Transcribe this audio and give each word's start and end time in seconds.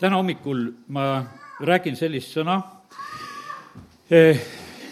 täna 0.00 0.16
hommikul 0.16 0.64
ma 0.88 1.24
räägin 1.60 1.96
sellist 1.96 2.32
sõna, 2.32 2.56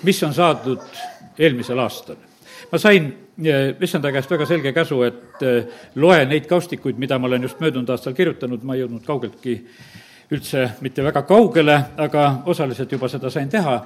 mis 0.03 0.19
on 0.23 0.35
saadud 0.35 0.83
eelmisel 1.39 1.79
aastal. 1.81 2.17
ma 2.73 2.79
sain 2.79 3.07
issanda 3.81 4.13
käest 4.13 4.31
väga 4.31 4.47
selge 4.47 4.73
käsu, 4.73 5.01
et 5.03 5.47
loe 5.95 6.19
neid 6.27 6.47
kaustikuid, 6.47 6.99
mida 6.99 7.19
ma 7.19 7.27
olen 7.27 7.43
just 7.43 7.61
möödunud 7.61 7.89
aastal 7.89 8.13
kirjutanud, 8.13 8.63
ma 8.63 8.75
ei 8.75 8.83
jõudnud 8.83 9.07
kaugeltki 9.07 9.55
üldse 10.31 10.67
mitte 10.81 11.05
väga 11.05 11.23
kaugele, 11.23 11.79
aga 11.97 12.43
osaliselt 12.47 12.93
juba 12.93 13.09
seda 13.09 13.31
sain 13.31 13.49
teha 13.49 13.79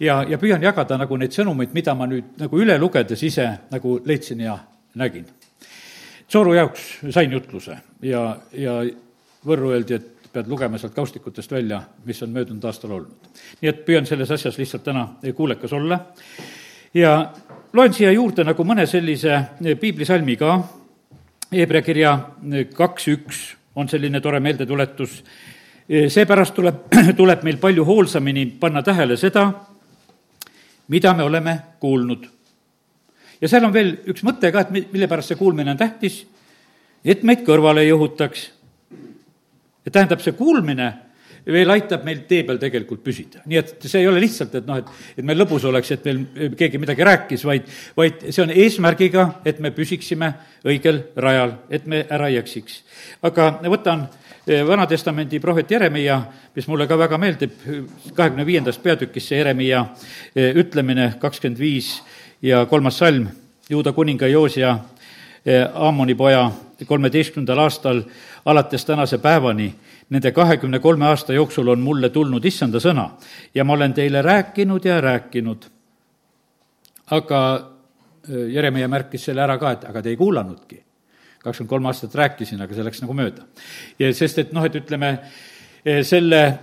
ja, 0.00 0.24
ja 0.28 0.38
püüan 0.38 0.62
jagada 0.62 0.98
nagu 0.98 1.16
neid 1.16 1.36
sõnumeid, 1.36 1.70
mida 1.72 1.94
ma 1.94 2.08
nüüd 2.10 2.34
nagu 2.40 2.58
üle 2.58 2.78
lugedes 2.78 3.22
ise 3.22 3.46
nagu 3.70 4.00
leidsin 4.04 4.40
ja 4.40 4.58
nägin. 4.94 5.30
Sooru 6.28 6.54
jaoks 6.58 6.90
sain 7.14 7.30
jutluse 7.32 7.78
ja, 8.02 8.26
ja 8.52 8.82
Võrru 9.44 9.74
öeldi, 9.76 9.94
et 9.94 10.13
pead 10.34 10.50
lugema 10.50 10.78
sealt 10.78 10.94
kaustikutest 10.94 11.52
välja, 11.52 11.80
mis 12.04 12.22
on 12.22 12.34
möödunud 12.34 12.64
aastal 12.64 12.90
olnud. 12.98 13.32
nii 13.60 13.70
et 13.70 13.84
püüan 13.86 14.06
selles 14.06 14.30
asjas 14.30 14.58
lihtsalt 14.58 14.84
täna 14.84 15.08
kuulekas 15.34 15.72
olla 15.72 16.00
ja 16.94 17.32
loen 17.72 17.94
siia 17.94 18.12
juurde 18.12 18.44
nagu 18.44 18.64
mõne 18.66 18.86
sellise 18.86 19.40
piiblisalmi 19.80 20.36
ka, 20.40 20.56
Hebra 21.54 21.82
kirja 21.86 22.16
kaks 22.74 23.08
üks 23.12 23.40
on 23.78 23.88
selline 23.88 24.18
tore 24.20 24.40
meeldetuletus, 24.42 25.20
seepärast 25.86 26.54
tuleb, 26.56 26.80
tuleb 27.20 27.44
meil 27.46 27.60
palju 27.62 27.84
hoolsamini 27.86 28.46
panna 28.60 28.82
tähele 28.82 29.16
seda, 29.20 29.46
mida 30.88 31.14
me 31.14 31.22
oleme 31.22 31.58
kuulnud. 31.80 32.26
ja 33.40 33.48
seal 33.48 33.64
on 33.64 33.72
veel 33.72 33.96
üks 34.10 34.24
mõte 34.26 34.50
ka, 34.52 34.64
et 34.64 34.92
mille 34.92 35.08
pärast 35.08 35.32
see 35.32 35.38
kuulmine 35.38 35.74
on 35.74 35.78
tähtis, 35.78 36.24
et 37.04 37.22
meid 37.22 37.44
kõrvale 37.46 37.84
ei 37.84 37.92
õhutaks 37.92 38.48
ja 38.48 38.63
tähendab, 39.92 40.22
see 40.24 40.32
kuulmine 40.32 40.92
veel 41.52 41.70
aitab 41.74 42.04
meil 42.06 42.24
tee 42.28 42.42
peal 42.46 42.58
tegelikult 42.60 43.02
püsida. 43.04 43.42
nii 43.44 43.58
et 43.60 43.84
see 43.84 44.00
ei 44.00 44.08
ole 44.08 44.20
lihtsalt, 44.22 44.54
et 44.56 44.66
noh, 44.68 44.80
et, 44.80 44.88
et 45.18 45.24
meil 45.26 45.38
lõbus 45.42 45.66
oleks, 45.68 45.90
et 45.92 46.06
meil 46.08 46.54
keegi 46.56 46.80
midagi 46.80 47.04
rääkis, 47.04 47.44
vaid, 47.44 47.68
vaid 47.96 48.26
see 48.30 48.42
on 48.44 48.52
eesmärgiga, 48.54 49.26
et 49.44 49.60
me 49.60 49.74
püsiksime 49.74 50.32
õigel 50.64 51.02
rajal, 51.20 51.58
et 51.68 51.86
me 51.90 52.04
ära 52.08 52.30
ei 52.32 52.40
eksiks. 52.40 52.80
aga 53.22 53.50
võtan 53.68 54.06
eh, 54.46 54.64
Vana-testamendi 54.66 55.40
prohvet 55.40 55.70
Jeremiah, 55.70 56.24
mis 56.56 56.68
mulle 56.68 56.88
ka 56.88 56.98
väga 56.98 57.20
meeldib, 57.20 57.60
kahekümne 58.14 58.46
viiendast 58.46 58.82
peatükist 58.82 59.28
see 59.28 59.42
Jeremiah 59.42 59.92
eh, 60.34 60.52
ütlemine, 60.56 61.14
kakskümmend 61.20 61.60
viis 61.60 61.98
ja 62.42 62.64
kolmas 62.66 62.98
salm, 63.04 63.28
Juuda 63.68 63.92
kuninga 63.96 64.28
Joosia 64.28 64.78
eh, 65.44 65.64
Ammoni 65.74 66.14
poja 66.14 66.50
kolmeteistkümnendal 66.84 67.60
aastal 67.64 68.02
alates 68.44 68.84
tänase 68.84 69.18
päevani, 69.18 69.74
nende 70.10 70.32
kahekümne 70.32 70.78
kolme 70.78 71.06
aasta 71.06 71.32
jooksul 71.32 71.68
on 71.68 71.80
mulle 71.80 72.08
tulnud 72.08 72.44
issanda 72.44 72.80
sõna 72.80 73.08
ja 73.54 73.64
ma 73.64 73.72
olen 73.72 73.94
teile 73.94 74.22
rääkinud 74.22 74.84
ja 74.84 75.00
rääkinud. 75.00 75.64
aga 77.10 77.70
Jeremiah 78.28 78.88
märkis 78.88 79.24
selle 79.24 79.42
ära 79.44 79.58
ka, 79.58 79.72
et 79.76 79.84
aga 79.88 80.02
te 80.02 80.08
ei 80.08 80.16
kuulanudki. 80.16 80.82
kakskümmend 81.44 81.68
kolm 81.68 81.86
aastat 81.86 82.14
rääkisin, 82.14 82.60
aga 82.62 82.74
see 82.74 82.84
läks 82.84 83.02
nagu 83.02 83.14
mööda. 83.14 83.42
sest, 84.12 84.38
et 84.38 84.52
noh, 84.52 84.64
et 84.64 84.74
ütleme, 84.74 85.08
äh, 85.86 86.02
selle 86.02 86.58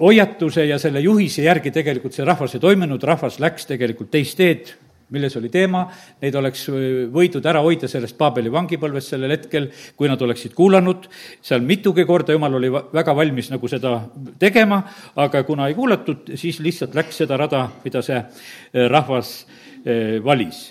hoiatuse 0.00 0.66
ja 0.66 0.78
selle 0.78 1.00
juhise 1.00 1.42
järgi 1.42 1.70
tegelikult 1.70 2.14
see 2.14 2.24
rahvas 2.24 2.54
ei 2.54 2.60
toiminud, 2.60 3.02
rahvas 3.02 3.40
läks 3.40 3.66
tegelikult 3.66 4.10
teist 4.10 4.36
teed, 4.36 4.74
milles 5.12 5.36
oli 5.38 5.50
teema, 5.52 5.84
neid 6.22 6.36
oleks 6.38 6.66
võidud 7.12 7.46
ära 7.48 7.62
hoida 7.64 7.88
sellest 7.90 8.16
Paabeli 8.18 8.52
vangipõlvest 8.52 9.14
sellel 9.14 9.36
hetkel, 9.36 9.68
kui 9.96 10.10
nad 10.10 10.22
oleksid 10.22 10.54
kuulanud, 10.56 11.08
seal 11.44 11.64
mitugi 11.66 12.06
korda 12.08 12.36
jumal 12.36 12.58
oli 12.58 12.70
väga 12.72 13.14
valmis 13.16 13.50
nagu 13.52 13.70
seda 13.70 13.98
tegema, 14.40 14.82
aga 15.20 15.44
kuna 15.48 15.68
ei 15.68 15.78
kuulatud, 15.78 16.34
siis 16.40 16.60
lihtsalt 16.64 16.96
läks 16.98 17.22
seda 17.22 17.38
rada, 17.40 17.66
mida 17.84 18.02
see 18.04 18.18
eh, 18.18 18.86
rahvas 18.92 19.42
eh, 19.84 20.18
valis. 20.24 20.70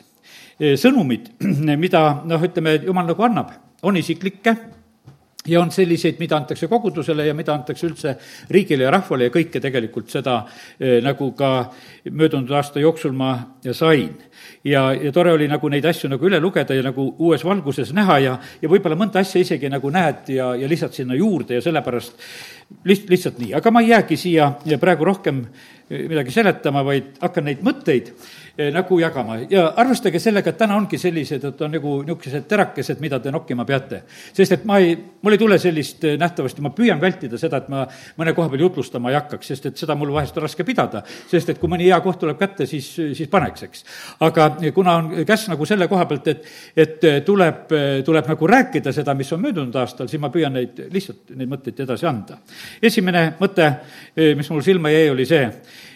Sõnumid, 0.62 1.32
mida 1.86 2.02
noh, 2.30 2.44
ütleme, 2.46 2.76
jumal 2.86 3.08
nagu 3.10 3.26
annab, 3.26 3.56
on 3.88 3.98
isiklikke 3.98 4.54
ja 5.48 5.62
on 5.62 5.72
selliseid, 5.74 6.20
mida 6.22 6.38
antakse 6.38 6.68
kogudusele 6.70 7.26
ja 7.26 7.34
mida 7.34 7.54
antakse 7.54 7.88
üldse 7.88 8.14
riigile 8.54 8.86
ja 8.86 8.92
rahvale 8.94 9.26
ja 9.26 9.34
kõike 9.34 9.62
tegelikult 9.64 10.12
seda 10.14 10.44
nagu 11.02 11.32
ka 11.38 11.72
möödunud 12.12 12.52
aasta 12.54 12.84
jooksul 12.84 13.16
ma 13.18 13.32
sain 13.74 14.14
ja, 14.64 14.86
ja 14.94 15.12
tore 15.12 15.34
oli 15.34 15.48
nagu 15.52 15.70
neid 15.70 15.86
asju 15.86 16.10
nagu 16.12 16.30
üle 16.30 16.40
lugeda 16.40 16.76
ja 16.78 16.86
nagu 16.86 17.08
uues 17.20 17.46
valguses 17.46 17.94
näha 17.98 18.20
ja, 18.20 18.38
ja 18.62 18.72
võib-olla 18.72 18.98
mõnda 19.00 19.22
asja 19.22 19.42
isegi 19.42 19.70
nagu 19.72 19.90
näed 19.94 20.32
ja, 20.36 20.54
ja 20.56 20.70
lisad 20.70 20.94
sinna 20.96 21.18
juurde 21.18 21.60
ja 21.60 21.66
sellepärast 21.66 22.18
liht-, 22.86 23.10
lihtsalt 23.12 23.42
nii, 23.42 23.54
aga 23.58 23.72
ma 23.72 23.84
ei 23.84 23.94
jäägi 23.94 24.18
siia 24.18 24.52
praegu 24.80 25.08
rohkem 25.08 25.46
midagi 25.92 26.32
seletama, 26.32 26.86
vaid 26.88 27.18
hakkan 27.20 27.50
neid 27.50 27.66
mõtteid 27.66 28.14
Eh, 28.58 28.68
nagu 28.74 28.98
jagama 29.00 29.38
ja 29.50 29.70
arvestage 29.80 30.20
sellega, 30.20 30.52
et 30.52 30.58
täna 30.60 30.76
ongi 30.76 30.98
sellised, 31.00 31.46
et 31.48 31.62
on 31.64 31.72
nagu 31.72 31.92
niisugused 32.04 32.44
terakesed, 32.52 33.00
mida 33.00 33.20
te 33.24 33.32
nokkima 33.32 33.64
peate. 33.66 34.02
sest 34.34 34.52
et 34.52 34.66
ma 34.68 34.78
ei, 34.78 34.92
mul 35.24 35.34
ei 35.34 35.40
tule 35.40 35.58
sellist 35.60 36.04
eh, 36.04 36.18
nähtavasti, 36.20 36.62
ma 36.62 36.74
püüan 36.76 37.00
vältida 37.00 37.40
seda, 37.40 37.62
et 37.64 37.70
ma 37.72 37.86
mõne 38.20 38.34
koha 38.36 38.50
peal 38.52 38.66
jutlustama 38.66 39.10
ei 39.10 39.16
hakkaks, 39.16 39.48
sest 39.48 39.66
et 39.66 39.78
seda 39.78 39.96
mul 39.96 40.12
vahest 40.12 40.36
on 40.36 40.44
raske 40.44 40.66
pidada, 40.68 41.00
sest 41.32 41.50
et 41.50 41.62
kui 41.62 41.72
mõni 41.72 41.88
hea 41.88 42.02
koht 42.04 42.20
tuleb 42.20 42.38
kätte, 42.38 42.68
siis, 42.68 42.90
siis 43.00 43.32
paneks, 43.32 43.64
eks. 43.70 43.86
aga 44.20 44.31
kuna 44.74 44.96
on 44.96 45.10
käsk 45.28 45.50
nagu 45.52 45.66
selle 45.66 45.88
koha 45.92 46.06
pealt, 46.10 46.28
et, 46.28 46.46
et 46.76 47.08
tuleb, 47.26 47.72
tuleb 48.06 48.28
nagu 48.34 48.48
rääkida 48.48 48.94
seda, 48.96 49.16
mis 49.18 49.32
on 49.34 49.42
möödunud 49.42 49.76
aastal, 49.82 50.10
siis 50.12 50.22
ma 50.22 50.30
püüan 50.34 50.54
neid, 50.56 50.84
lihtsalt 50.94 51.34
neid 51.36 51.52
mõtteid 51.52 51.84
edasi 51.86 52.08
anda. 52.10 52.38
esimene 52.82 53.34
mõte, 53.40 53.72
mis 54.38 54.50
mul 54.50 54.64
silma 54.66 54.94
jäi, 54.94 55.10
oli 55.10 55.26
see, 55.26 55.44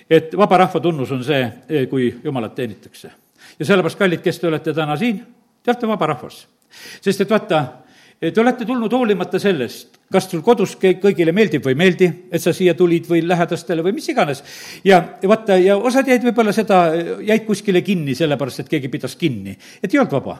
et 0.09 0.35
vaba 0.38 0.57
rahva 0.66 0.79
tunnus 0.81 1.12
on 1.12 1.23
see, 1.23 1.88
kui 1.90 2.09
jumalat 2.23 2.56
teenitakse. 2.56 3.12
ja 3.59 3.66
sellepärast, 3.66 4.00
kallid, 4.00 4.22
kes 4.22 4.40
te 4.40 4.47
olete 4.47 4.73
täna 4.73 4.97
siin, 4.97 5.23
te 5.63 5.72
olete 5.72 5.88
vaba 5.88 6.13
rahvas. 6.13 6.46
sest 7.02 7.22
et 7.22 7.29
vaata, 7.29 7.63
te 8.19 8.41
olete 8.41 8.66
tulnud 8.66 8.91
hoolimata 8.91 9.40
sellest, 9.40 10.00
kas 10.11 10.27
sul 10.29 10.43
kodus 10.45 10.75
kõigile 10.77 11.33
meeldib 11.33 11.66
või 11.66 11.73
ei 11.73 11.79
meeldi, 11.79 12.09
et 12.31 12.41
sa 12.41 12.53
siia 12.53 12.75
tulid 12.77 13.07
või 13.09 13.23
lähedastele 13.25 13.83
või 13.85 13.95
mis 13.97 14.09
iganes. 14.11 14.43
ja 14.85 15.01
vaata, 15.25 15.57
ja 15.57 15.77
osad 15.77 16.07
jäid 16.07 16.23
võib-olla 16.27 16.53
seda, 16.53 16.83
jäid 17.25 17.45
kuskile 17.47 17.81
kinni, 17.81 18.16
sellepärast 18.16 18.63
et 18.63 18.69
keegi 18.69 18.91
pidas 18.93 19.16
kinni, 19.16 19.55
et 19.81 19.93
ei 19.93 19.99
olnud 19.99 20.13
vaba. 20.13 20.38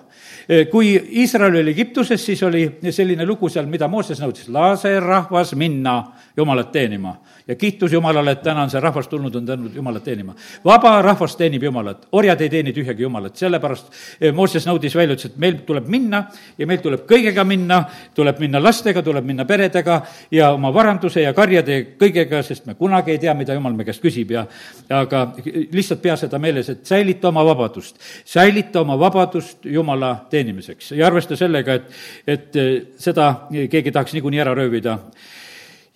Kui 0.71 0.93
Iisrael 1.21 1.61
oli 1.61 1.73
Egiptuses, 1.73 2.21
siis 2.25 2.43
oli 2.45 2.67
selline 2.91 3.25
lugu 3.25 3.49
seal, 3.49 3.65
mida 3.71 3.89
Mooses 3.89 4.21
nõudis, 4.21 4.49
lase 4.53 4.99
rahvas 4.99 5.55
minna 5.57 5.97
Jumalat 6.37 6.71
teenima 6.71 7.15
ja 7.47 7.55
kiitus 7.55 7.93
Jumalale, 7.93 8.31
et 8.31 8.41
täna 8.41 8.63
on 8.65 8.69
see 8.69 8.81
rahvas 8.81 9.07
tulnud, 9.07 9.35
on 9.35 9.45
tulnud 9.45 9.75
Jumalat 9.75 10.03
teenima. 10.03 10.33
vaba 10.65 11.01
rahvas 11.01 11.35
teenib 11.35 11.63
Jumalat, 11.63 12.07
orjad 12.11 12.41
ei 12.41 12.49
teeni 12.49 12.73
tühjagi 12.73 13.03
Jumalat, 13.03 13.35
sellepärast 13.37 13.91
eh, 14.19 14.33
Mooses 14.33 14.65
nõudis 14.65 14.95
välja, 14.95 15.15
ütles, 15.15 15.31
et 15.31 15.37
meil 15.37 15.59
tuleb 15.67 15.87
minna 15.87 16.25
ja 16.57 16.67
meil 16.67 16.81
tuleb 16.81 17.05
kõigega 17.09 17.45
minna, 17.45 17.83
tuleb 18.15 18.39
minna 18.41 18.61
lastega, 18.63 19.03
tuleb 19.05 19.25
minna 19.25 19.45
peredega 19.55 20.01
ja 20.31 20.51
oma 20.55 20.71
varanduse 20.73 21.23
ja 21.23 21.33
karjade 21.33 21.77
ja 21.77 21.85
kõigega, 21.99 22.41
sest 22.43 22.67
me 22.67 22.75
kunagi 22.79 23.16
ei 23.16 23.21
tea, 23.21 23.33
mida 23.38 23.55
Jumal 23.55 23.75
me 23.77 23.88
käest 23.88 24.03
küsib 24.03 24.35
ja 24.35 24.45
aga 24.93 25.25
lihtsalt 25.45 26.03
pea 26.03 26.17
seda 26.19 26.39
meeles, 26.41 26.69
et 26.73 26.85
säilita 26.88 27.31
oma 27.31 27.45
vabadust, 27.47 27.99
säilita 28.27 28.83
oma 28.83 28.99
vabadust 28.99 29.65
Jumala 29.65 30.15
teenimiseks 30.31 30.91
ja 30.99 31.07
arvesta 31.07 31.38
sellega, 31.39 31.79
et, 31.79 31.91
et 32.27 32.59
eh, 32.59 32.73
seda 32.99 33.31
keegi 33.51 33.91
tahaks 33.91 34.15
niikuinii 34.17 34.44
ära 34.44 34.55
röövida. 34.57 34.99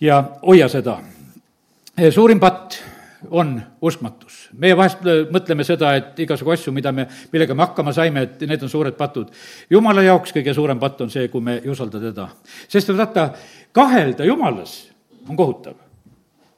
Ja 0.00 0.22
hoia 0.40 0.68
seda. 0.72 0.94
Suurim 2.14 2.40
patt 2.40 2.78
on 3.30 3.62
uskmatus. 3.82 4.48
meie 4.58 4.76
vahest 4.76 5.04
mõtleme 5.30 5.64
seda, 5.64 5.94
et 5.96 6.18
igasugu 6.24 6.54
asju, 6.54 6.72
mida 6.72 6.92
me, 6.92 7.06
millega 7.32 7.54
me 7.54 7.66
hakkama 7.66 7.92
saime, 7.92 8.22
et 8.22 8.44
need 8.48 8.62
on 8.62 8.68
suured 8.68 8.96
patud. 8.96 9.30
jumala 9.70 10.02
jaoks 10.02 10.32
kõige 10.32 10.54
suurem 10.54 10.78
patt 10.78 11.00
on 11.00 11.10
see, 11.10 11.28
kui 11.28 11.40
me 11.40 11.58
ei 11.60 11.70
usalda 11.70 12.00
teda. 12.00 12.28
sest 12.68 12.92
vaata, 12.96 13.30
kahelda 13.72 14.24
jumalas 14.24 14.90
on 15.28 15.36
kohutav. 15.36 15.74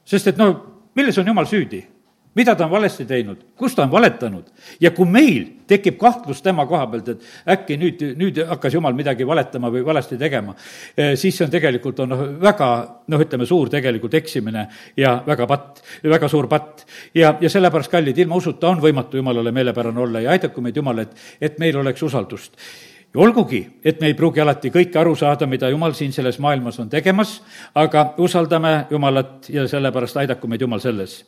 sest 0.05 0.27
et 0.27 0.37
no 0.37 0.53
milles 0.95 1.17
on 1.17 1.27
jumal 1.27 1.45
süüdi? 1.45 1.92
Mida 2.35 2.55
ta 2.55 2.65
on 2.65 2.71
valesti 2.71 3.05
teinud, 3.05 3.41
kus 3.57 3.75
ta 3.75 3.83
on 3.83 3.91
valetanud? 3.91 4.49
Ja 4.81 4.91
kui 4.95 5.09
meil 5.09 5.45
tekib 5.67 5.97
kahtlus 6.01 6.41
tema 6.43 6.65
koha 6.69 6.85
pealt, 6.91 7.09
et 7.13 7.49
äkki 7.55 7.77
nüüd, 7.79 8.03
nüüd 8.19 8.39
hakkas 8.49 8.77
jumal 8.77 8.95
midagi 8.97 9.27
valetama 9.27 9.71
või 9.73 9.83
valesti 9.85 10.17
tegema, 10.19 10.55
eh, 10.97 11.13
siis 11.19 11.37
see 11.37 11.45
on 11.45 11.51
tegelikult, 11.53 11.99
on 12.03 12.13
noh, 12.13 12.23
väga 12.41 12.69
noh, 13.07 13.25
ütleme, 13.25 13.47
suur 13.49 13.69
tegelikult 13.73 14.17
eksimine 14.19 14.67
ja 14.97 15.15
väga 15.27 15.47
patt, 15.47 15.83
väga 16.03 16.29
suur 16.29 16.47
patt. 16.47 16.85
ja, 17.13 17.35
ja 17.41 17.49
sellepärast, 17.49 17.91
kallid, 17.91 18.17
ilma 18.17 18.35
usuta 18.35 18.69
on 18.69 18.81
võimatu 18.81 19.17
jumalale 19.21 19.51
meelepärane 19.51 19.99
olla 19.99 20.23
ja 20.23 20.31
aidaku 20.31 20.61
meid 20.61 20.75
Jumal, 20.75 20.99
et, 20.99 21.13
et 21.41 21.59
meil 21.59 21.77
oleks 21.77 22.03
usaldust. 22.03 22.57
Ja 23.13 23.21
olgugi, 23.21 23.61
et 23.85 24.01
me 24.01 24.09
ei 24.09 24.15
pruugi 24.17 24.41
alati 24.41 24.71
kõike 24.73 24.97
aru 24.99 25.13
saada, 25.15 25.45
mida 25.45 25.69
Jumal 25.69 25.93
siin 25.93 26.11
selles 26.11 26.39
maailmas 26.41 26.79
on 26.81 26.89
tegemas, 26.89 27.41
aga 27.75 28.13
usaldame 28.17 28.87
Jumalat 28.89 29.49
ja 29.53 29.67
sellepärast 29.69 30.17
aidaku 30.17 30.49
meid 30.49 30.65
Jumal 30.65 30.81
selles 30.81 31.21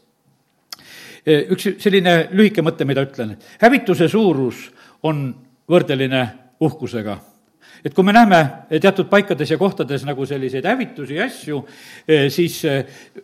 üks 1.25 1.69
selline 1.81 2.15
lühike 2.31 2.63
mõte, 2.65 2.85
mida 2.85 3.05
ütlen, 3.05 3.35
hävituse 3.61 4.09
suurus 4.11 4.67
on 5.03 5.27
võrdeline 5.69 6.25
uhkusega. 6.61 7.17
et 7.85 7.93
kui 7.93 8.03
me 8.03 8.13
näeme 8.13 8.41
teatud 8.81 9.09
paikades 9.09 9.51
ja 9.51 9.57
kohtades 9.57 10.05
nagu 10.05 10.25
selliseid 10.25 10.65
hävitusi 10.65 11.15
ja 11.15 11.25
asju, 11.25 11.65
siis 12.29 12.61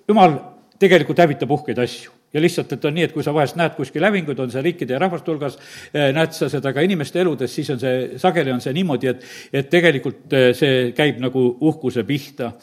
jumal 0.07 0.35
tegelikult 0.79 1.17
hävitab 1.17 1.51
uhkeid 1.51 1.79
asju 1.79 2.11
ja 2.33 2.41
lihtsalt, 2.41 2.73
et 2.73 2.85
on 2.85 2.93
nii, 2.95 3.05
et 3.09 3.13
kui 3.13 3.23
sa 3.23 3.33
vahest 3.35 3.57
näed 3.59 3.73
kuskil 3.75 4.05
hävinguid, 4.07 4.39
on 4.39 4.51
see 4.51 4.63
riikide 4.63 4.95
ja 4.95 4.99
rahvaste 5.03 5.31
hulgas, 5.31 5.57
näed 5.93 6.35
sa 6.35 6.47
seda 6.51 6.71
ka 6.73 6.83
inimeste 6.85 7.19
eludes, 7.21 7.51
siis 7.53 7.69
on 7.73 7.79
see, 7.81 8.19
sageli 8.21 8.53
on 8.53 8.61
see 8.63 8.73
niimoodi, 8.77 9.11
et, 9.11 9.25
et 9.51 9.71
tegelikult 9.71 10.37
see 10.57 10.91
käib 10.97 11.19
nagu 11.23 11.43
uhkuse 11.59 12.05
pihta. 12.07 12.53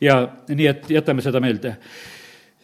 ja 0.00 0.22
nii, 0.48 0.66
et 0.66 0.90
jätame 0.98 1.24
seda 1.24 1.42
meelde 1.44 1.76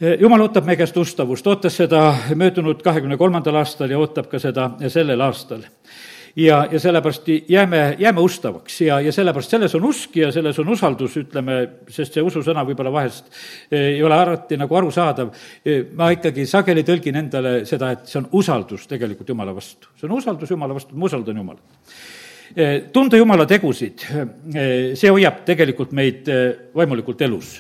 jumal 0.00 0.43
ootab 0.46 0.67
meie 0.67 0.79
käest 0.81 0.96
ustavust, 0.99 1.46
ootas 1.46 1.76
seda 1.79 2.08
möödunud 2.35 2.82
kahekümne 2.82 3.19
kolmandal 3.19 3.61
aastal 3.61 3.91
ja 3.91 3.99
ootab 4.00 4.26
ka 4.31 4.41
seda 4.43 4.73
sellel 4.88 5.20
aastal. 5.23 5.62
ja, 6.37 6.67
ja 6.73 6.81
sellepärast 6.81 7.29
jääme, 7.49 7.96
jääme 7.99 8.20
ustavaks 8.20 8.81
ja, 8.81 9.00
ja 9.00 9.12
sellepärast 9.12 9.50
selles 9.50 9.75
on 9.75 9.85
usk 9.85 10.17
ja 10.17 10.32
selles 10.32 10.58
on 10.58 10.69
usaldus, 10.69 11.17
ütleme, 11.17 11.58
sest 11.88 12.14
see 12.14 12.23
ususõna 12.23 12.64
võib-olla 12.67 12.93
vahest 12.93 13.31
ei 13.70 14.02
ole 14.02 14.14
alati 14.14 14.56
nagu 14.58 14.75
arusaadav. 14.75 15.31
ma 15.94 16.11
ikkagi 16.11 16.47
sageli 16.47 16.82
tõlgin 16.82 17.20
endale 17.23 17.61
seda, 17.64 17.93
et 17.94 18.11
see 18.11 18.19
on 18.19 18.29
usaldus 18.32 18.88
tegelikult 18.90 19.29
Jumala 19.29 19.55
vastu. 19.55 19.88
see 19.94 20.08
on 20.11 20.17
usaldus 20.19 20.50
Jumala 20.50 20.75
vastu, 20.75 20.97
ma 20.97 21.06
usaldan 21.06 21.37
Jumalat 21.37 21.62
tunda 22.93 23.17
Jumala 23.17 23.47
tegusid, 23.47 24.02
see 24.94 25.11
hoiab 25.11 25.40
tegelikult 25.47 25.94
meid 25.94 26.29
vaimulikult 26.75 27.23
elus 27.23 27.55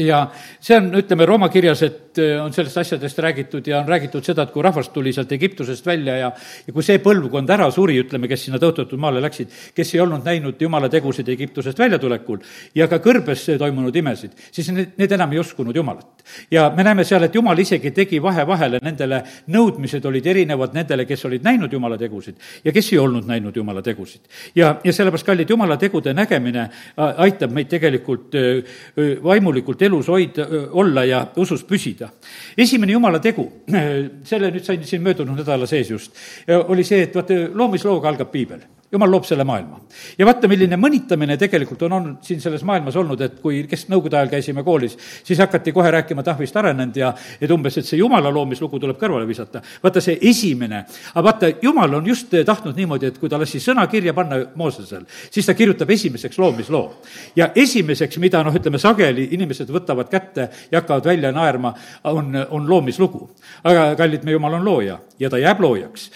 ja 0.00 0.24
see 0.60 0.76
on, 0.76 0.90
ütleme, 0.98 1.26
Rooma 1.26 1.48
kirjas, 1.52 1.82
et 1.86 2.18
äh, 2.18 2.36
on 2.42 2.52
sellest 2.52 2.78
asjadest 2.82 3.18
räägitud 3.18 3.66
ja 3.66 3.80
on 3.80 3.88
räägitud 3.88 4.24
seda, 4.24 4.46
et 4.46 4.54
kui 4.54 4.62
rahvas 4.62 4.88
tuli 4.94 5.12
sealt 5.12 5.32
Egiptusest 5.32 5.86
välja 5.86 6.16
ja 6.18 6.32
ja 6.66 6.72
kui 6.72 6.84
see 6.84 7.00
põlvkond 7.02 7.50
ära 7.50 7.68
suri, 7.74 7.96
ütleme, 8.02 8.28
kes 8.30 8.46
sinna 8.46 8.58
tõotatud 8.62 9.00
maale 9.00 9.22
läksid, 9.24 9.52
kes 9.74 9.94
ei 9.94 10.02
olnud 10.04 10.24
näinud 10.26 10.60
Jumala 10.60 10.88
tegusid 10.92 11.28
Egiptusest 11.28 11.78
väljatulekul 11.78 12.40
ja 12.74 12.88
ka 12.90 12.98
kõrbes 13.04 13.46
toimunud 13.58 13.96
imesid, 13.96 14.34
siis 14.50 14.70
need, 14.74 14.94
need 15.00 15.14
enam 15.16 15.32
ei 15.34 15.42
uskunud 15.42 15.76
Jumalat. 15.76 16.24
ja 16.50 16.70
me 16.76 16.84
näeme 16.84 17.04
seal, 17.04 17.22
et 17.22 17.34
Jumal 17.34 17.58
isegi 17.58 17.90
tegi 17.90 18.22
vahe 18.22 18.46
vahele, 18.46 18.80
nendele 18.82 19.22
nõudmised 19.54 20.06
olid 20.06 20.26
erinevad 20.26 20.74
nendele, 20.74 21.06
kes 21.06 21.24
olid 21.24 21.44
näinud 21.44 21.72
Jumala 21.72 21.98
tegusid 21.98 22.40
ja 22.64 22.72
kes 22.72 22.92
ei 22.92 22.98
olnud 22.98 23.26
näinud 23.28 23.56
Jumala 23.56 23.82
tegusid. 23.82 24.20
ja, 24.54 24.76
ja 24.84 24.92
sellepärast, 24.92 25.26
kallid, 25.26 25.50
Jumala 25.50 25.76
tegude 25.76 26.14
nägemine 26.14 26.68
aitab 26.96 27.52
meid 27.52 27.68
tegelikult 27.70 28.34
äh, 28.34 28.76
vaimulikult 29.22 29.82
elus 29.84 30.08
hoida, 30.12 30.46
olla 30.72 31.04
ja 31.08 31.24
usus 31.36 31.64
püsida. 31.64 32.10
esimene 32.56 32.92
jumala 32.92 33.20
tegu, 33.20 33.46
selle 34.30 34.50
nüüd 34.54 34.64
sain 34.64 34.84
siin 34.84 35.02
möödunud 35.02 35.38
nädala 35.40 35.66
sees 35.70 35.90
just, 35.90 36.16
oli 36.68 36.84
see, 36.84 37.02
et 37.08 37.14
vaata, 37.14 37.44
loomislooga 37.54 38.08
algab 38.08 38.32
piibel 38.32 38.64
jumal 38.94 39.10
loob 39.10 39.26
selle 39.26 39.44
maailma. 39.44 39.80
ja 40.18 40.26
vaata, 40.26 40.48
milline 40.50 40.78
mõnitamine 40.80 41.36
tegelikult 41.40 41.82
on 41.86 41.96
olnud 41.98 42.26
siin 42.26 42.40
selles 42.40 42.62
maailmas 42.66 42.96
olnud, 42.96 43.20
et 43.26 43.38
kui, 43.42 43.62
kes 43.70 43.86
nõukogude 43.90 44.18
ajal 44.18 44.30
käisime 44.32 44.64
koolis, 44.66 44.96
siis 45.24 45.38
hakati 45.42 45.72
kohe 45.74 45.90
rääkima 45.90 46.22
tahvist 46.26 46.56
arenenud 46.56 46.96
ja 46.96 47.12
et 47.40 47.50
umbes, 47.50 47.78
et 47.78 47.88
see 47.88 47.98
jumala 47.98 48.32
loomislugu 48.34 48.80
tuleb 48.80 48.98
kõrvale 49.00 49.26
visata. 49.28 49.62
vaata, 49.82 50.02
see 50.04 50.18
esimene, 50.30 50.84
aga 51.14 51.24
vaata, 51.28 51.52
jumal 51.62 51.98
on 52.00 52.06
just 52.06 52.34
tahtnud 52.46 52.76
niimoodi, 52.76 53.10
et 53.10 53.18
kui 53.18 53.30
ta 53.30 53.38
lasi 53.40 53.60
sõna 53.62 53.86
kirja 53.90 54.14
panna 54.14 54.40
Moosesel, 54.54 55.04
siis 55.30 55.46
ta 55.46 55.54
kirjutab 55.54 55.90
esimeseks 55.90 56.38
loomisloo. 56.38 57.00
ja 57.36 57.50
esimeseks, 57.54 58.18
mida 58.18 58.42
noh, 58.44 58.54
ütleme 58.54 58.78
sageli 58.78 59.28
inimesed 59.34 59.70
võtavad 59.70 60.10
kätte 60.10 60.48
ja 60.70 60.80
hakkavad 60.80 61.04
välja 61.04 61.32
naerma, 61.32 61.74
on, 62.04 62.32
on 62.50 62.70
loomislugu. 62.70 63.30
aga 63.64 63.94
kallid, 63.96 64.24
me 64.24 64.32
jumal 64.32 64.60
on 64.60 64.64
looja 64.64 64.98
ja 65.18 65.30
ta 65.30 65.38
jääb 65.38 65.60
loojaks. 65.60 66.10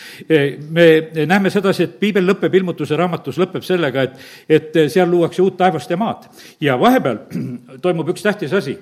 me 0.71 0.87
näeme 1.27 1.51
sedasi, 1.51 1.83
et 1.83 1.99
piibel 2.01 2.27
lõpeb 2.27 2.55
ilma 2.55 2.68
ilmutuse 2.69 2.97
raamatus 2.97 3.39
lõpeb 3.41 3.65
sellega, 3.65 4.05
et, 4.05 4.29
et 4.49 4.79
seal 4.93 5.09
luuakse 5.11 5.43
uut 5.43 5.57
taevast 5.57 5.91
ja 5.91 5.97
maad. 5.97 6.29
ja 6.61 6.77
vahepeal 6.81 7.19
toimub 7.85 8.09
üks 8.13 8.23
tähtis 8.23 8.53
asi 8.53 8.77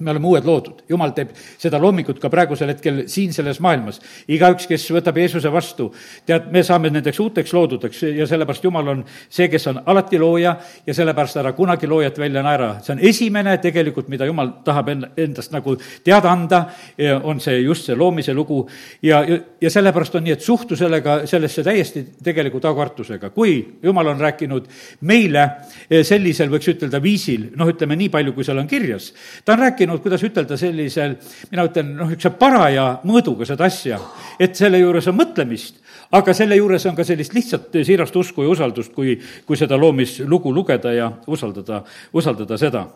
me 0.00 0.10
oleme 0.10 0.26
uued 0.26 0.46
loodud, 0.46 0.80
jumal 0.90 1.12
teeb 1.14 1.30
seda 1.38 1.78
loomingut 1.78 2.18
ka 2.18 2.28
praegusel 2.30 2.72
hetkel 2.72 3.04
siin 3.10 3.32
selles 3.32 3.60
maailmas. 3.62 4.00
igaüks, 4.26 4.66
kes 4.66 4.88
võtab 4.90 5.18
Jeesuse 5.20 5.52
vastu, 5.54 5.86
tead, 6.26 6.48
me 6.50 6.64
saame 6.66 6.90
nendeks 6.90 7.20
uuteks 7.22 7.52
loodudeks 7.54 8.02
ja 8.08 8.26
sellepärast 8.26 8.64
Jumal 8.64 8.90
on 8.90 9.04
see, 9.06 9.46
kes 9.52 9.68
on 9.70 9.78
alati 9.86 10.18
looja 10.18 10.56
ja 10.86 10.94
sellepärast 10.94 11.38
ära 11.38 11.52
kunagi 11.54 11.86
loojat 11.86 12.18
välja 12.18 12.42
naera. 12.42 12.80
see 12.82 12.96
on 12.96 13.02
esimene 13.06 13.54
tegelikult, 13.62 14.08
mida 14.10 14.26
Jumal 14.26 14.50
tahab 14.64 14.90
endast 14.90 15.54
nagu 15.54 15.76
teada 16.04 16.32
anda, 16.32 16.64
on 17.22 17.40
see 17.40 17.62
just 17.62 17.86
see 17.86 17.94
loomise 17.94 18.34
lugu 18.34 18.64
ja, 19.02 19.22
ja, 19.22 19.38
ja 19.60 19.70
sellepärast 19.70 20.18
on 20.18 20.26
nii, 20.26 20.34
et 20.34 20.42
suhtu 20.42 20.76
sellega, 20.76 21.20
sellesse 21.30 21.62
täiesti 21.62 22.04
tegelikult 22.24 22.64
aukartusega. 22.64 23.30
kui 23.30 23.78
Jumal 23.82 24.10
on 24.10 24.26
rääkinud 24.26 24.66
meile 25.06 25.46
sellisel, 26.02 26.50
võiks 26.50 26.74
ütelda, 26.74 26.98
viisil, 27.02 27.52
noh, 27.54 27.70
ütleme 27.70 27.94
nii 27.94 28.10
palju, 28.10 28.34
kui 28.34 28.44
seal 28.44 28.58
on 28.58 28.66
kirjas, 28.66 29.12
ta 29.44 29.54
on 29.54 29.62
rääkinud 29.62 29.83
rääkinud, 29.84 30.02
kuidas 30.02 30.22
ütelda, 30.24 30.56
sellisel, 30.56 31.16
mina 31.50 31.64
ütlen, 31.68 31.94
noh, 31.98 32.08
niisuguse 32.08 32.32
paraja 32.38 33.00
mõõduga 33.04 33.46
seda 33.46 33.66
asja, 33.68 33.98
et 34.40 34.56
selle 34.56 34.78
juures 34.78 35.06
on 35.08 35.16
mõtlemist, 35.18 35.80
aga 36.12 36.34
selle 36.34 36.56
juures 36.56 36.86
on 36.86 36.96
ka 36.96 37.04
sellist 37.04 37.34
lihtsalt 37.34 37.74
siirast 37.84 38.16
usku 38.16 38.42
ja 38.42 38.48
usaldust, 38.48 38.92
kui, 38.94 39.18
kui 39.46 39.56
seda 39.56 39.76
loomislugu 39.76 40.52
lugeda 40.52 40.92
ja 40.92 41.10
usaldada, 41.26 41.84
usaldada 42.12 42.58
seda. 42.58 42.86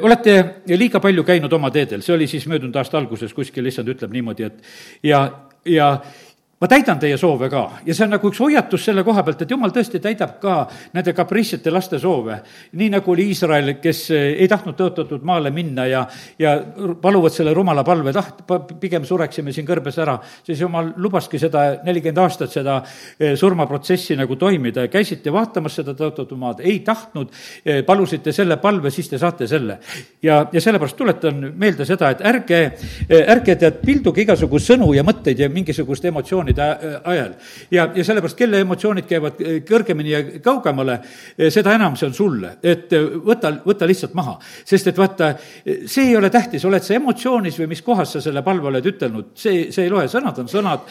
Olete 0.00 0.62
liiga 0.66 1.00
palju 1.00 1.24
käinud 1.24 1.52
oma 1.52 1.70
teedel, 1.70 2.00
see 2.02 2.14
oli 2.14 2.26
siis 2.26 2.46
möödunud 2.48 2.76
aasta 2.76 2.96
alguses 2.98 3.34
kuskil, 3.34 3.66
issand 3.68 3.90
ütleb 3.92 4.14
niimoodi, 4.16 4.46
et 4.48 4.62
ja, 5.04 5.26
ja 5.68 5.98
ma 6.60 6.68
täidan 6.70 7.00
teie 7.02 7.16
soove 7.18 7.48
ka 7.50 7.64
ja 7.86 7.94
see 7.94 8.04
on 8.06 8.14
nagu 8.14 8.30
üks 8.30 8.40
hoiatus 8.40 8.84
selle 8.86 9.02
koha 9.04 9.24
pealt, 9.26 9.42
et 9.42 9.50
jumal 9.50 9.72
tõesti 9.74 10.00
täidab 10.02 10.36
ka 10.42 10.54
nende 10.94 11.12
kaprissete 11.16 11.72
laste 11.72 11.98
soove. 11.98 12.38
nii 12.72 12.90
nagu 12.94 13.12
oli 13.12 13.28
Iisrael, 13.32 13.74
kes 13.82 14.04
ei 14.14 14.48
tahtnud 14.48 14.76
tõotatud 14.78 15.24
maale 15.26 15.50
minna 15.54 15.86
ja, 15.90 16.04
ja 16.38 16.54
paluvad 17.02 17.34
selle 17.34 17.54
rumala 17.54 17.84
palve, 17.84 18.12
taht-, 18.14 18.44
pigem 18.80 19.04
sureksime 19.04 19.52
siin 19.52 19.66
kõrbes 19.66 19.98
ära, 20.02 20.16
siis 20.46 20.60
jumal 20.60 20.92
lubaski 20.96 21.40
seda 21.42 21.64
nelikümmend 21.84 22.22
aastat, 22.22 22.52
seda 22.54 22.78
eh, 23.18 23.34
surmaprotsessi 23.38 24.16
nagu 24.18 24.36
toimida 24.40 24.86
ja 24.86 24.92
käisite 24.92 25.32
vaatamas 25.34 25.80
seda 25.80 25.96
tõotatud 25.98 26.38
maad, 26.38 26.62
ei 26.64 26.80
tahtnud, 26.86 27.34
eh, 27.64 27.82
palusite 27.86 28.32
selle 28.32 28.58
palve, 28.62 28.92
siis 28.94 29.10
te 29.10 29.18
saate 29.18 29.48
selle. 29.50 29.78
ja, 30.22 30.46
ja 30.52 30.60
sellepärast 30.60 30.96
tuletan 30.96 31.42
meelde 31.56 31.84
seda, 31.88 32.10
et 32.14 32.22
ärge, 32.24 32.62
eh, 33.08 33.24
ärge 33.34 33.56
tead, 33.60 33.80
pilduge 33.84 34.22
igasugu 34.22 34.60
sõnu 34.62 34.92
ja 34.94 35.02
mõtteid 35.06 35.40
ja 35.44 35.48
mingisugust 35.52 36.04
emotsiooni 36.04 36.43
emotsioonide 36.44 37.00
ajal. 37.04 37.34
ja, 37.70 37.88
ja 37.94 38.04
sellepärast, 38.04 38.36
kelle 38.36 38.60
emotsioonid 38.60 39.06
käivad 39.08 39.40
eh, 39.40 39.60
kõrgemini 39.66 40.12
ja 40.12 40.22
kaugemale, 40.42 40.98
eh, 41.38 41.50
seda 41.52 41.74
enam 41.74 41.96
see 41.96 42.08
on 42.08 42.14
sulle, 42.14 42.50
et 42.62 42.92
võta, 43.24 43.52
võta 43.64 43.86
lihtsalt 43.86 44.14
maha. 44.14 44.38
sest 44.64 44.88
et 44.88 44.98
vaata, 44.98 45.34
see 45.86 46.08
ei 46.08 46.16
ole 46.16 46.30
tähtis, 46.30 46.64
oled 46.64 46.82
sa 46.82 46.94
emotsioonis 46.94 47.58
või 47.60 47.70
mis 47.72 47.82
kohas 47.82 48.12
sa 48.12 48.20
selle 48.20 48.42
palve 48.42 48.68
oled 48.68 48.86
ütelnud, 48.86 49.32
see, 49.34 49.70
see 49.72 49.86
ei 49.86 49.90
loe, 49.92 50.06
sõnad 50.08 50.38
on 50.38 50.48
sõnad, 50.48 50.86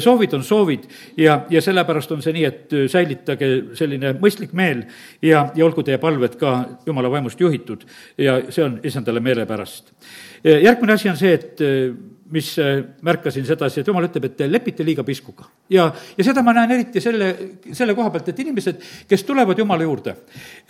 soovid 0.00 0.34
on 0.34 0.44
soovid 0.44 0.88
ja, 1.16 1.44
ja 1.50 1.62
sellepärast 1.62 2.12
on 2.12 2.24
see 2.24 2.34
nii, 2.36 2.44
et 2.44 2.76
säilitage 2.90 3.50
selline 3.78 4.14
mõistlik 4.20 4.52
meel 4.56 4.84
ja, 5.22 5.48
ja 5.54 5.66
olgu 5.66 5.84
teie 5.86 5.98
palved 6.02 6.36
ka 6.40 6.56
jumala 6.86 7.10
vaimust 7.12 7.40
juhitud 7.40 7.86
ja 8.18 8.40
see 8.50 8.64
on 8.64 8.80
issandale 8.84 9.20
meelepärast. 9.20 9.92
järgmine 10.44 10.92
asi 10.92 11.08
on 11.10 11.16
see, 11.16 11.34
et 11.34 12.15
mis 12.30 12.58
äh, 12.58 12.84
märkasin 13.02 13.46
sedasi, 13.46 13.80
et 13.80 13.86
jumal 13.86 14.06
ütleb, 14.08 14.24
et 14.26 14.36
te 14.36 14.46
lepite 14.50 14.84
liiga 14.84 15.04
piskuga. 15.06 15.44
ja, 15.70 15.86
ja 16.18 16.24
seda 16.24 16.42
ma 16.42 16.52
näen 16.56 16.72
eriti 16.74 17.00
selle, 17.00 17.28
selle 17.72 17.94
koha 17.94 18.10
pealt, 18.10 18.28
et 18.32 18.40
inimesed, 18.42 18.80
kes 19.08 19.24
tulevad 19.24 19.58
Jumala 19.58 19.86
juurde, 19.86 20.16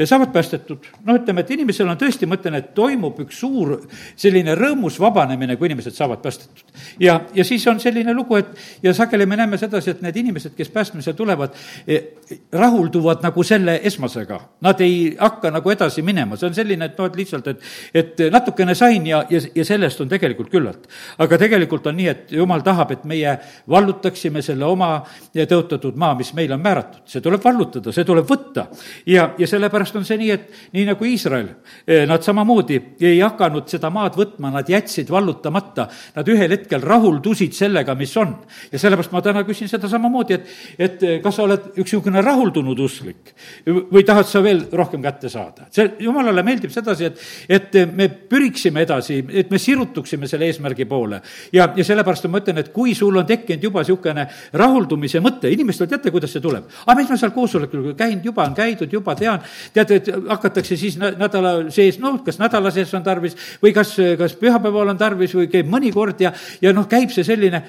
saavad 0.04 0.32
päästetud. 0.32 0.88
noh, 1.04 1.16
ütleme, 1.16 1.40
et 1.40 1.50
inimesel 1.56 1.88
on 1.88 1.98
tõesti, 2.00 2.28
ma 2.28 2.36
ütlen, 2.36 2.58
et 2.60 2.72
toimub 2.76 3.20
üks 3.24 3.40
suur 3.40 3.78
selline 4.16 4.54
rõõmus 4.58 4.98
vabanemine, 5.00 5.56
kui 5.56 5.70
inimesed 5.70 5.96
saavad 5.96 6.20
päästetud. 6.24 6.76
ja, 7.00 7.20
ja 7.34 7.44
siis 7.44 7.66
on 7.72 7.80
selline 7.80 8.14
lugu, 8.14 8.36
et 8.36 8.52
ja 8.82 8.94
sageli 8.94 9.26
me 9.26 9.36
näeme 9.40 9.58
sedasi, 9.58 9.90
et 9.90 10.04
need 10.04 10.16
inimesed, 10.16 10.54
kes 10.56 10.70
päästmisele 10.70 11.16
tulevad, 11.16 11.56
eh, 11.88 12.12
rahulduvad 12.52 13.24
nagu 13.24 13.42
selle 13.42 13.80
esmasega. 13.82 14.40
Nad 14.60 14.80
ei 14.84 15.16
hakka 15.18 15.50
nagu 15.50 15.70
edasi 15.72 16.02
minema, 16.02 16.36
see 16.36 16.50
on 16.50 16.54
selline, 16.54 16.90
et 16.90 16.98
noh, 16.98 17.08
et 17.08 17.16
lihtsalt, 17.16 17.48
et, 17.48 17.66
et 17.94 18.24
natukene 18.32 18.74
sain 18.76 19.06
ja, 19.06 19.24
ja, 19.30 19.40
ja 19.54 19.64
sellest 19.64 20.00
on 20.04 20.12
tegelikult 20.12 20.52
küllalt. 20.52 20.88
aga 21.18 21.38
tegelikult 21.38 21.45
on 21.86 21.96
nii, 21.96 22.08
et 22.08 22.32
jumal 22.32 22.62
tahab, 22.62 22.92
et 22.92 23.04
meie 23.04 23.36
vallutaksime 23.68 24.42
selle 24.42 24.64
oma 24.64 24.90
tõotatud 25.34 25.96
maa, 25.96 26.14
mis 26.18 26.32
meile 26.34 26.54
on 26.54 26.62
määratud. 26.62 27.02
see 27.06 27.20
tuleb 27.20 27.42
vallutada, 27.44 27.92
see 27.92 28.04
tuleb 28.04 28.26
võtta. 28.28 28.66
ja, 29.06 29.30
ja 29.38 29.46
sellepärast 29.46 29.96
on 29.96 30.04
see 30.04 30.18
nii, 30.18 30.30
et 30.30 30.50
nii 30.72 30.84
nagu 30.86 31.04
Iisrael, 31.04 31.48
eh, 31.86 32.06
nad 32.06 32.22
samamoodi 32.22 32.80
ei 33.00 33.20
hakanud 33.20 33.68
seda 33.68 33.90
maad 33.90 34.16
võtma, 34.16 34.52
nad 34.52 34.68
jätsid 34.68 35.10
vallutamata. 35.10 35.88
Nad 36.16 36.28
ühel 36.28 36.50
hetkel 36.50 36.82
rahuldusid 36.82 37.52
sellega, 37.52 37.94
mis 37.94 38.16
on. 38.16 38.36
ja 38.72 38.78
sellepärast 38.78 39.12
ma 39.12 39.22
täna 39.22 39.44
küsin 39.44 39.68
seda 39.68 39.88
samamoodi, 39.88 40.34
et, 40.34 40.48
et 40.78 41.02
eh, 41.02 41.20
kas 41.22 41.36
sa 41.36 41.44
oled 41.46 41.72
üks 41.76 41.96
niisugune 41.96 42.20
rahuldunud 42.22 42.78
usklik 42.82 43.32
või 43.66 44.02
tahad 44.06 44.26
sa 44.28 44.42
veel 44.44 44.64
rohkem 44.72 45.02
kätte 45.02 45.30
saada? 45.32 45.68
see, 45.72 45.88
jumalale 46.02 46.42
meeldib 46.46 46.72
sedasi, 46.74 47.10
et, 47.10 47.22
et 47.48 47.78
me 47.96 48.08
püriksime 48.08 48.82
edasi, 48.86 49.20
et 49.32 49.50
me 49.50 49.60
sirutuksime 49.60 50.28
selle 50.28 50.48
eesmärgi 50.50 50.86
poole 50.88 51.20
ja, 51.52 51.68
ja 51.76 51.84
sellepärast 51.84 52.28
ma 52.30 52.40
ütlen, 52.42 52.60
et 52.62 52.72
kui 52.74 52.94
sul 52.94 53.16
on 53.16 53.26
tekkinud 53.26 53.62
juba 53.68 53.82
niisugune 53.82 54.26
rahuldumise 54.56 55.20
mõte, 55.24 55.50
inimestel 55.52 55.88
teate, 55.90 56.12
kuidas 56.14 56.32
see 56.34 56.44
tuleb? 56.44 56.68
aga 56.86 56.96
mis 57.00 57.10
ma 57.10 57.18
seal 57.20 57.32
koosolekul 57.34 57.92
käinud, 57.98 58.24
juba 58.24 58.46
on 58.46 58.54
käidud, 58.56 58.92
juba 58.92 59.14
tean, 59.18 59.42
teate, 59.74 60.00
et 60.00 60.10
hakatakse 60.28 60.76
siis 60.78 60.98
nädala 61.00 61.54
sees, 61.74 62.00
noh, 62.02 62.18
kas 62.24 62.40
nädala 62.40 62.72
sees 62.74 62.92
on 62.96 63.04
tarvis 63.06 63.36
või 63.62 63.72
kas, 63.76 63.94
kas 64.18 64.36
pühapäeval 64.40 64.92
on 64.94 65.00
tarvis 65.00 65.34
või 65.36 65.48
käib 65.52 65.70
mõni 65.70 65.92
kord 65.94 66.20
ja, 66.22 66.32
ja 66.62 66.72
noh, 66.76 66.88
käib 66.90 67.12
see 67.14 67.24
selline, 67.26 67.62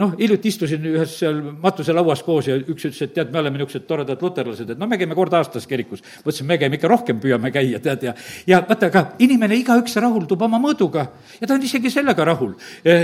noh, 0.00 0.14
hiljuti 0.18 0.52
istusin 0.52 0.84
ühes 0.92 1.18
seal 1.20 1.40
matuselauas 1.62 2.22
koos 2.26 2.50
ja 2.50 2.58
üks 2.58 2.88
ütles, 2.88 3.02
et 3.06 3.14
tead, 3.16 3.32
me 3.32 3.42
oleme 3.42 3.60
niisugused 3.60 3.86
toredad 3.88 4.22
luterlased, 4.22 4.70
et 4.72 4.80
no 4.80 4.88
me 4.90 4.98
käime 5.00 5.16
kord 5.18 5.34
aastas 5.36 5.66
kirikus. 5.68 6.02
ma 6.02 6.30
ütlesin, 6.30 6.48
me 6.48 6.58
käime 6.60 6.78
ikka 6.78 6.90
rohkem, 6.90 7.20
püüame 7.22 7.52
käia, 7.54 7.80
tead, 7.82 8.08
ja, 8.08 8.14
ja 8.46 8.62
vaata, 8.68 8.90
aga 8.90 9.04
inimene 9.24 9.58
igaüks 9.60 9.96
rahuldub 10.02 10.42
oma 10.46 10.60
mõõduga 10.62 11.06
ja 11.40 11.46
ta 11.46 11.54
on 11.56 11.64
isegi 11.66 11.90
sellega 11.92 12.24
rahul, 12.26 12.54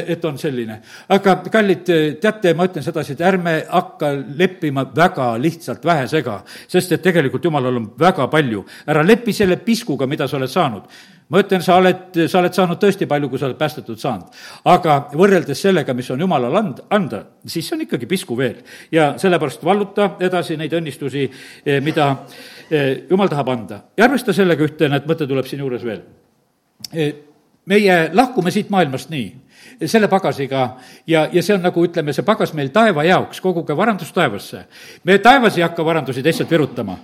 et 0.07 0.25
on 0.25 0.39
selline. 0.39 0.81
aga 1.09 1.37
kallid, 1.53 1.89
teate, 2.21 2.55
ma 2.55 2.67
ütlen 2.69 2.85
sedasi, 2.85 3.17
et 3.17 3.25
ärme 3.27 3.57
hakka 3.69 4.13
leppima 4.39 4.85
väga 4.97 5.33
lihtsalt 5.39 5.85
vähesega, 5.85 6.43
sest 6.69 6.93
et 6.93 7.03
tegelikult 7.03 7.45
jumalal 7.45 7.77
on 7.77 7.91
väga 7.99 8.29
palju. 8.29 8.65
ära 8.87 9.03
lepi 9.03 9.33
selle 9.33 9.57
piskuga, 9.57 10.07
mida 10.07 10.29
sa 10.29 10.37
oled 10.37 10.51
saanud 10.51 10.89
ma 11.33 11.41
ütlen, 11.41 11.63
sa 11.65 11.79
oled, 11.81 12.19
sa 12.29 12.41
oled 12.43 12.53
saanud 12.57 12.81
tõesti 12.81 13.09
palju, 13.09 13.31
kui 13.33 13.41
sa 13.41 13.49
oled 13.49 13.59
päästetud 13.61 14.01
saanud. 14.01 14.29
aga 14.69 14.97
võrreldes 15.17 15.63
sellega, 15.65 15.95
mis 15.97 16.11
on 16.13 16.21
jumalal 16.21 16.59
and-, 16.61 16.83
anda, 16.93 17.23
siis 17.47 17.69
see 17.69 17.77
on 17.79 17.85
ikkagi 17.87 18.09
pisku 18.11 18.37
veel. 18.37 18.61
ja 18.93 19.15
sellepärast 19.19 19.65
valluta 19.65 20.11
edasi 20.21 20.59
neid 20.61 20.75
õnnistusi, 20.77 21.29
eh, 21.65 21.81
mida 21.81 22.11
eh, 22.71 23.05
jumal 23.11 23.33
tahab 23.33 23.49
anda. 23.49 23.81
ja 23.97 24.05
arvesta 24.05 24.33
sellega 24.37 24.65
ühte, 24.65 24.91
näed, 24.93 25.09
mõte 25.09 25.29
tuleb 25.29 25.49
siinjuures 25.49 25.85
veel. 25.89 26.03
Eh, 26.93 27.15
meie 27.67 27.97
lahkume 28.13 28.51
siit 28.51 28.71
maailmast 28.71 29.11
nii, 29.11 29.33
selle 29.87 30.09
pagasiga 30.09 30.67
ja, 31.07 31.29
ja 31.33 31.43
see 31.43 31.55
on 31.55 31.63
nagu 31.63 31.87
ütleme, 31.87 32.13
see 32.13 32.27
pagas 32.27 32.55
meil 32.55 32.73
taeva 32.75 33.05
jaoks, 33.05 33.41
koguge 33.41 33.77
varandust 33.77 34.15
taevasse. 34.15 34.67
me 35.05 35.19
taevas 35.19 35.57
ei 35.59 35.67
hakka 35.67 35.85
varandusi 35.85 36.23
teistelt 36.23 36.51
virutama 36.51 36.99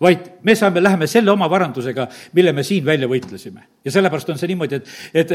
vaid 0.00 0.18
me 0.42 0.54
saame, 0.56 0.80
läheme 0.82 1.06
selle 1.06 1.30
oma 1.30 1.48
varandusega, 1.50 2.06
mille 2.32 2.52
me 2.56 2.62
siin 2.64 2.84
välja 2.84 3.08
võitlesime. 3.08 3.66
Ja 3.84 3.92
sellepärast 3.94 4.28
on 4.28 4.38
see 4.38 4.50
niimoodi, 4.50 4.76
et, 4.76 4.88
et, 5.14 5.30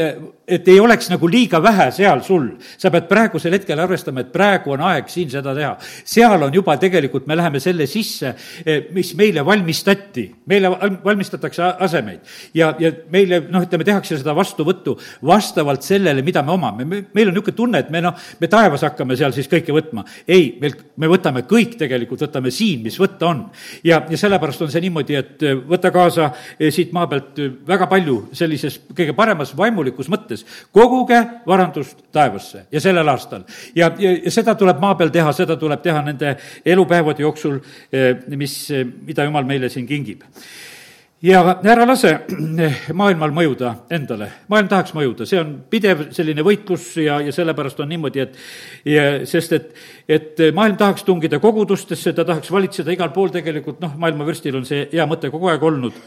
et 0.58 0.68
ei 0.70 0.78
oleks 0.80 1.08
nagu 1.10 1.28
liiga 1.30 1.58
vähe 1.62 1.88
seal 1.94 2.22
sul. 2.22 2.52
sa 2.78 2.92
pead 2.94 3.08
praegusel 3.10 3.56
hetkel 3.56 3.80
arvestama, 3.82 4.22
et 4.22 4.30
praegu 4.32 4.76
on 4.76 4.84
aeg 4.86 5.08
siin 5.10 5.30
seda 5.32 5.54
teha. 5.56 5.72
seal 6.06 6.46
on 6.46 6.54
juba 6.54 6.76
tegelikult, 6.78 7.26
me 7.26 7.36
läheme 7.36 7.60
selle 7.62 7.88
sisse, 7.90 8.34
mis 8.94 9.14
meile 9.18 9.44
valmistati. 9.46 10.28
meile 10.46 10.70
valmistatakse 11.04 11.72
asemeid 11.88 12.20
ja, 12.54 12.72
ja 12.78 12.92
meile, 13.10 13.40
noh, 13.50 13.66
ütleme, 13.66 13.86
tehakse 13.88 14.20
seda 14.20 14.34
vastuvõttu 14.36 14.94
vastavalt 15.26 15.82
sellele, 15.82 16.22
mida 16.22 16.42
me 16.46 16.54
omame. 16.54 16.86
meil 16.86 17.32
on 17.32 17.34
niisugune 17.34 17.56
tunne, 17.56 17.82
et 17.82 17.90
me 17.90 18.04
noh, 18.04 18.14
me 18.40 18.50
taevas 18.52 18.86
hakkame 18.86 19.18
seal 19.18 19.34
siis 19.34 19.50
kõike 19.50 19.74
võtma. 19.74 20.06
ei, 20.28 20.52
meil, 20.62 20.78
me 20.96 21.10
võtame 21.10 21.42
kõik 21.50 21.74
tegelikult, 21.82 22.22
võtame 22.28 22.54
siin, 22.54 22.86
mis 22.86 23.00
võtta 23.00 23.26
on. 23.32 23.42
ja, 23.82 24.04
ja 24.06 24.22
sellepärast 24.22 24.62
on 24.62 24.70
see 24.70 24.86
niimoodi, 24.86 25.18
et 25.18 25.42
äh, 25.42 25.58
võta 25.66 25.90
kaasa 25.90 26.30
äh, 26.30 26.70
siit 26.70 26.94
maa 26.94 27.10
pealt 27.10 27.42
väga 27.66 27.90
palju 27.90 28.22
sellises 28.36 28.78
kõige 28.92 29.14
paremas 29.16 29.54
vaimulikus 29.56 30.10
mõttes. 30.12 30.44
koguge 30.72 31.22
varandust 31.46 32.06
taevasse 32.12 32.66
ja 32.72 32.80
sellel 32.80 33.08
aastal. 33.08 33.44
ja, 33.74 33.90
ja, 33.98 34.12
ja 34.24 34.30
seda 34.30 34.54
tuleb 34.54 34.80
maa 34.80 34.94
peal 34.94 35.10
teha, 35.10 35.32
seda 35.32 35.56
tuleb 35.56 35.82
teha 35.82 36.02
nende 36.02 36.36
elupäevade 36.64 37.22
jooksul, 37.22 37.60
mis, 38.36 38.56
mida 39.06 39.24
jumal 39.24 39.44
meile 39.44 39.68
siin 39.72 39.86
kingib 39.86 40.24
ja 41.24 41.40
ära 41.64 41.86
lase 41.88 42.12
maailmal 42.96 43.32
mõjuda 43.34 43.72
endale, 43.94 44.28
maailm 44.52 44.68
tahaks 44.68 44.92
mõjuda, 44.96 45.26
see 45.28 45.40
on 45.40 45.54
pidev 45.70 46.06
selline 46.14 46.44
võitlus 46.44 46.90
ja, 47.00 47.18
ja 47.24 47.32
sellepärast 47.34 47.80
on 47.80 47.90
niimoodi, 47.92 48.26
et 48.26 48.36
ja 48.92 49.06
sest 49.28 49.56
et, 49.56 49.72
et 50.08 50.44
maailm 50.54 50.76
tahaks 50.80 51.06
tungida 51.08 51.40
kogudustesse, 51.42 52.12
ta 52.12 52.26
tahaks 52.26 52.52
valitseda 52.52 52.92
igal 52.92 53.14
pool 53.16 53.32
tegelikult, 53.34 53.80
noh, 53.80 53.96
maailmavürstil 54.02 54.60
on 54.60 54.68
see 54.68 54.86
hea 54.92 55.08
mõte 55.08 55.32
kogu 55.32 55.50
aeg 55.52 55.64
olnud 55.64 55.98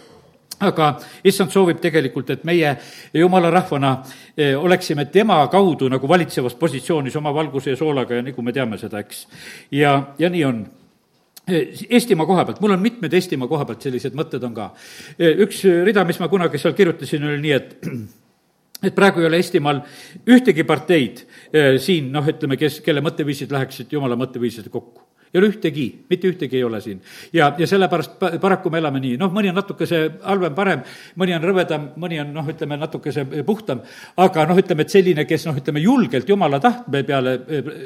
aga 0.65 0.89
issand 1.27 1.53
soovib 1.53 1.79
tegelikult, 1.81 2.33
et 2.33 2.43
meie 2.47 2.73
jumala 3.15 3.51
rahvana 3.53 3.93
eh, 4.35 4.55
oleksime 4.57 5.07
tema 5.11 5.39
kaudu 5.51 5.89
nagu 5.91 6.09
valitsevas 6.09 6.57
positsioonis 6.59 7.15
oma 7.19 7.33
valguse 7.35 7.73
ja 7.73 7.79
soolaga 7.79 8.19
ja 8.19 8.25
nagu 8.25 8.43
me 8.43 8.53
teame 8.55 8.77
seda, 8.81 8.99
eks. 9.03 9.25
ja, 9.71 9.95
ja 10.19 10.29
nii 10.29 10.45
on 10.47 10.67
Eestimaa 11.49 12.27
koha 12.29 12.43
pealt, 12.45 12.59
mul 12.61 12.75
on 12.75 12.81
mitmed 12.83 13.13
Eestimaa 13.17 13.47
koha 13.49 13.65
pealt 13.65 13.81
sellised 13.81 14.13
mõtted 14.13 14.43
on 14.45 14.53
ka. 14.53 14.67
üks 15.17 15.63
rida, 15.87 16.03
mis 16.05 16.19
ma 16.21 16.27
kunagi 16.29 16.61
seal 16.61 16.75
kirjutasin, 16.77 17.25
oli 17.25 17.41
nii, 17.41 17.55
et 17.55 17.87
et 18.91 18.93
praegu 18.95 19.23
ei 19.23 19.31
ole 19.31 19.39
Eestimaal 19.41 19.81
ühtegi 20.29 20.63
parteid 20.69 21.23
siin, 21.81 22.11
noh, 22.13 22.27
ütleme, 22.29 22.59
kes, 22.59 22.83
kelle 22.85 23.01
mõtteviisid 23.01 23.49
läheksid 23.55 23.97
jumala 23.97 24.19
mõtteviisidega 24.19 24.75
kokku 24.77 25.08
ei 25.33 25.39
ole 25.39 25.51
ühtegi, 25.51 25.85
mitte 26.09 26.29
ühtegi 26.31 26.57
ei 26.57 26.63
ole 26.63 26.81
siin. 26.81 27.01
ja, 27.33 27.53
ja 27.57 27.67
sellepärast 27.67 28.17
paraku 28.41 28.69
me 28.69 28.81
elame 28.81 29.01
nii, 29.03 29.17
noh, 29.21 29.31
mõni 29.33 29.51
on 29.51 29.59
natukese 29.59 30.01
halvem, 30.23 30.55
parem, 30.57 30.83
mõni 31.19 31.35
on 31.37 31.47
rõvedam, 31.49 31.89
mõni 32.01 32.19
on 32.21 32.33
noh, 32.33 32.49
ütleme 32.49 32.77
natukese 32.79 33.25
puhtam, 33.45 33.83
aga 34.17 34.45
noh, 34.49 34.59
ütleme, 34.59 34.85
et 34.85 34.93
selline, 34.93 35.25
kes 35.29 35.47
noh, 35.49 35.57
ütleme 35.57 35.83
julgelt 35.83 36.29
jumala 36.29 36.61
tahtme 36.63 37.03
peale 37.07 37.37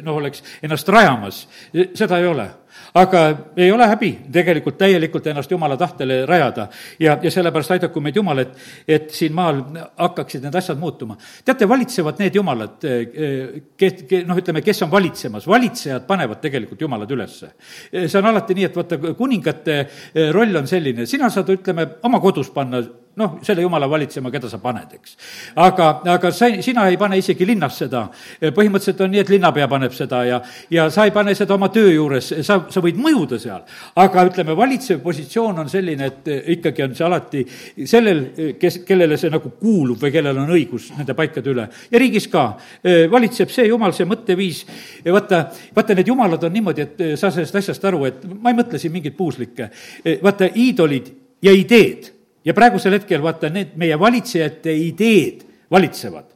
noh, 0.04 0.18
oleks 0.18 0.44
ennast 0.64 0.90
rajamas, 0.90 1.46
seda 1.94 2.20
ei 2.20 2.30
ole 2.32 2.50
aga 2.94 3.24
ei 3.58 3.72
ole 3.72 3.88
häbi 3.88 4.12
tegelikult 4.32 4.78
täielikult 4.78 5.28
ennast 5.28 5.52
jumala 5.52 5.78
tahtele 5.78 6.26
rajada 6.30 6.68
ja, 7.00 7.18
ja 7.22 7.32
sellepärast 7.32 7.76
aidaku 7.78 8.02
meid 8.02 8.16
Jumal, 8.16 8.44
et, 8.44 8.58
et 8.88 9.10
siin 9.14 9.34
maal 9.34 9.62
hakkaksid 9.98 10.44
need 10.46 10.56
asjad 10.56 10.80
muutuma. 10.80 11.18
teate, 11.46 11.68
valitsevad 11.70 12.20
need 12.22 12.36
jumalad, 12.36 12.86
kes, 13.78 14.04
noh, 14.28 14.38
ütleme, 14.40 14.62
kes 14.66 14.84
on 14.86 14.92
valitsemas, 14.92 15.48
valitsejad 15.50 16.06
panevad 16.08 16.42
tegelikult 16.44 16.82
jumalad 16.82 17.12
ülesse. 17.12 17.54
see 17.94 18.20
on 18.20 18.30
alati 18.30 18.58
nii, 18.58 18.68
et 18.70 18.78
vaata, 18.78 19.00
kuningate 19.18 19.80
roll 20.36 20.62
on 20.62 20.68
selline, 20.70 21.08
sina 21.10 21.30
saad, 21.34 21.50
ütleme, 21.56 21.88
oma 22.04 22.22
kodus 22.24 22.52
panna 22.54 22.84
noh, 23.16 23.38
selle 23.46 23.62
jumala 23.62 23.88
valitsema, 23.90 24.32
keda 24.34 24.50
sa 24.50 24.58
paned, 24.62 24.96
eks. 24.98 25.16
aga, 25.62 25.90
aga 26.16 26.32
sa, 26.34 26.50
sina 26.66 26.88
ei 26.90 26.98
pane 26.98 27.18
isegi 27.20 27.46
linnas 27.46 27.78
seda. 27.84 28.08
põhimõtteliselt 28.42 29.04
on 29.06 29.12
nii, 29.14 29.22
et 29.22 29.30
linnapea 29.30 29.68
paneb 29.70 29.94
seda 29.94 30.24
ja, 30.26 30.40
ja 30.74 30.88
sa 30.94 31.06
ei 31.06 31.14
pane 31.14 31.36
seda 31.38 31.54
oma 31.54 31.70
töö 31.74 31.92
juures, 31.94 32.32
sa, 32.46 32.60
sa 32.74 32.84
võid 32.84 32.98
mõjuda 33.02 33.38
seal. 33.42 33.62
aga 34.02 34.24
ütleme, 34.30 34.56
valitsev 34.58 35.04
positsioon 35.04 35.62
on 35.62 35.70
selline, 35.70 36.10
et 36.10 36.32
ikkagi 36.56 36.86
on 36.88 36.96
see 36.98 37.06
alati 37.08 37.44
sellel, 37.90 38.24
kes, 38.60 38.80
kellele 38.88 39.20
see 39.22 39.34
nagu 39.34 39.54
kuulub 39.60 40.02
või 40.02 40.14
kellel 40.16 40.42
on 40.42 40.56
õigus 40.58 40.90
nende 40.98 41.14
paikade 41.18 41.54
üle. 41.54 41.68
ja 41.92 42.02
riigis 42.02 42.28
ka 42.34 42.48
valitseb 43.14 43.54
see 43.54 43.68
jumal, 43.70 43.94
see 43.94 44.10
mõtteviis. 44.10 44.64
vaata, 45.06 45.46
vaata, 45.76 46.00
need 46.00 46.10
jumalad 46.10 46.50
on 46.50 46.58
niimoodi, 46.58 46.88
et 46.88 47.06
sa 47.20 47.30
sellest 47.30 47.62
asjast 47.62 47.86
aru, 47.86 48.06
et 48.10 48.26
ma 48.34 48.50
ei 48.50 48.58
mõtle 48.58 48.82
siin 48.82 48.94
mingeid 48.96 49.18
puuslikke. 49.18 49.70
vaata, 50.24 50.50
iidolid 50.58 51.14
ja 51.44 51.54
ideed 51.54 52.13
ja 52.46 52.54
praegusel 52.54 52.98
hetkel 52.98 53.24
vaata, 53.24 53.50
need 53.50 53.76
meie 53.80 53.98
valitsejate 54.00 54.74
ideed 54.90 55.44
valitsevad 55.72 56.33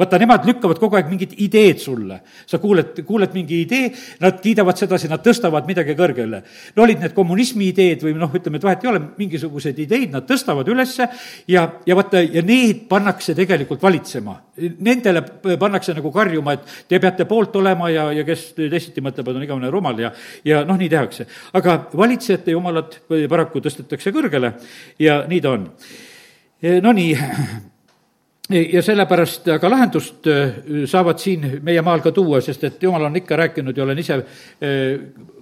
vaata, 0.00 0.18
nemad 0.20 0.46
lükkavad 0.48 0.80
kogu 0.80 0.96
aeg 0.98 1.10
mingid 1.12 1.34
ideed 1.44 1.80
sulle. 1.82 2.20
sa 2.46 2.58
kuuled, 2.58 3.02
kuuled 3.06 3.34
mingi 3.36 3.60
idee, 3.64 3.90
nad 4.20 4.40
kiidavad 4.42 4.78
sedasi, 4.78 5.08
nad 5.10 5.22
tõstavad 5.24 5.66
midagi 5.68 5.94
kõrgele. 5.98 6.42
no 6.76 6.82
olid 6.82 7.00
need 7.04 7.14
kommunismi 7.14 7.68
ideed 7.70 8.04
või 8.04 8.14
noh, 8.18 8.32
ütleme, 8.34 8.56
et 8.56 8.66
vahet 8.66 8.84
ei 8.84 8.90
ole, 8.90 9.02
mingisuguseid 9.18 9.78
ideid 9.78 10.14
nad 10.14 10.26
tõstavad 10.28 10.68
ülesse 10.68 11.08
ja, 11.48 11.66
ja 11.86 11.96
vaata, 11.96 12.22
ja 12.22 12.42
need 12.42 12.86
pannakse 12.88 13.34
tegelikult 13.36 13.82
valitsema. 13.82 14.36
Nendele 14.60 15.22
pannakse 15.60 15.94
nagu 15.96 16.12
karjuma, 16.12 16.56
et 16.56 16.76
te 16.88 17.00
peate 17.00 17.26
poolt 17.28 17.56
olema 17.60 17.90
ja, 17.92 18.10
ja 18.12 18.24
kes 18.24 18.50
teisiti 18.56 19.04
mõtleb, 19.04 19.28
on 19.32 19.42
igavene 19.44 19.72
rumal 19.72 19.98
ja, 20.00 20.12
ja 20.44 20.62
noh, 20.68 20.78
nii 20.80 20.88
tehakse. 20.88 21.26
aga 21.52 21.76
valitsejate 21.94 22.56
jumalad 22.56 23.00
paraku 23.28 23.60
tõstetakse 23.60 24.12
kõrgele 24.14 24.54
ja 24.98 25.24
nii 25.28 25.40
ta 25.40 25.56
on. 25.56 25.68
no 26.82 26.92
nii 26.96 27.68
ja 28.50 28.82
sellepärast 28.82 29.48
aga 29.54 29.70
lahendust 29.70 30.26
äh, 30.30 30.56
saavad 30.90 31.20
siin 31.22 31.44
meie 31.66 31.82
maal 31.86 32.02
ka 32.02 32.10
tuua, 32.14 32.40
sest 32.42 32.64
et 32.66 32.82
jumal 32.82 33.06
on 33.06 33.16
ikka 33.20 33.36
rääkinud 33.38 33.76
ja 33.76 33.84
olen 33.84 33.98
ise 34.02 34.16
äh, 34.16 34.24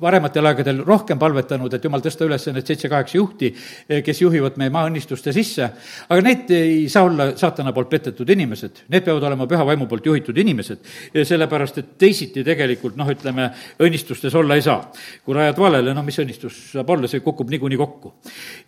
varematel 0.01 0.47
aegadel 0.51 0.83
rohkem 0.87 1.19
palvetanud, 1.21 1.73
et 1.73 1.85
jumal 1.85 2.03
tõsta 2.05 2.27
üles 2.27 2.45
need 2.53 2.69
seitse-kaheksa 2.69 3.17
juhti, 3.17 3.51
äh, 3.89 4.03
kes 4.05 4.21
juhivad 4.23 4.59
meie 4.61 4.73
maaõnnistuste 4.75 5.33
sisse. 5.33 5.71
aga 6.09 6.25
need 6.25 6.53
ei 6.55 6.89
saa 6.93 7.07
olla 7.09 7.31
saatana 7.37 7.73
poolt 7.73 7.91
petetud 7.93 8.29
inimesed, 8.29 8.85
need 8.93 9.07
peavad 9.07 9.25
olema 9.31 9.49
püha 9.49 9.65
vaimu 9.67 9.89
poolt 9.89 10.07
juhitud 10.07 10.37
inimesed, 10.39 10.85
sellepärast 11.23 11.79
et 11.81 11.95
teisiti 11.99 12.45
tegelikult 12.45 12.99
noh, 13.01 13.09
ütleme, 13.09 13.49
õnnistustes 13.81 14.37
olla 14.37 14.59
ei 14.59 14.67
saa. 14.67 14.83
kui 15.25 15.37
rajad 15.37 15.59
valele, 15.59 15.95
no 15.95 16.05
mis 16.05 16.19
õnnistus 16.21 16.61
saab 16.75 16.91
olla, 16.93 17.09
see 17.09 17.25
kukub 17.25 17.49
niikuinii 17.51 17.81
kokku. 17.81 18.15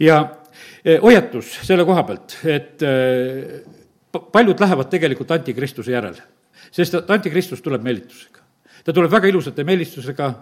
ja 0.00 0.22
hoiatus 1.02 1.60
selle 1.66 1.84
koha 1.84 2.06
pealt, 2.08 2.38
et 2.48 2.88
paljud 4.12 4.60
lähevad 4.60 4.90
tegelikult 4.90 5.30
antikristuse 5.30 5.92
järel, 5.92 6.18
sest 6.72 6.98
et 6.98 7.10
antikristus 7.10 7.62
tuleb 7.62 7.82
meelitusega. 7.86 8.40
ta 8.84 8.92
tuleb 8.92 9.10
väga 9.12 9.28
ilusate 9.28 9.64
meelistusega, 9.64 10.32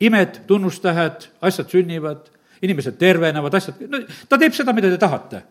imed, 0.00 0.40
tunnustähed, 0.46 1.28
asjad 1.40 1.70
sünnivad, 1.70 2.28
inimesed 2.62 2.98
tervenevad, 2.98 3.54
asjad, 3.54 3.80
no 3.88 4.02
ta 4.28 4.38
teeb 4.38 4.52
seda, 4.52 4.72
mida 4.76 4.90
te 4.92 4.98
tahate 5.00 5.42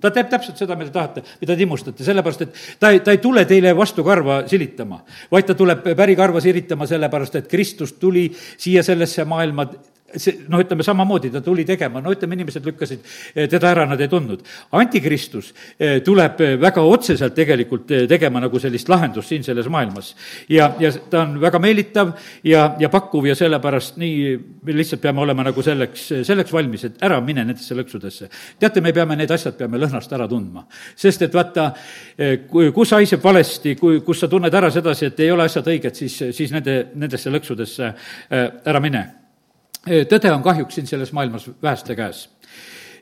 ta 0.00 0.10
teeb 0.12 0.28
täpselt 0.30 0.60
seda, 0.60 0.76
mida 0.76 0.92
tahate, 0.92 1.22
mida 1.40 1.56
te 1.56 1.64
imustate, 1.64 2.04
sellepärast 2.04 2.44
et 2.44 2.62
ta 2.80 2.92
ei, 2.92 3.00
ta 3.04 3.14
ei 3.14 3.20
tule 3.22 3.46
teile 3.48 3.72
vastu 3.76 4.04
karva 4.04 4.42
silitama, 4.48 5.00
vaid 5.32 5.48
ta 5.48 5.56
tuleb 5.56 5.86
pärikarva 5.96 6.42
siritama, 6.44 6.88
sellepärast 6.88 7.38
et 7.40 7.48
Kristus 7.50 7.96
tuli 8.00 8.26
siia 8.34 8.84
sellesse 8.86 9.24
maailma 9.24 9.66
see, 10.20 10.42
noh, 10.50 10.60
ütleme 10.62 10.84
samamoodi, 10.86 11.30
ta 11.32 11.42
tuli 11.44 11.64
tegema, 11.68 12.00
no 12.02 12.12
ütleme, 12.14 12.36
inimesed 12.36 12.66
lükkasid 12.66 13.02
eh, 13.34 13.46
teda 13.50 13.70
ära, 13.72 13.86
nad 13.88 14.00
ei 14.00 14.10
tundnud. 14.10 14.44
antikristus 14.76 15.52
eh, 15.78 15.98
tuleb 16.04 16.40
eh, 16.44 16.54
väga 16.60 16.84
otseselt 16.86 17.34
tegelikult 17.36 17.92
tegema 18.08 18.40
nagu 18.42 18.60
sellist 18.60 18.88
lahendust 18.88 19.32
siin 19.32 19.44
selles 19.46 19.68
maailmas. 19.72 20.14
ja, 20.48 20.70
ja 20.80 20.92
ta 21.10 21.22
on 21.24 21.36
väga 21.40 21.60
meelitav 21.62 22.14
ja, 22.44 22.68
ja 22.80 22.88
pakkuv 22.92 23.26
ja 23.30 23.34
sellepärast 23.38 24.00
nii, 24.00 24.36
me 24.62 24.76
lihtsalt 24.76 25.02
peame 25.02 25.20
olema 25.24 25.46
nagu 25.46 25.62
selleks, 25.62 26.08
selleks 26.26 26.52
valmis, 26.52 26.86
et 26.88 27.02
ära 27.06 27.20
mine 27.20 27.44
nendesse 27.44 27.76
lõksudesse. 27.76 28.30
teate, 28.60 28.80
me 28.80 28.92
peame 28.96 29.16
need 29.16 29.30
asjad, 29.30 29.56
peame 29.58 29.80
lõhnast 29.80 30.12
ära 30.12 30.28
tundma. 30.28 30.66
sest 30.96 31.26
et 31.26 31.34
vaata, 31.34 31.72
kus 32.74 32.94
haiseb 32.96 33.22
valesti, 33.22 33.76
kui, 33.76 34.00
kus 34.06 34.20
sa 34.20 34.28
tunned 34.28 34.54
ära 34.54 34.70
sedasi, 34.70 35.10
et 35.10 35.20
ei 35.20 35.30
ole 35.30 35.46
asjad 35.46 35.66
õiged, 35.66 35.94
siis, 35.94 36.18
siis 36.36 36.52
nende, 36.54 36.86
nendesse 36.94 37.30
lõksudesse 37.32 37.92
ära 38.30 38.80
mine 38.82 39.06
tõde 39.86 40.32
on 40.34 40.42
kahjuks 40.42 40.74
siin 40.74 40.86
selles 40.86 41.12
maailmas 41.12 41.48
väheste 41.62 41.96
käes. 41.96 42.28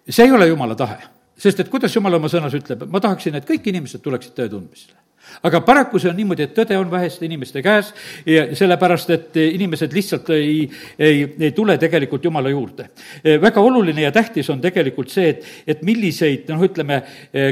see 0.09 0.27
ei 0.27 0.33
ole 0.33 0.47
jumala 0.47 0.75
tahe, 0.75 0.99
sest 1.39 1.61
et 1.61 1.73
kuidas 1.73 1.95
jumal 1.97 2.15
oma 2.15 2.29
sõnas 2.29 2.55
ütleb, 2.55 2.85
ma 2.91 3.01
tahaksin, 3.01 3.35
et 3.35 3.49
kõik 3.49 3.73
inimesed 3.73 4.05
tuleksid 4.05 4.37
tõe 4.37 4.51
tundmisele 4.53 5.05
aga 5.43 5.61
paraku 5.65 5.99
see 6.01 6.11
on 6.11 6.17
niimoodi, 6.19 6.47
et 6.47 6.55
tõde 6.57 6.77
on 6.79 6.91
väheste 6.91 7.25
inimeste 7.27 7.63
käes 7.65 7.91
ja 8.29 8.47
sellepärast, 8.57 9.11
et 9.15 9.39
inimesed 9.41 9.95
lihtsalt 9.95 10.31
ei, 10.37 10.65
ei, 10.99 11.25
ei 11.49 11.53
tule 11.57 11.77
tegelikult 11.81 12.25
Jumala 12.25 12.53
juurde. 12.53 12.89
väga 13.43 13.61
oluline 13.61 14.07
ja 14.07 14.13
tähtis 14.13 14.51
on 14.51 14.61
tegelikult 14.65 15.13
see, 15.13 15.29
et, 15.35 15.49
et 15.67 15.83
milliseid, 15.87 16.49
noh, 16.53 16.63
ütleme, 16.69 17.01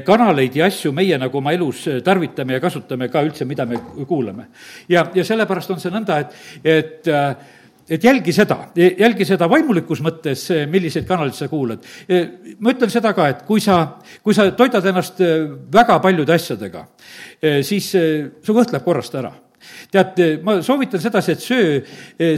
kanaleid 0.06 0.56
ja 0.56 0.68
asju 0.70 0.92
meie 0.96 1.18
nagu 1.20 1.38
oma 1.38 1.54
elus 1.56 1.86
tarvitame 2.04 2.58
ja 2.58 2.62
kasutame 2.62 3.08
ka 3.12 3.24
üldse, 3.24 3.48
mida 3.48 3.66
me 3.66 3.80
kuulame. 4.08 4.48
ja, 4.88 5.06
ja 5.14 5.24
sellepärast 5.24 5.74
on 5.74 5.82
see 5.82 5.92
nõnda, 5.92 6.22
et, 6.22 6.38
et 6.64 7.12
äh, 7.12 7.60
et 7.92 8.04
jälgi 8.04 8.32
seda, 8.32 8.58
jälgi 8.76 9.26
seda 9.28 9.48
vaimulikus 9.50 10.00
mõttes, 10.04 10.46
milliseid 10.70 11.06
kanaleid 11.08 11.36
sa 11.36 11.48
kuulad. 11.52 11.84
ma 12.58 12.74
ütlen 12.74 12.92
seda 12.92 13.12
ka, 13.16 13.28
et 13.28 13.46
kui 13.48 13.60
sa, 13.60 13.78
kui 14.22 14.34
sa 14.36 14.50
toidad 14.56 14.86
ennast 14.88 15.20
väga 15.72 15.98
paljude 16.02 16.34
asjadega, 16.34 16.86
siis 17.62 17.92
su 17.92 18.56
kõht 18.56 18.72
läheb 18.72 18.84
korrast 18.86 19.18
ära 19.18 19.32
tead, 19.92 20.20
ma 20.44 20.58
soovitan 20.64 21.00
sedasi, 21.02 21.32
et 21.36 21.44
söö, 21.44 21.80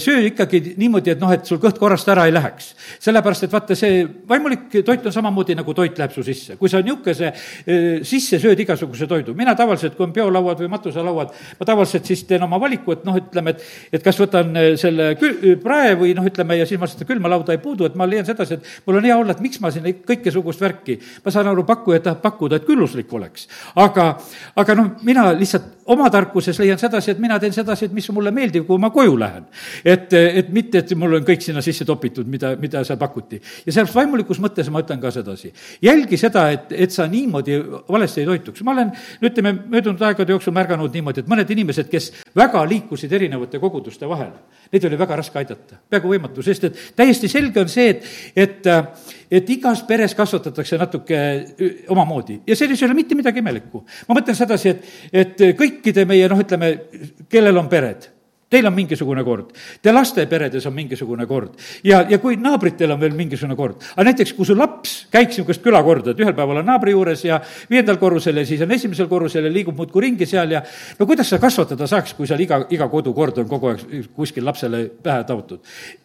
söö 0.03 0.25
ikkagi 0.31 0.75
niimoodi, 0.81 1.15
et 1.15 1.23
noh, 1.23 1.33
et 1.35 1.47
sul 1.47 1.61
kõht 1.63 1.79
korrast 1.81 2.09
ära 2.13 2.27
ei 2.29 2.35
läheks. 2.35 2.73
sellepärast, 3.05 3.47
et 3.47 3.53
vaata, 3.53 3.77
see 3.79 4.05
vaimulik 4.29 4.81
toit 4.87 5.07
on 5.07 5.15
samamoodi, 5.15 5.57
nagu 5.59 5.75
toit 5.75 5.99
läheb 5.99 6.13
su 6.15 6.23
sisse. 6.27 6.57
kui 6.61 6.69
sa 6.69 6.81
niisuguse 6.85 7.31
eh, 7.31 8.01
sisse 8.07 8.39
sööd 8.43 8.61
igasuguse 8.61 9.07
toidu, 9.11 9.35
mina 9.35 9.55
tavaliselt, 9.59 9.97
kui 9.97 10.07
on 10.07 10.15
peolauad 10.17 10.61
või 10.63 10.71
matuselauad, 10.73 11.35
ma 11.61 11.69
tavaliselt 11.69 12.07
siis 12.09 12.25
teen 12.29 12.43
oma 12.47 12.61
valiku, 12.61 12.97
et 12.97 13.05
noh, 13.07 13.19
ütleme, 13.19 13.55
et, 13.55 13.65
et 13.99 14.05
kas 14.05 14.19
võtan 14.21 14.55
eh, 14.61 14.71
selle 14.81 15.13
kül-, 15.21 15.57
prae 15.63 15.95
või 16.01 16.15
noh, 16.17 16.27
ütleme, 16.29 16.59
ja 16.61 16.69
siis 16.69 16.81
ma 16.81 16.89
seda 16.91 17.09
külma 17.09 17.31
lauda 17.33 17.55
ei 17.55 17.63
puudu, 17.63 17.89
et 17.89 17.99
ma 17.99 18.09
leian 18.09 18.27
sedasi, 18.27 18.59
et 18.59 18.87
mul 18.87 19.01
on 19.01 19.09
hea 19.09 19.19
olla, 19.21 19.37
et 19.37 19.45
miks 19.45 19.61
ma 19.63 19.73
sinna 19.75 19.93
kõikesugust 20.09 20.63
värki, 20.65 20.99
ma 21.25 21.35
saan 21.35 21.51
aru, 21.53 21.67
pakkuja 21.69 22.03
tahab 22.05 22.23
pakkuda, 22.25 22.61
et 22.61 22.69
külluslik 22.69 23.13
oleks. 23.15 23.49
aga, 23.81 24.11
aga 24.61 24.79
noh, 24.79 24.93
mina 25.07 25.31
lihtsalt 25.37 25.74
oma 25.87 26.09
tarkuses 26.11 26.59
leian 26.59 26.79
sedasi, 26.81 27.13
et 27.13 27.21
mina 27.23 27.39
teen 27.41 27.53
sedasi, 27.53 27.89
et 27.89 27.95
mis 27.97 28.07
mulle 28.15 28.33
meeldib, 28.35 28.67
kui 28.69 28.81
ma 28.81 28.91
koju 28.95 29.17
lähen. 29.21 29.45
et, 29.85 30.13
et 30.13 30.49
mitte, 30.53 30.79
et 30.79 30.95
mul 30.97 31.19
on 31.19 31.27
kõik 31.27 31.43
sinna 31.45 31.63
sisse 31.65 31.85
topitud, 31.85 32.29
mida, 32.31 32.55
mida 32.61 32.85
seal 32.85 32.99
pakuti. 32.99 33.41
ja 33.67 33.73
sellepärast 33.73 33.99
vaimulikus 33.99 34.41
mõttes 34.41 34.71
ma 34.71 34.83
ütlen 34.85 35.01
ka 35.01 35.11
sedasi. 35.15 35.53
jälgi 35.83 36.17
seda, 36.21 36.49
et, 36.51 36.73
et 36.73 36.91
sa 36.91 37.07
niimoodi 37.11 37.59
valesti 37.89 38.23
ei 38.23 38.27
toituks. 38.27 38.63
ma 38.63 38.73
olen, 38.73 38.93
no 39.21 39.29
ütleme, 39.29 39.55
möödunud 39.77 40.03
aegade 40.03 40.33
jooksul 40.33 40.57
märganud 40.57 40.95
niimoodi, 40.95 41.25
et 41.25 41.31
mõned 41.31 41.51
inimesed, 41.51 41.91
kes 41.91 42.13
väga 42.37 42.65
liikusid 42.69 43.13
erinevate 43.13 43.61
koguduste 43.63 44.09
vahel, 44.09 44.33
neid 44.73 44.89
oli 44.89 44.99
väga 44.99 45.21
raske 45.21 45.39
aidata, 45.39 45.81
peaaegu 45.91 46.15
võimatu, 46.15 46.43
sest 46.43 46.71
et 46.71 46.81
täiesti 46.97 47.29
selge 47.29 47.61
on 47.61 47.69
see, 47.69 47.91
et, 47.91 48.09
et 48.37 48.73
et 49.35 49.51
igas 49.51 49.83
peres 49.89 50.15
kasvatatakse 50.15 50.79
natuke 50.79 51.19
omamoodi 51.93 52.41
ja 52.47 52.57
selles 52.57 52.83
ei 52.83 52.87
ole 52.87 52.97
mitte 52.99 53.17
midagi 53.19 53.41
imelikku. 53.43 53.83
ma 54.09 54.19
mõtlen 54.19 54.37
sedasi, 54.37 54.71
et, 54.71 54.85
et 55.13 55.45
kõikide 55.75 56.07
meie 56.09 56.29
noh, 56.31 56.41
ütleme, 56.41 56.75
kellel 57.31 57.59
on 57.61 57.71
pered 57.73 58.15
Teil 58.55 58.69
on 58.69 58.75
mingisugune 58.77 59.25
kord, 59.27 59.49
te 59.83 59.93
laste 59.93 60.23
peredes 60.31 60.67
on 60.69 60.75
mingisugune 60.77 61.25
kord 61.27 61.57
ja, 61.87 62.03
ja 62.07 62.19
kui 62.23 62.37
naabritel 62.39 62.93
on 62.95 63.01
veel 63.01 63.15
mingisugune 63.17 63.57
kord. 63.59 63.81
aga 63.95 64.05
näiteks, 64.11 64.35
kui 64.37 64.47
su 64.47 64.55
laps 64.55 64.93
käiks 65.13 65.33
niisugust 65.33 65.63
külakorda, 65.65 66.13
et 66.13 66.21
ühel 66.23 66.37
päeval 66.37 66.61
on 66.61 66.69
naabri 66.69 66.95
juures 66.95 67.25
ja 67.25 67.41
viiendal 67.71 67.99
korrusel 68.03 68.39
ja 68.39 68.45
siis 68.47 68.63
on 68.63 68.75
esimesel 68.77 69.09
korrusel 69.11 69.49
ja 69.49 69.53
liigub 69.53 69.79
muudkui 69.81 70.05
ringi 70.07 70.29
seal 70.29 70.55
ja 70.55 70.63
no 70.99 71.09
kuidas 71.09 71.33
sa 71.33 71.41
kasvatada 71.43 71.89
saaks, 71.91 72.15
kui 72.15 72.29
seal 72.31 72.45
iga, 72.45 72.61
iga 72.75 72.89
kodukord 72.93 73.43
on 73.43 73.49
kogu 73.51 73.73
aeg 73.73 74.13
kuskil 74.15 74.47
lapsele 74.47 74.85
pähe 75.03 75.25
taotud? 75.27 75.65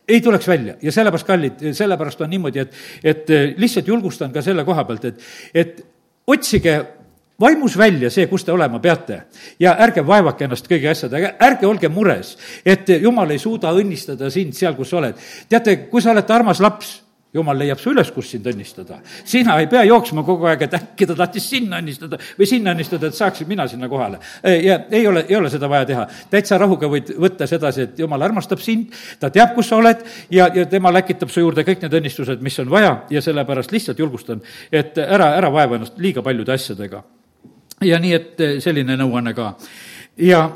ei 0.10 0.24
tuleks 0.26 0.48
välja 0.50 0.78
ja 0.82 0.96
sellepärast, 0.96 1.28
kallid, 1.28 1.66
sellepärast 1.78 2.24
on 2.26 2.34
niimoodi, 2.34 2.64
et, 2.66 2.80
et 3.04 3.36
lihtsalt 3.62 3.94
julgustan 3.94 4.34
ka 4.34 4.42
selle 4.42 4.66
koha 4.66 4.88
pealt, 4.90 5.06
et, 5.12 5.28
et 5.54 5.84
otsige 6.30 6.80
vaimus 7.40 7.78
välja 7.78 8.10
see, 8.14 8.28
kus 8.28 8.44
te 8.46 8.52
olema 8.52 8.80
peate. 8.80 9.22
ja 9.60 9.76
ärge 9.80 10.06
vaevake 10.06 10.48
ennast 10.48 10.68
kõigi 10.70 10.90
asjadega, 10.92 11.36
ärge 11.40 11.68
olge 11.68 11.90
mures, 11.90 12.38
et 12.66 12.90
jumal 13.02 13.32
ei 13.32 13.40
suuda 13.40 13.74
õnnistada 13.76 14.30
sind 14.30 14.54
seal, 14.54 14.76
kus 14.76 14.90
sa 14.90 14.98
oled. 14.98 15.16
teate, 15.50 15.78
kui 15.90 16.02
sa 16.02 16.12
oled 16.12 16.30
armas 16.32 16.60
laps, 16.60 17.00
jumal 17.34 17.58
leiab 17.62 17.78
su 17.78 17.92
üles, 17.94 18.10
kus 18.12 18.32
sind 18.34 18.48
õnnistada. 18.50 19.00
sina 19.26 19.60
ei 19.62 19.68
pea 19.70 19.84
jooksma 19.86 20.24
kogu 20.26 20.48
aeg, 20.50 20.64
et 20.66 20.74
äkki 20.74 21.08
ta 21.10 21.16
tahtis 21.16 21.50
sinna 21.50 21.78
õnnistada 21.78 22.18
või 22.40 22.48
sinna 22.50 22.74
õnnistada, 22.74 23.08
et 23.10 23.18
saaksin 23.18 23.48
mina 23.48 23.68
sinna 23.68 23.90
kohale. 23.90 24.20
ja 24.44 24.80
ei 24.92 25.06
ole, 25.08 25.26
ei 25.30 25.36
ole 25.36 25.50
seda 25.50 25.70
vaja 25.70 25.86
teha. 25.86 26.08
täitsa 26.30 26.58
rahuga 26.58 26.90
võid 26.90 27.14
võtta 27.18 27.48
sedasi, 27.48 27.82
et 27.82 28.00
jumal 28.00 28.22
armastab 28.22 28.60
sind, 28.60 28.96
ta 29.20 29.30
teab, 29.30 29.54
kus 29.56 29.70
sa 29.70 29.78
oled 29.78 30.02
ja, 30.32 30.50
ja 30.56 30.66
tema 30.66 30.92
läkitab 30.92 31.30
su 31.30 31.46
juurde 31.46 31.64
kõik 31.64 31.86
need 31.86 32.00
õnnistused, 32.02 32.42
mis 32.42 32.60
on 32.60 32.70
vaja 32.70 32.98
ja 33.10 33.22
sellepärast 33.22 33.72
lihtsalt 33.72 34.00
julgustan, 34.00 34.42
et 34.72 34.98
ära, 34.98 35.36
ära 35.38 35.54
vaeva 35.54 35.78
ennast 35.78 36.02
liiga 36.02 36.26
paljude 36.26 36.58
asjadega 36.58 37.04
ja 37.86 38.00
nii, 38.00 38.14
et 38.14 38.42
eh, 38.44 38.58
selline 38.64 38.98
nõuanne 39.00 39.34
ka. 39.34 39.54
ja 40.18 40.50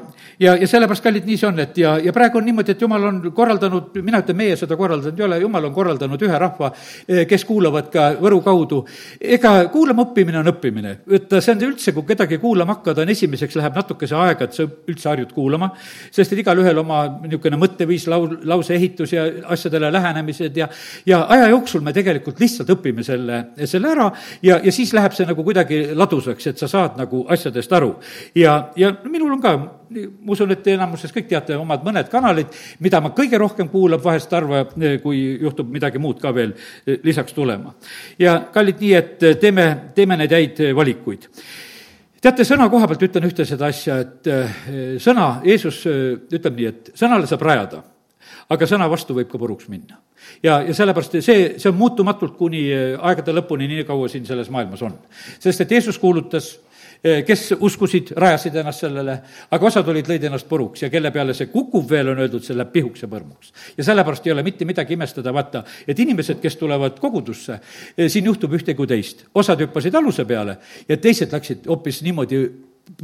ja, 0.43 0.55
ja 0.59 0.67
sellepärast, 0.67 1.03
kallid, 1.03 1.25
nii 1.27 1.37
see 1.39 1.47
on, 1.47 1.59
et 1.63 1.77
ja, 1.79 1.93
ja 2.03 2.13
praegu 2.15 2.39
on 2.39 2.47
niimoodi, 2.47 2.73
et 2.75 2.81
jumal 2.83 3.07
on 3.07 3.19
korraldanud, 3.35 3.91
mina 4.03 4.19
ütlen, 4.23 4.37
meie 4.37 4.57
seda 4.59 4.77
korraldanud 4.79 5.19
ei 5.19 5.25
ole, 5.27 5.39
jumal 5.43 5.67
on 5.69 5.75
korraldanud 5.75 6.25
ühe 6.27 6.39
rahva, 6.41 6.71
eh, 7.07 7.23
kes 7.29 7.45
kuulavad 7.47 7.89
ka 7.93 8.09
Võru 8.23 8.39
kaudu. 8.43 8.83
ega 9.19 9.51
kuulama 9.71 10.05
õppimine 10.07 10.39
on 10.39 10.51
õppimine, 10.51 10.95
et 11.17 11.33
see 11.39 11.51
on 11.53 11.63
üldse, 11.69 11.93
kui 11.95 12.05
kedagi 12.07 12.37
kuulama 12.41 12.77
hakkad, 12.77 13.01
on 13.03 13.09
esimeseks 13.09 13.55
läheb 13.59 13.75
natukese 13.75 14.15
aega, 14.15 14.47
et 14.47 14.53
sa 14.53 14.65
üldse 14.65 15.09
harjud 15.09 15.33
kuulama, 15.33 15.71
sest 16.11 16.33
et 16.33 16.43
igalühel 16.43 16.77
oma 16.83 17.03
niisugune 17.23 17.59
mõtteviis, 17.61 18.07
lau-, 18.11 18.37
lauseehitus 18.43 19.13
ja 19.15 19.25
asjadele 19.55 19.91
lähenemised 19.93 20.57
ja, 20.57 20.69
ja 21.05 21.23
aja 21.29 21.49
jooksul 21.53 21.83
me 21.85 21.93
tegelikult 21.93 22.39
lihtsalt 22.39 22.69
õpime 22.75 23.03
selle, 23.03 23.43
selle 23.65 23.91
ära 23.91 24.09
ja, 24.43 24.59
ja 24.63 24.71
siis 24.71 24.93
läheb 24.93 25.15
see 25.15 25.27
nagu 25.29 25.43
kuidagi 25.43 25.83
ladusaks, 25.95 26.51
et 26.51 26.61
sa 26.61 26.69
saad 26.71 26.99
nagu 26.99 27.25
asjadest 27.29 27.73
aru. 27.73 27.95
ja, 28.35 28.69
ja 28.75 28.93
minul 29.09 29.37
on 29.37 29.41
ka 29.41 29.57
ma 29.93 30.33
usun, 30.35 30.51
et 30.53 30.67
enamuses 30.73 31.11
kõik 31.13 31.27
teate 31.29 31.57
omad 31.59 31.83
mõned 31.85 32.09
kanalid, 32.11 32.53
mida 32.83 33.01
ma 33.03 33.13
kõige 33.15 33.39
rohkem 33.41 33.69
kuulan 33.71 34.01
vahest 34.03 34.31
harva, 34.33 34.63
kui 35.03 35.21
juhtub 35.41 35.69
midagi 35.73 36.01
muud 36.01 36.21
ka 36.21 36.33
veel 36.35 36.53
eh, 36.53 36.99
lisaks 37.03 37.35
tulema. 37.35 37.73
ja 38.19 38.39
kallid, 38.53 38.81
nii 38.81 38.93
et 38.97 39.23
eh, 39.23 39.37
teeme, 39.41 39.67
teeme 39.95 40.17
neid 40.19 40.33
häid 40.33 40.63
eh, 40.63 40.73
valikuid 40.75 41.29
teate, 42.23 42.45
sõna 42.47 42.69
koha 42.71 42.87
pealt 42.87 43.07
ütlen 43.09 43.27
ühte 43.27 43.45
seda 43.45 43.67
asja, 43.67 43.97
et 43.99 44.29
sõna, 45.03 45.41
Jeesus 45.43 45.81
ütleb 45.83 46.55
nii, 46.55 46.67
et 46.69 46.91
sõnale 46.95 47.27
saab 47.27 47.43
rajada, 47.43 47.81
aga 48.53 48.69
sõna 48.69 48.87
vastu 48.87 49.17
võib 49.17 49.27
ka 49.27 49.41
puruks 49.41 49.67
minna. 49.67 49.99
ja, 50.43 50.61
ja 50.63 50.73
sellepärast 50.73 51.17
see, 51.19 51.49
see 51.59 51.71
on 51.71 51.75
muutumatult 51.75 52.37
kuni 52.39 52.69
aegade 52.71 53.35
lõpuni, 53.35 53.67
nii 53.67 53.83
kaua 53.89 54.07
siin 54.07 54.23
selles 54.25 54.47
maailmas 54.49 54.85
on. 54.87 54.95
sest 55.43 55.65
et 55.65 55.75
Jeesus 55.75 55.99
kuulutas 55.99 56.53
Eh, 56.53 56.72
kes 57.03 57.49
uskusid, 57.59 58.13
rajasid 58.15 58.55
ennast 58.61 58.85
sellele, 58.85 59.17
aga 59.51 59.67
osad 59.67 59.87
olid, 59.91 60.07
lõid 60.07 60.23
ennast 60.29 60.47
puruks 60.47 60.85
ja 60.85 60.89
kelle 60.91 61.11
peale 61.11 61.35
see 61.35 61.49
kukub 61.51 61.89
veel, 61.89 62.13
on 62.13 62.21
öeldud, 62.23 62.43
see 62.45 62.55
läheb 62.55 62.71
pihuks 62.71 63.03
ja 63.03 63.09
põrmuks. 63.11 63.51
ja 63.77 63.83
sellepärast 63.83 64.27
ei 64.27 64.31
ole 64.31 64.43
mitte 64.43 64.65
midagi 64.65 64.95
imestada, 64.95 65.33
vaata, 65.35 65.65
et 65.87 65.99
inimesed, 65.99 66.39
kes 66.43 66.55
tulevad 66.61 66.99
kogudusse, 67.03 67.59
eh, 67.97 68.07
siin 68.09 68.31
juhtub 68.31 68.55
ühte 68.55 68.75
kui 68.75 68.87
teist. 68.87 69.25
osad 69.35 69.59
hüppasid 69.65 69.95
aluse 69.95 70.25
peale 70.25 70.57
ja 70.87 70.97
teised 70.97 71.33
läksid 71.35 71.67
hoopis 71.67 72.01
niimoodi 72.07 72.39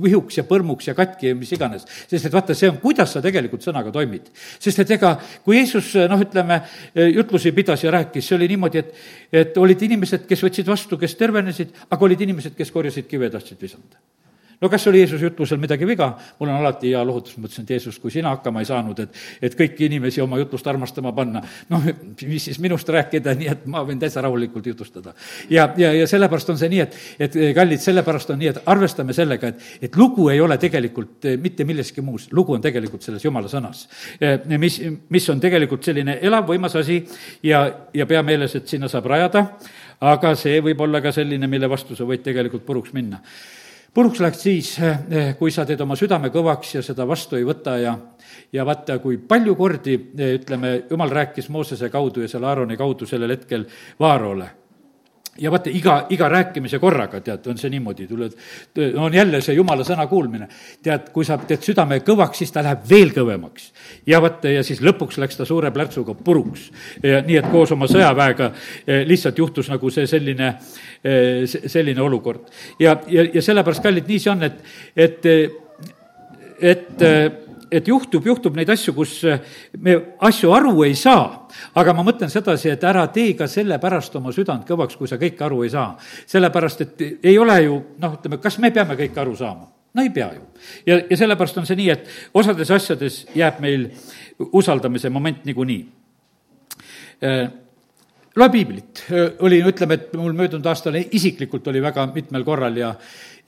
vihuks 0.04 0.38
ja 0.40 0.44
põrmuks 0.48 0.90
ja 0.90 0.96
katki 0.98 1.32
ja 1.32 1.38
mis 1.38 1.52
iganes. 1.56 1.86
sest 2.10 2.28
et 2.28 2.34
vaata, 2.34 2.56
see 2.58 2.70
on, 2.70 2.78
kuidas 2.84 3.14
sa 3.16 3.22
tegelikult 3.24 3.64
sõnaga 3.64 3.94
toimid. 3.96 4.30
sest 4.60 4.84
et 4.84 4.92
ega, 4.98 5.16
kui 5.46 5.58
Jeesus 5.58 5.94
noh, 6.12 6.20
ütleme, 6.20 6.62
jutlusi 7.16 7.54
pidas 7.56 7.84
ja 7.84 7.96
rääkis, 7.96 8.28
see 8.28 8.38
oli 8.38 8.52
niimoodi, 8.54 8.84
et, 8.84 8.94
et 9.32 9.58
olid 9.58 9.88
inimesed, 9.90 10.28
kes 10.30 10.44
võtsid 10.46 10.68
vastu, 10.68 11.00
kes 11.00 11.16
tervenesid, 11.20 11.76
aga 11.90 12.10
olid 12.10 12.28
inimesed, 12.28 12.56
kes 12.58 12.72
korjasid 12.76 13.08
kive 13.08 13.30
ja 13.30 13.38
tahtsid 13.38 13.62
visata 13.62 14.04
no 14.62 14.70
kas 14.70 14.88
oli 14.88 15.00
Jeesuse 15.00 15.26
jutlusel 15.26 15.58
midagi 15.58 15.88
viga? 15.88 16.10
mul 16.40 16.50
on 16.50 16.56
alati 16.56 16.92
hea 16.92 17.02
lohutus, 17.06 17.38
ma 17.38 17.48
ütlesin, 17.48 17.64
et 17.64 17.70
Jeesus, 17.76 18.00
kui 18.00 18.12
sina 18.12 18.34
hakkama 18.36 18.64
ei 18.64 18.68
saanud, 18.68 19.00
et, 19.00 19.20
et 19.42 19.56
kõiki 19.58 19.88
inimesi 19.88 20.22
oma 20.22 20.40
jutlust 20.42 20.68
armastama 20.68 21.14
panna, 21.16 21.42
noh, 21.70 21.88
mis 22.28 22.48
siis 22.50 22.60
minust 22.64 22.90
rääkida, 22.90 23.36
nii 23.40 23.52
et 23.54 23.66
ma 23.72 23.84
võin 23.88 24.00
täitsa 24.02 24.24
rahulikult 24.26 24.68
jutustada. 24.72 25.14
ja, 25.50 25.70
ja, 25.78 25.94
ja 25.96 26.08
sellepärast 26.08 26.54
on 26.54 26.60
see 26.60 26.72
nii, 26.74 26.82
et, 26.86 26.98
et 27.20 27.38
kallid, 27.56 27.84
sellepärast 27.84 28.34
on 28.36 28.42
nii, 28.42 28.52
et 28.54 28.62
arvestame 28.74 29.16
sellega, 29.16 29.54
et, 29.54 29.68
et 29.90 30.00
lugu 30.00 30.30
ei 30.34 30.42
ole 30.42 30.58
tegelikult 30.58 31.30
mitte 31.42 31.68
milleski 31.68 32.04
muus, 32.06 32.30
lugu 32.36 32.58
on 32.58 32.64
tegelikult 32.64 33.06
selles 33.06 33.26
jumala 33.26 33.52
sõnas. 33.52 33.86
mis, 34.58 34.82
mis 35.10 35.30
on 35.30 35.40
tegelikult 35.40 35.84
selline 35.88 36.20
elav, 36.22 36.48
võimas 36.50 36.76
asi 36.80 37.02
ja, 37.44 37.64
ja 37.94 38.06
pea 38.10 38.24
meeles, 38.24 38.56
et 38.56 38.68
sinna 38.68 38.90
saab 38.92 39.08
rajada, 39.12 39.46
aga 40.00 40.36
see 40.40 40.60
võib 40.64 40.82
olla 40.82 41.02
ka 41.04 41.12
selline, 41.16 41.48
mille 41.48 41.70
vastu 41.70 41.96
sa 41.96 42.08
võid 42.08 42.24
tegelikult 42.26 42.66
puruks 42.68 42.94
minna 42.96 43.20
puruks 43.94 44.20
läks 44.20 44.44
siis, 44.44 44.76
eh, 44.80 45.36
kui 45.40 45.52
sa 45.52 45.66
teed 45.66 45.82
oma 45.82 45.98
südame 46.00 46.30
kõvaks 46.34 46.76
ja 46.76 46.84
seda 46.86 47.08
vastu 47.08 47.40
ei 47.40 47.48
võta 47.48 47.78
ja 47.82 47.98
ja 48.54 48.66
vaata, 48.66 49.00
kui 49.00 49.18
palju 49.18 49.56
kordi, 49.56 49.94
eh, 50.18 50.38
ütleme, 50.40 50.84
jumal 50.90 51.10
rääkis 51.10 51.50
Moosese 51.50 51.90
kaudu 51.90 52.22
ja 52.22 52.28
selle 52.28 52.48
Aaroni 52.48 52.78
kaudu 52.78 53.06
sellel 53.06 53.38
hetkel 53.38 53.66
Vaarole 54.00 54.59
ja 55.40 55.52
vaata, 55.52 55.72
iga, 55.74 55.96
iga 56.14 56.30
rääkimise 56.30 56.80
korraga, 56.80 57.22
tead, 57.24 57.48
on 57.52 57.58
see 57.60 57.72
niimoodi, 57.74 58.08
tuled, 58.10 58.36
on 58.98 59.14
jälle 59.14 59.42
see 59.42 59.56
jumala 59.58 59.86
sõna 59.88 60.06
kuulmine. 60.10 60.48
tead, 60.84 61.10
kui 61.14 61.26
sa 61.26 61.38
teed 61.38 61.64
südame 61.66 62.00
kõvaks, 62.06 62.42
siis 62.44 62.52
ta 62.52 62.64
läheb 62.66 62.86
veel 62.90 63.14
kõvemaks. 63.16 63.72
ja 64.08 64.22
vaata, 64.22 64.50
ja 64.50 64.64
siis 64.64 64.82
lõpuks 64.82 65.20
läks 65.22 65.38
ta 65.38 65.46
suure 65.46 65.72
plärtsuga 65.72 66.14
puruks. 66.14 66.70
nii 67.04 67.38
et 67.38 67.52
koos 67.52 67.72
oma 67.72 67.88
sõjaväega 67.88 68.52
eh, 68.88 69.06
lihtsalt 69.08 69.38
juhtus 69.38 69.70
nagu 69.70 69.90
see 69.90 70.08
selline, 70.08 70.54
eh, 71.04 71.44
selline 71.48 72.02
olukord. 72.02 72.50
ja, 72.80 72.98
ja, 73.08 73.28
ja 73.34 73.42
sellepärast, 73.42 73.84
kallid, 73.84 74.08
nii 74.08 74.20
see 74.20 74.32
on, 74.32 74.44
et, 74.44 74.64
et, 74.96 75.26
et 76.60 76.88
et 77.00 77.49
juhtub, 77.72 78.26
juhtub 78.26 78.56
neid 78.58 78.70
asju, 78.70 78.94
kus 78.98 79.16
eh, 79.28 79.40
me 79.80 79.96
asju 80.28 80.52
aru 80.54 80.74
ei 80.86 80.96
saa, 80.98 81.48
aga 81.80 81.94
ma 81.94 82.06
mõtlen 82.08 82.32
sedasi, 82.32 82.72
et 82.74 82.84
ära 82.84 83.06
tee 83.14 83.34
ka 83.38 83.48
sellepärast 83.50 84.16
oma 84.20 84.34
südant 84.36 84.66
kõvaks, 84.68 84.98
kui 85.00 85.10
sa 85.10 85.20
kõike 85.22 85.46
aru 85.46 85.64
ei 85.66 85.74
saa. 85.74 85.98
sellepärast, 86.26 86.82
et 86.82 87.04
ei 87.24 87.38
ole 87.38 87.62
ju 87.64 87.80
noh, 88.00 88.18
ütleme, 88.20 88.42
kas 88.42 88.60
me 88.60 88.72
peame 88.72 88.98
kõike 89.00 89.22
aru 89.22 89.36
saama? 89.36 89.70
no 89.94 90.06
ei 90.06 90.12
pea 90.14 90.32
ju. 90.34 90.44
ja, 90.86 91.00
ja 91.10 91.18
sellepärast 91.18 91.58
on 91.58 91.70
see 91.70 91.80
nii, 91.80 91.90
et 91.90 92.34
osades 92.34 92.72
asjades 92.72 93.24
jääb 93.36 93.62
meil 93.64 93.90
usaldamise 94.54 95.10
moment 95.10 95.46
niikuinii 95.46 95.82
eh, 97.22 97.48
loe 98.40 98.50
piiblit, 98.54 99.04
oli, 99.46 99.60
ütleme, 99.68 100.00
et 100.00 100.14
mul 100.18 100.36
möödunud 100.38 100.66
aastal 100.72 100.96
isiklikult 101.00 101.68
oli 101.72 101.82
väga 101.84 102.08
mitmel 102.14 102.46
korral 102.48 102.78
ja 102.80 102.94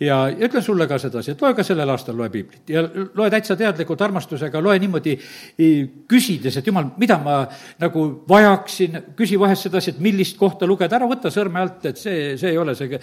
ja, 0.01 0.17
ütlen 0.33 0.63
sulle 0.65 0.87
ka 0.89 0.97
sedasi, 1.01 1.33
et 1.33 1.41
loe 1.43 1.53
ka 1.57 1.63
sellel 1.65 1.89
aastal, 1.93 2.15
loe 2.17 2.29
piiblit. 2.33 2.63
Ja 2.73 2.83
loe 2.85 3.29
täitsa 3.33 3.55
teadlikult 3.59 4.01
armastusega, 4.01 4.61
loe 4.63 4.77
niimoodi 4.81 5.13
küsides, 6.09 6.57
et 6.57 6.67
jumal, 6.67 6.89
mida 7.01 7.19
ma 7.21 7.41
nagu 7.81 8.05
vajaksin, 8.29 8.97
küsi 9.17 9.39
vahest 9.41 9.67
sedasi, 9.67 9.93
et 9.93 10.01
millist 10.03 10.39
kohta 10.41 10.69
lugeda, 10.69 10.97
ära 10.97 11.09
võta 11.09 11.31
sõrme 11.33 11.61
alt, 11.61 11.85
et 11.91 12.01
see, 12.01 12.33
see 12.41 12.53
ei 12.53 12.61
ole 12.61 12.75
see 12.77 12.97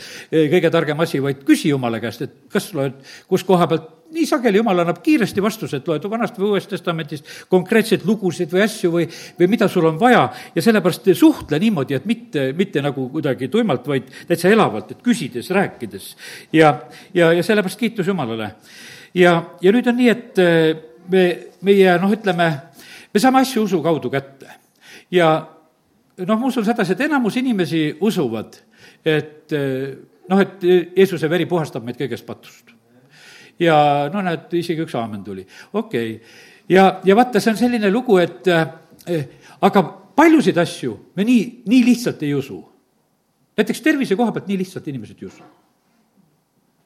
kõige 0.54 0.72
targem 0.74 1.06
asi, 1.06 1.22
vaid 1.22 1.44
küsi 1.46 1.70
Jumala 1.72 2.02
käest, 2.02 2.26
et 2.26 2.36
kas 2.52 2.72
loed, 2.74 2.98
kus 3.30 3.46
koha 3.46 3.70
pealt 3.70 3.94
nii 4.12 4.26
sageli 4.26 4.60
jumal 4.60 4.78
annab 4.82 5.00
kiiresti 5.04 5.42
vastused, 5.42 5.86
loed 5.88 6.06
Vanast 6.10 6.38
või 6.40 6.54
Uuest 6.54 6.70
Testamendist 6.72 7.28
konkreetseid 7.52 8.06
lugusid 8.08 8.52
või 8.52 8.62
asju 8.64 8.90
või, 8.92 9.06
või 9.38 9.48
mida 9.52 9.68
sul 9.68 9.88
on 9.88 9.98
vaja 10.00 10.22
ja 10.54 10.64
sellepärast 10.64 11.10
suhtle 11.18 11.58
niimoodi, 11.60 11.96
et 11.98 12.06
mitte, 12.08 12.48
mitte 12.56 12.82
nagu 12.84 13.08
kuidagi 13.12 13.50
tuimalt, 13.52 13.88
vaid 13.88 14.08
täitsa 14.28 14.52
elavalt, 14.52 14.94
et 14.94 15.02
küsides, 15.04 15.50
rääkides. 15.54 16.14
ja, 16.52 16.72
ja, 17.14 17.32
ja 17.32 17.42
sellepärast 17.42 17.80
kiitus 17.80 18.08
Jumalale. 18.08 18.54
ja, 19.14 19.34
ja 19.60 19.74
nüüd 19.74 19.90
on 19.92 20.00
nii, 20.00 20.08
et 20.14 20.42
eh, 20.44 20.72
me, 21.12 21.26
meie 21.68 21.98
noh, 22.00 22.16
ütleme, 22.16 22.48
me 23.12 23.20
saame 23.20 23.44
asju 23.44 23.66
usu 23.68 23.82
kaudu 23.84 24.10
kätte 24.12 24.56
ja 25.12 25.34
noh, 26.24 26.38
ma 26.38 26.48
usun 26.48 26.64
sedasi, 26.64 26.96
et 26.96 27.04
enamus 27.10 27.36
inimesi 27.36 27.90
usuvad, 28.00 28.56
et 29.04 29.52
eh, 29.52 29.94
noh, 30.28 30.40
et 30.40 30.64
Jeesuse 30.96 31.28
veri 31.28 31.48
puhastab 31.50 31.84
meid 31.84 32.00
kõigest 32.00 32.24
patust 32.24 32.77
ja 33.60 33.76
no 34.12 34.22
näed, 34.24 34.48
isegi 34.58 34.84
üks 34.86 34.96
aamen 34.98 35.24
tuli, 35.24 35.46
okei. 35.72 36.14
Okay.. 36.14 36.36
ja, 36.68 37.00
ja 37.04 37.16
vaata, 37.16 37.40
see 37.40 37.52
on 37.54 37.60
selline 37.60 37.90
lugu, 37.92 38.18
et 38.22 38.48
eh, 38.52 39.24
aga 39.60 39.84
paljusid 40.18 40.58
asju 40.58 40.96
me 41.16 41.26
nii, 41.26 41.44
nii 41.66 41.84
lihtsalt 41.86 42.22
ei 42.26 42.34
usu. 42.34 42.58
näiteks 43.58 43.80
tervise 43.82 44.16
koha 44.16 44.32
pealt 44.32 44.48
nii 44.50 44.58
lihtsalt 44.64 44.88
inimesed 44.88 45.22
ei 45.22 45.30
usu 45.30 45.46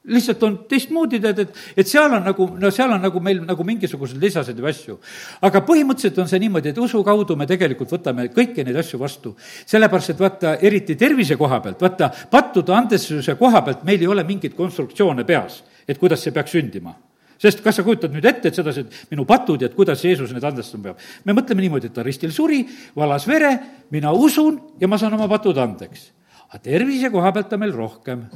lihtsalt 0.04 0.42
on 0.42 0.56
teistmoodi, 0.68 1.20
tead, 1.22 1.38
et, 1.44 1.58
et 1.78 1.88
seal 1.88 2.10
on 2.10 2.24
nagu, 2.26 2.46
no 2.58 2.70
seal 2.74 2.90
on 2.90 3.02
nagu 3.02 3.20
meil 3.22 3.42
nagu 3.46 3.66
mingisugused 3.66 4.18
lisased 4.22 4.58
või 4.58 4.72
asju. 4.72 4.98
aga 5.46 5.62
põhimõtteliselt 5.66 6.18
on 6.18 6.30
see 6.30 6.42
niimoodi, 6.42 6.72
et 6.72 6.80
usu 6.82 7.02
kaudu 7.06 7.36
me 7.38 7.46
tegelikult 7.46 7.92
võtame 7.94 8.26
kõiki 8.34 8.64
neid 8.66 8.80
asju 8.82 8.98
vastu. 8.98 9.36
sellepärast, 9.66 10.10
et 10.10 10.24
vaata, 10.24 10.56
eriti 10.60 10.96
tervise 10.98 11.36
koha 11.38 11.60
pealt, 11.62 11.80
vaata, 11.80 12.10
pattude 12.30 12.74
andestuse 12.74 13.36
koha 13.38 13.62
pealt 13.62 13.84
meil 13.86 14.02
ei 14.02 14.10
ole 14.10 14.24
mingeid 14.26 14.58
konstruktsioone 14.58 15.24
peas 15.24 15.62
et 15.88 15.98
kuidas 15.98 16.22
see 16.22 16.34
peaks 16.34 16.54
sündima 16.54 16.94
sest 17.42 17.62
kas 17.64 17.74
sa 17.74 17.82
kujutad 17.82 18.12
nüüd 18.14 18.26
ette, 18.28 18.52
et 18.52 18.54
sedasi, 18.54 18.84
et 18.84 19.10
minu 19.10 19.24
patud 19.26 19.58
ja 19.58 19.66
et 19.66 19.74
kuidas 19.74 20.04
Jeesus 20.04 20.30
need 20.34 20.44
andestama 20.46 20.92
peab? 20.92 21.06
me 21.26 21.34
mõtleme 21.34 21.64
niimoodi, 21.64 21.90
et 21.90 21.96
ta 21.96 22.04
ristil 22.06 22.30
suri, 22.34 22.60
valas 22.94 23.26
vere, 23.26 23.50
mina 23.90 24.12
usun 24.14 24.60
ja 24.80 24.90
ma 24.90 24.98
saan 25.00 25.16
oma 25.18 25.26
patud 25.30 25.58
andeks. 25.58 26.10
aga 26.48 26.62
tervise 26.62 27.10
koha 27.10 27.32
pealt 27.34 27.56
on 27.56 27.62
meil 27.64 27.74
rohkem 27.74 28.26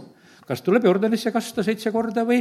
kas 0.47 0.63
tuleb 0.63 0.85
Jordanisse 0.87 1.33
kasta 1.35 1.63
seitse 1.67 1.91
korda 1.91 2.23
või, 2.27 2.39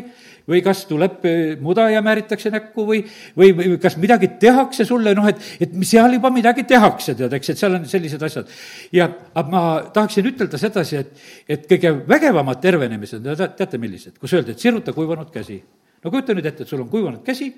või 0.50 0.62
kas 0.66 0.84
tuleb 0.86 1.24
eh, 1.26 1.56
muda 1.62 1.88
ja 1.90 2.04
määritakse 2.06 2.52
näkku 2.54 2.86
või, 2.86 3.02
või, 3.38 3.50
või 3.58 3.80
kas 3.82 3.98
midagi 4.02 4.30
tehakse 4.42 4.86
sulle, 4.86 5.16
noh, 5.18 5.26
et, 5.32 5.42
et 5.66 5.74
seal 5.88 6.14
juba 6.14 6.30
midagi 6.34 6.68
tehakse, 6.70 7.16
tead, 7.18 7.34
eks, 7.40 7.54
et 7.54 7.62
seal 7.62 7.80
on 7.80 7.88
sellised 7.90 8.26
asjad. 8.28 8.52
ja, 8.94 9.10
aga 9.34 9.46
ma 9.50 9.64
tahaksin 9.96 10.30
ütelda 10.30 10.60
sedasi, 10.62 11.02
et, 11.02 11.26
et 11.58 11.66
kõige 11.72 11.96
vägevamad 12.06 12.62
tervenemised, 12.62 13.26
teate, 13.58 13.82
millised, 13.82 14.20
kus 14.22 14.38
öeldi, 14.38 14.54
et 14.54 14.62
siruta 14.62 14.94
kuivanud 14.94 15.34
käsi. 15.34 15.58
no 16.04 16.14
kujuta 16.14 16.38
nüüd 16.38 16.46
ette, 16.46 16.64
et 16.64 16.70
sul 16.70 16.86
on 16.86 16.92
kuivanud 16.92 17.26
käsi 17.26 17.50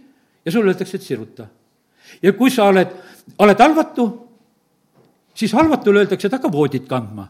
ja 0.45 0.51
sulle 0.51 0.71
öeldakse, 0.71 0.95
et 0.95 1.03
siruta. 1.03 1.49
ja 2.23 2.33
kui 2.39 2.53
sa 2.53 2.71
oled, 2.71 2.95
oled 3.43 3.67
halvatu, 3.67 4.07
siis 5.35 5.51
halvatule 5.59 6.05
öeldakse, 6.05 6.31
et 6.31 6.39
hakka 6.39 6.51
voodit 6.51 6.87
kandma 6.87 7.27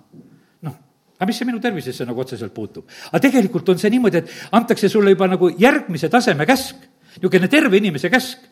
aga 1.17 1.27
mis 1.29 1.39
see 1.39 1.49
minu 1.49 1.59
tervisesse 1.61 2.05
nagu 2.05 2.21
otseselt 2.21 2.53
puutub? 2.53 2.85
aga 3.09 3.21
tegelikult 3.25 3.69
on 3.73 3.81
see 3.81 3.91
niimoodi, 3.93 4.21
et 4.21 4.33
antakse 4.57 4.89
sulle 4.89 5.13
juba 5.15 5.27
nagu 5.31 5.49
järgmise 5.57 6.09
taseme 6.13 6.45
käsk, 6.45 6.77
niisugune 7.17 7.49
terve 7.49 7.77
inimese 7.77 8.09
käsk. 8.13 8.45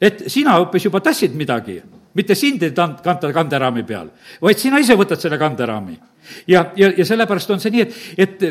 et 0.00 0.24
sina 0.26 0.58
hoopis 0.58 0.88
juba 0.88 1.00
tassid 1.00 1.34
midagi, 1.38 1.78
mitte 2.14 2.34
sind 2.34 2.62
ei 2.66 2.74
tant-, 2.74 2.98
kanta 3.04 3.30
kanderaami 3.32 3.84
peal, 3.86 4.10
vaid 4.42 4.58
sina 4.58 4.82
ise 4.82 4.98
võtad 4.98 5.22
selle 5.22 5.38
kanderaami. 5.38 5.94
ja, 6.50 6.66
ja, 6.76 6.90
ja 6.96 7.06
sellepärast 7.06 7.54
on 7.54 7.62
see 7.62 7.70
nii, 7.76 7.86
et, 7.86 7.94
et 8.18 8.44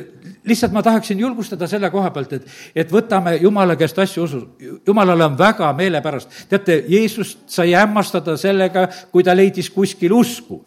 lihtsalt 0.47 0.71
ma 0.71 0.83
tahaksin 0.83 1.19
julgustada 1.19 1.67
selle 1.67 1.91
koha 1.91 2.09
pealt, 2.15 2.39
et, 2.39 2.47
et 2.75 2.91
võtame 2.91 3.35
Jumala 3.41 3.75
käest 3.75 3.99
asju 3.99 4.23
usu. 4.23 4.41
Jumalale 4.87 5.27
on 5.27 5.37
väga 5.37 5.73
meelepärast. 5.75 6.47
teate, 6.49 6.83
Jeesust 6.87 7.49
sai 7.51 7.75
hämmastada 7.75 8.37
sellega, 8.39 8.87
kui 9.11 9.23
ta 9.23 9.35
leidis 9.35 9.69
kuskil 9.69 10.15
usku 10.15 10.63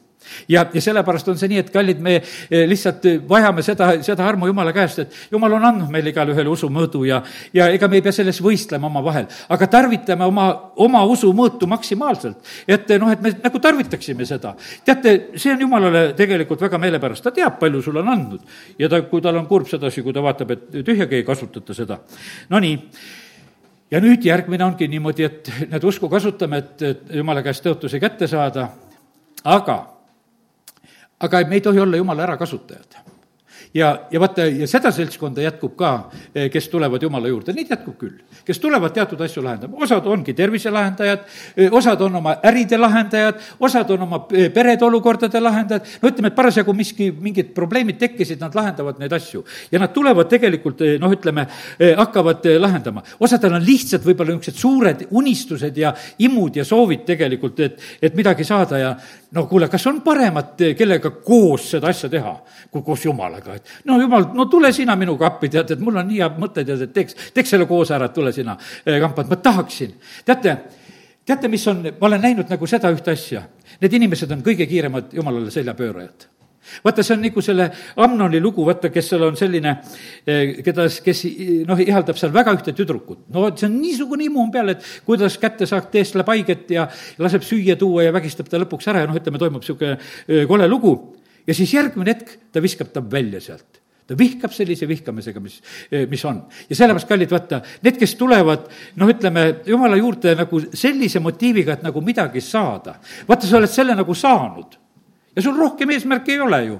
ja, 0.49 0.65
ja 0.75 0.83
sellepärast 0.83 1.29
on 1.29 1.39
see 1.41 1.51
nii, 1.53 1.63
et 1.65 1.71
kallid, 1.75 2.01
me 2.05 2.17
eh, 2.19 2.65
lihtsalt 2.69 3.07
eh, 3.09 3.19
vajame 3.29 3.65
seda, 3.67 3.91
seda 4.05 4.27
armu 4.29 4.49
Jumala 4.51 4.73
käest, 4.77 5.05
et 5.05 5.33
Jumal 5.33 5.57
on 5.59 5.69
andnud 5.71 5.93
meile 5.93 6.13
igale 6.13 6.35
ühele 6.35 6.53
usumõõdu 6.53 7.05
ja, 7.09 7.21
ja 7.55 7.69
ega 7.75 7.89
me 7.89 8.01
ei 8.01 8.05
pea 8.05 8.15
selles 8.15 8.41
võistlema 8.45 8.89
omavahel, 8.91 9.27
aga 9.55 9.69
tarvitame 9.71 10.29
oma, 10.29 10.49
oma 10.85 11.05
usumõõtu 11.11 11.69
maksimaalselt. 11.71 12.55
et 12.69 12.91
eh, 12.91 13.01
noh, 13.01 13.13
et 13.13 13.25
me 13.25 13.35
nagu 13.43 13.63
tarvitaksime 13.63 14.27
seda. 14.29 14.55
teate, 14.85 15.17
see 15.37 15.53
on 15.55 15.67
Jumalale 15.67 16.07
tegelikult 16.19 16.63
väga 16.67 16.81
meelepärast, 16.83 17.25
ta 17.25 17.35
teab, 17.35 17.59
palju 17.61 17.83
sulle 17.83 18.05
on 18.05 18.15
andnud. 18.15 18.41
ja 18.79 18.89
ta, 18.89 19.03
kui 19.09 19.23
tal 19.25 19.37
on 19.41 19.51
kurb 19.51 19.69
sedasi, 19.71 20.03
kui 20.03 20.13
ta 20.13 20.23
vaatab, 20.25 20.57
et 20.57 20.81
tühjagi 20.85 21.21
ei 21.21 21.27
kasutata 21.27 21.75
seda. 21.75 22.01
Nonii 22.51 22.79
ja 23.95 24.01
nüüd 24.03 24.25
järgmine 24.27 24.65
ongi 24.67 24.89
niimoodi, 24.91 25.27
et 25.27 25.51
need 25.71 25.85
usku 25.87 26.09
kasutame, 26.11 26.63
et, 26.63 26.83
et 26.83 27.17
jumala 27.21 27.45
käest 27.45 27.65
tõotusi 27.67 28.01
kätte 28.03 28.27
saada, 28.31 28.69
aga 29.45 29.77
aga 31.25 31.45
me 31.49 31.61
ei 31.61 31.65
tohi 31.65 31.81
olla 31.81 32.01
jumala 32.01 32.27
ärakasutajad 32.29 33.05
ja, 33.75 34.07
ja 34.11 34.21
vaata, 34.21 34.47
ja 34.47 34.67
seda 34.71 34.91
seltskonda 34.95 35.43
jätkub 35.43 35.75
ka, 35.77 35.91
eh, 36.35 36.49
kes 36.51 36.69
tulevad 36.71 37.03
Jumala 37.03 37.29
juurde, 37.29 37.53
neid 37.53 37.71
jätkub 37.71 37.97
küll. 37.99 38.21
kes 38.45 38.59
tulevad 38.61 38.93
teatud 38.93 39.21
asju 39.25 39.43
lahendama, 39.43 39.79
osad 39.83 40.07
ongi 40.07 40.35
tervise 40.37 40.71
lahendajad, 40.71 41.25
eh, 41.57 41.73
osad 41.73 42.01
on 42.01 42.17
oma 42.21 42.37
äride 42.45 42.79
lahendajad, 42.79 43.41
osad 43.61 43.91
on 43.91 44.03
oma 44.03 44.21
eh, 44.33 44.51
perede 44.53 44.85
olukordade 44.85 45.41
lahendajad, 45.41 45.87
no 46.03 46.09
ütleme, 46.09 46.29
et 46.29 46.37
parasjagu 46.37 46.75
miski, 46.77 47.11
mingid 47.11 47.55
probleemid 47.55 47.99
tekkisid, 47.99 48.41
nad 48.41 48.55
lahendavad 48.55 49.01
neid 49.01 49.13
asju. 49.13 49.45
ja 49.73 49.79
nad 49.79 49.93
tulevad 49.93 50.29
tegelikult 50.29 50.81
noh, 51.01 51.13
ütleme, 51.13 51.47
hakkavad 51.97 52.47
lahendama. 52.59 53.03
osadel 53.21 53.55
on 53.55 53.65
lihtsalt 53.65 54.05
võib-olla 54.05 54.35
niisugused 54.35 54.61
suured 54.61 55.07
unistused 55.11 55.77
ja 55.77 55.95
imud 56.19 56.57
ja 56.57 56.65
soovid 56.65 57.05
tegelikult, 57.05 57.61
et, 57.61 57.81
et 58.03 58.15
midagi 58.15 58.45
saada 58.45 58.79
ja 58.79 58.95
no 59.35 59.47
kuule, 59.51 59.69
kas 59.69 59.87
on 59.91 60.01
paremat, 60.05 60.63
kellega 60.79 61.11
koos 61.25 61.67
seda 61.75 61.91
asja 61.91 62.11
teha, 62.13 62.35
kui 62.71 62.85
koos 62.87 63.05
Jumalaga, 63.07 63.57
et 63.59 63.73
no 63.89 63.99
jumal, 64.01 64.29
no 64.37 64.47
tule 64.51 64.73
sina 64.73 64.97
minuga 64.97 65.29
appi, 65.33 65.51
tead, 65.53 65.75
et 65.75 65.83
mul 65.83 65.99
on 66.01 66.09
nii 66.09 66.21
hea 66.23 66.31
mõte, 66.39 66.65
tead, 66.67 66.87
et 66.87 66.95
teeks, 66.95 67.19
teeks 67.35 67.55
selle 67.57 67.69
koos 67.71 67.93
ära, 67.95 68.11
et 68.11 68.17
tule 68.17 68.33
sina 68.35 68.57
eh, 68.85 69.01
kampa, 69.03 69.25
et 69.25 69.33
ma 69.33 69.41
tahaksin. 69.49 69.97
teate, 70.27 70.57
teate, 71.27 71.51
mis 71.51 71.67
on, 71.71 71.83
ma 71.89 72.11
olen 72.11 72.25
näinud 72.29 72.53
nagu 72.55 72.71
seda 72.71 72.93
ühte 72.95 73.17
asja, 73.17 73.45
need 73.81 73.99
inimesed 74.01 74.37
on 74.37 74.45
kõige 74.47 74.69
kiiremad 74.71 75.17
Jumalale 75.19 75.51
seljapöörajad 75.55 76.31
vaata, 76.85 77.05
see 77.05 77.17
on 77.17 77.23
nagu 77.25 77.45
selle 77.45 77.69
Amnoni 78.05 78.41
lugu, 78.43 78.65
vaata, 78.67 78.91
kes 78.93 79.11
seal 79.13 79.27
on 79.29 79.37
selline, 79.39 79.77
eh, 80.27 80.57
keda, 80.65 80.87
kes 81.05 81.25
noh, 81.69 81.83
ihaldab 81.85 82.19
seal 82.21 82.33
väga 82.35 82.55
ühte 82.57 82.75
tüdrukut. 82.77 83.27
no 83.35 83.51
see 83.57 83.69
on 83.69 83.79
niisugune 83.81 84.27
imu 84.29 84.43
on 84.47 84.51
peal, 84.55 84.75
et 84.75 84.89
kuidas 85.07 85.39
kätte 85.39 85.69
saab, 85.71 85.91
tees 85.93 86.15
läheb 86.15 86.33
haiget 86.33 86.75
ja 86.75 86.89
laseb 87.19 87.45
süüa 87.47 87.77
tuua 87.81 88.09
ja 88.09 88.13
vägistab 88.15 88.49
ta 88.49 88.61
lõpuks 88.63 88.91
ära 88.93 89.05
ja 89.05 89.11
noh, 89.11 89.21
ütleme, 89.21 89.41
toimub 89.41 89.63
niisugune 89.63 89.97
eh, 89.97 90.45
kole 90.49 90.69
lugu. 90.69 90.95
ja 91.47 91.55
siis 91.55 91.75
järgmine 91.75 92.15
hetk 92.15 92.37
ta 92.53 92.63
viskab 92.65 92.93
ta 92.93 93.01
välja 93.01 93.41
sealt 93.41 93.81
ta 94.05 94.13
vihkab 94.19 94.53
sellise 94.53 94.85
vihkamisega, 94.89 95.41
mis, 95.41 95.63
eh, 95.91 96.07
mis 96.09 96.25
on. 96.29 96.43
ja 96.69 96.77
sellepärast, 96.77 97.09
kallid, 97.09 97.31
vaata, 97.31 97.63
need, 97.83 97.97
kes 97.97 98.15
tulevad, 98.21 98.67
noh, 99.01 99.09
ütleme, 99.09 99.47
jumala 99.67 99.97
juurde 99.97 100.35
nagu 100.37 100.61
sellise 100.77 101.23
motiiviga, 101.25 101.79
et 101.79 101.87
nagu 101.87 102.03
midagi 102.05 102.41
saada. 102.45 102.99
vaata, 103.29 103.47
sa 103.47 103.57
oled 103.57 103.73
selle 103.73 103.97
nagu 103.97 104.15
saanud 104.15 104.84
ja 105.37 105.43
sul 105.43 105.57
rohkem 105.59 105.91
eesmärki 105.91 106.33
ei 106.33 106.41
ole 106.41 106.65
ju. 106.65 106.79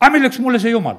aga 0.00 0.12
milleks 0.12 0.38
mulle 0.38 0.58
see 0.58 0.70
jumal? 0.70 0.96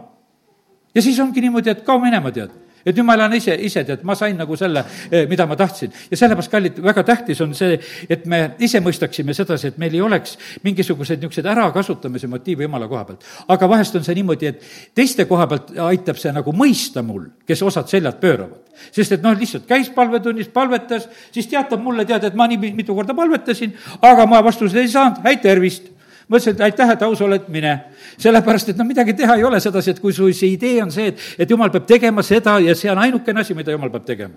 ja 0.96 1.02
siis 1.02 1.20
ongi 1.20 1.42
niimoodi, 1.42 1.70
et 1.70 1.86
kao 1.86 2.00
minema, 2.00 2.32
tead 2.32 2.64
et 2.86 2.98
nüüd 2.98 3.08
ma 3.08 3.16
elan 3.18 3.34
ise, 3.38 3.56
ise 3.64 3.84
tead, 3.88 4.04
ma 4.08 4.16
sain 4.18 4.36
nagu 4.38 4.56
selle, 4.60 4.84
eh, 5.12 5.26
mida 5.30 5.46
ma 5.48 5.56
tahtsin. 5.60 5.92
ja 6.12 6.18
sellepärast, 6.18 6.52
kallid, 6.52 6.80
väga 6.84 7.04
tähtis 7.04 7.42
on 7.42 7.54
see, 7.56 7.80
et 8.10 8.26
me 8.26 8.56
ise 8.60 8.82
mõistaksime 8.84 9.34
sedasi, 9.34 9.72
et 9.72 9.78
meil 9.78 9.94
ei 9.96 10.02
oleks 10.02 10.38
mingisuguseid 10.64 11.22
niisuguseid 11.22 11.48
ärakasutamise 11.54 12.28
motiive 12.28 12.68
jumala 12.68 12.88
koha 12.88 13.06
pealt. 13.06 13.24
aga 13.48 13.70
vahest 13.70 13.96
on 13.96 14.04
see 14.04 14.16
niimoodi, 14.20 14.52
et 14.52 14.64
teiste 14.96 15.26
koha 15.26 15.48
pealt 15.48 15.72
aitab 15.88 16.20
see 16.20 16.34
nagu 16.36 16.52
mõista 16.52 17.04
mul, 17.04 17.30
kes 17.48 17.64
osad 17.64 17.88
seljad 17.88 18.20
pööravad. 18.20 18.60
sest 18.92 19.12
et 19.12 19.24
noh, 19.24 19.38
lihtsalt 19.38 19.68
käis 19.68 19.90
palvetunnis, 19.90 20.48
palvetas, 20.48 21.08
siis 21.32 21.48
teatab 21.48 21.82
mulle, 21.82 22.06
tead, 22.06 22.24
et 22.24 22.36
ma 22.36 22.48
nii 22.48 22.74
mitu 22.76 22.96
korda 22.96 23.14
palvetasin, 23.14 23.74
aga 24.02 24.26
ma 24.28 24.44
vastuseid 24.44 24.84
ei 24.84 24.92
saanud, 24.92 25.24
häid 25.24 25.42
tervist 25.42 25.93
ma 26.28 26.40
ütlesin, 26.40 26.56
et 26.56 26.66
aitäh, 26.70 26.94
et 26.96 27.06
aus 27.06 27.22
oled, 27.22 27.48
mine. 27.54 27.74
sellepärast, 28.18 28.74
et 28.74 28.78
no 28.78 28.86
midagi 28.88 29.14
teha 29.18 29.36
ei 29.40 29.44
ole 29.44 29.60
sedasi, 29.64 29.92
et 29.92 30.00
kui 30.00 30.14
su 30.14 30.30
see 30.34 30.54
idee 30.54 30.82
on 30.84 30.92
see, 30.92 31.12
et, 31.14 31.24
et 31.38 31.50
jumal 31.50 31.72
peab 31.72 31.88
tegema 31.90 32.24
seda 32.24 32.60
ja 32.64 32.76
see 32.76 32.92
on 32.92 33.02
ainukene 33.04 33.42
asi, 33.42 33.56
mida 33.58 33.72
jumal 33.72 33.92
peab 33.94 34.06
tegema. 34.06 34.36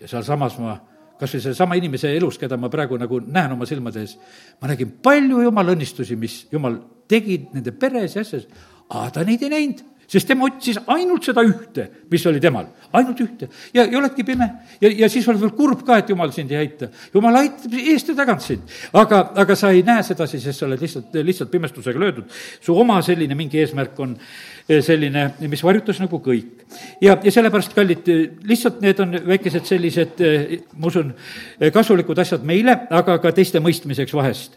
ja 0.00 0.08
sealsamas 0.08 0.58
ma 0.62 0.78
kas 1.18 1.34
või 1.34 1.42
sellesama 1.42 1.76
inimese 1.78 2.12
elus, 2.14 2.38
keda 2.38 2.56
ma 2.56 2.70
praegu 2.70 2.98
nagu 2.98 3.18
näen 3.26 3.52
oma 3.52 3.66
silmade 3.66 4.04
ees, 4.04 4.14
ma 4.62 4.70
nägin 4.70 4.92
palju 5.02 5.42
jumala 5.42 5.74
õnnistusi, 5.74 6.16
mis 6.16 6.44
jumal 6.52 6.78
tegi 7.10 7.40
nende 7.52 7.72
peres 7.74 8.14
ja 8.14 8.22
asjas, 8.22 8.46
aga 8.88 9.10
ta 9.16 9.24
neid 9.26 9.42
ei 9.42 9.50
näinud 9.50 9.82
sest 10.08 10.28
tema 10.28 10.46
otsis 10.48 10.78
ainult 10.88 11.26
seda 11.28 11.42
ühte, 11.44 11.84
mis 12.08 12.22
oli 12.28 12.40
temal, 12.40 12.70
ainult 12.96 13.18
ühte. 13.20 13.48
ja, 13.74 13.84
ja 13.84 13.98
oledki 13.98 14.24
pime 14.24 14.46
ja, 14.80 14.88
ja 14.88 15.08
siis 15.12 15.26
oled 15.28 15.42
veel 15.42 15.52
kurb 15.56 15.82
ka, 15.86 15.98
et 16.00 16.08
jumal 16.08 16.32
sind 16.32 16.52
ei 16.54 16.62
aita. 16.62 16.88
jumal 17.12 17.36
aitab 17.42 17.74
eest 17.76 18.08
ja 18.08 18.16
tagant 18.16 18.44
sind, 18.44 18.64
aga, 18.96 19.20
aga 19.44 19.56
sa 19.58 19.70
ei 19.74 19.82
näe 19.84 20.02
sedasi, 20.06 20.40
sest 20.40 20.62
sa 20.62 20.66
oled 20.68 20.80
lihtsalt, 20.80 21.18
lihtsalt 21.28 21.52
pimestusega 21.52 22.00
löödud. 22.00 22.30
su 22.60 22.76
oma 22.76 23.00
selline 23.04 23.36
mingi 23.36 23.60
eesmärk 23.60 24.00
on 24.00 24.14
eh, 24.16 24.80
selline, 24.84 25.26
mis 25.44 25.64
varjutas 25.64 26.00
nagu 26.00 26.22
kõik. 26.24 26.64
ja, 27.04 27.18
ja 27.22 27.34
sellepärast, 27.34 27.76
kallid, 27.76 28.08
lihtsalt 28.48 28.80
need 28.84 29.02
on 29.04 29.12
väikesed 29.28 29.68
sellised, 29.68 30.22
eh, 30.24 30.54
ma 30.76 30.88
usun, 30.88 31.12
eh, 31.60 31.72
kasulikud 31.74 32.24
asjad 32.24 32.48
meile, 32.48 32.78
aga 32.90 33.18
ka 33.20 33.34
teiste 33.36 33.60
mõistmiseks 33.60 34.16
vahest. 34.16 34.56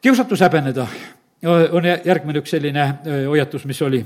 kiusatus 0.00 0.40
häbeneda 0.40 0.88
on 1.72 1.84
järgmine 1.84 2.40
üks 2.40 2.52
selline 2.52 2.86
hoiatus, 3.04 3.64
mis 3.68 3.80
oli 3.82 4.00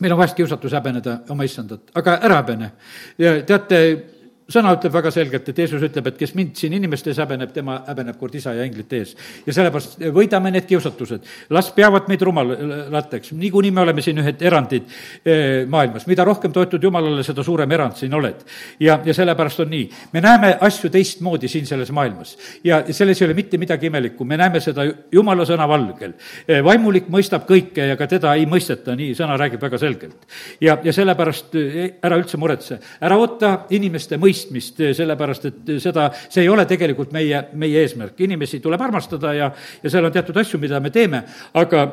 meil 0.00 0.12
on 0.12 0.18
vahest 0.18 0.36
kiusatus 0.36 0.72
häbeneda 0.72 1.18
oma 1.28 1.44
issandat, 1.44 1.90
aga 1.98 2.18
ära 2.28 2.40
häbene. 2.42 2.70
ja 3.18 3.34
teate, 3.46 3.80
sõna 4.48 4.72
ütleb 4.72 4.94
väga 4.94 5.10
selgelt, 5.12 5.48
et 5.50 5.58
Jeesus 5.60 5.82
ütleb, 5.84 6.06
et 6.08 6.16
kes 6.16 6.30
mind 6.36 6.54
siin 6.56 6.72
inimeste 6.72 7.10
ees 7.12 7.18
häbeneb, 7.20 7.50
tema 7.52 7.82
häbeneb 7.84 8.16
kord 8.16 8.32
isa 8.38 8.54
ja 8.56 8.64
inglite 8.64 9.02
ees. 9.02 9.10
ja 9.44 9.52
sellepärast 9.52 9.98
võidame 10.14 10.48
need 10.54 10.64
kiusatused. 10.64 11.26
las 11.52 11.68
peavad 11.76 12.08
meid 12.08 12.22
rumalateks, 12.24 13.34
niikuinii 13.36 13.70
me 13.76 13.82
oleme 13.82 14.02
siin 14.02 14.22
ühed 14.22 14.40
erandid 14.42 14.86
eh, 15.24 15.66
maailmas, 15.68 16.06
mida 16.08 16.24
rohkem 16.24 16.52
toetud 16.52 16.82
Jumalale, 16.82 17.22
seda 17.26 17.44
suurem 17.44 17.72
erand 17.76 17.98
siin 18.00 18.14
oled. 18.14 18.40
ja, 18.80 18.96
ja 19.04 19.14
sellepärast 19.14 19.60
on 19.66 19.70
nii, 19.74 19.90
me 20.12 20.24
näeme 20.24 20.54
asju 20.64 20.90
teistmoodi 20.96 21.48
siin 21.48 21.66
selles 21.68 21.92
maailmas. 21.92 22.38
ja 22.64 22.80
selles 22.88 23.20
ei 23.20 23.28
ole 23.28 23.36
mitte 23.36 23.60
midagi 23.60 23.92
imelikku, 23.92 24.24
me 24.24 24.40
näeme 24.40 24.64
seda 24.64 24.88
Jumala 25.12 25.44
sõna 25.44 25.68
valgel. 25.68 26.16
Eh, 26.48 26.64
vaimulik 26.64 27.12
mõistab 27.12 27.44
kõike 27.44 27.90
ja 27.90 28.00
ka 28.00 28.08
teda 28.08 28.32
ei 28.40 28.48
mõisteta, 28.48 28.96
nii 28.96 29.12
sõna 29.12 29.36
räägib 29.36 29.60
väga 29.60 29.78
selgelt. 29.78 30.24
ja, 30.60 30.78
ja 30.82 30.92
sellepärast 30.92 31.60
eh, 31.60 32.00
ära 32.00 32.16
üldse 32.16 32.40
muretse, 32.40 32.80
ära 33.04 33.20
oota 33.20 33.54
inimeste 33.76 34.16
mõistmist, 34.16 34.37
mõistmist, 34.38 34.78
sellepärast 34.96 35.48
et 35.48 35.72
seda, 35.82 36.08
see 36.28 36.44
ei 36.44 36.48
ole 36.48 36.64
tegelikult 36.66 37.12
meie, 37.12 37.48
meie 37.54 37.82
eesmärk. 37.82 38.20
inimesi 38.20 38.60
tuleb 38.60 38.80
armastada 38.80 39.34
ja, 39.34 39.50
ja 39.82 39.90
seal 39.90 40.04
on 40.04 40.12
teatud 40.12 40.36
asju, 40.36 40.58
mida 40.58 40.80
me 40.80 40.90
teeme, 40.90 41.22
aga 41.54 41.86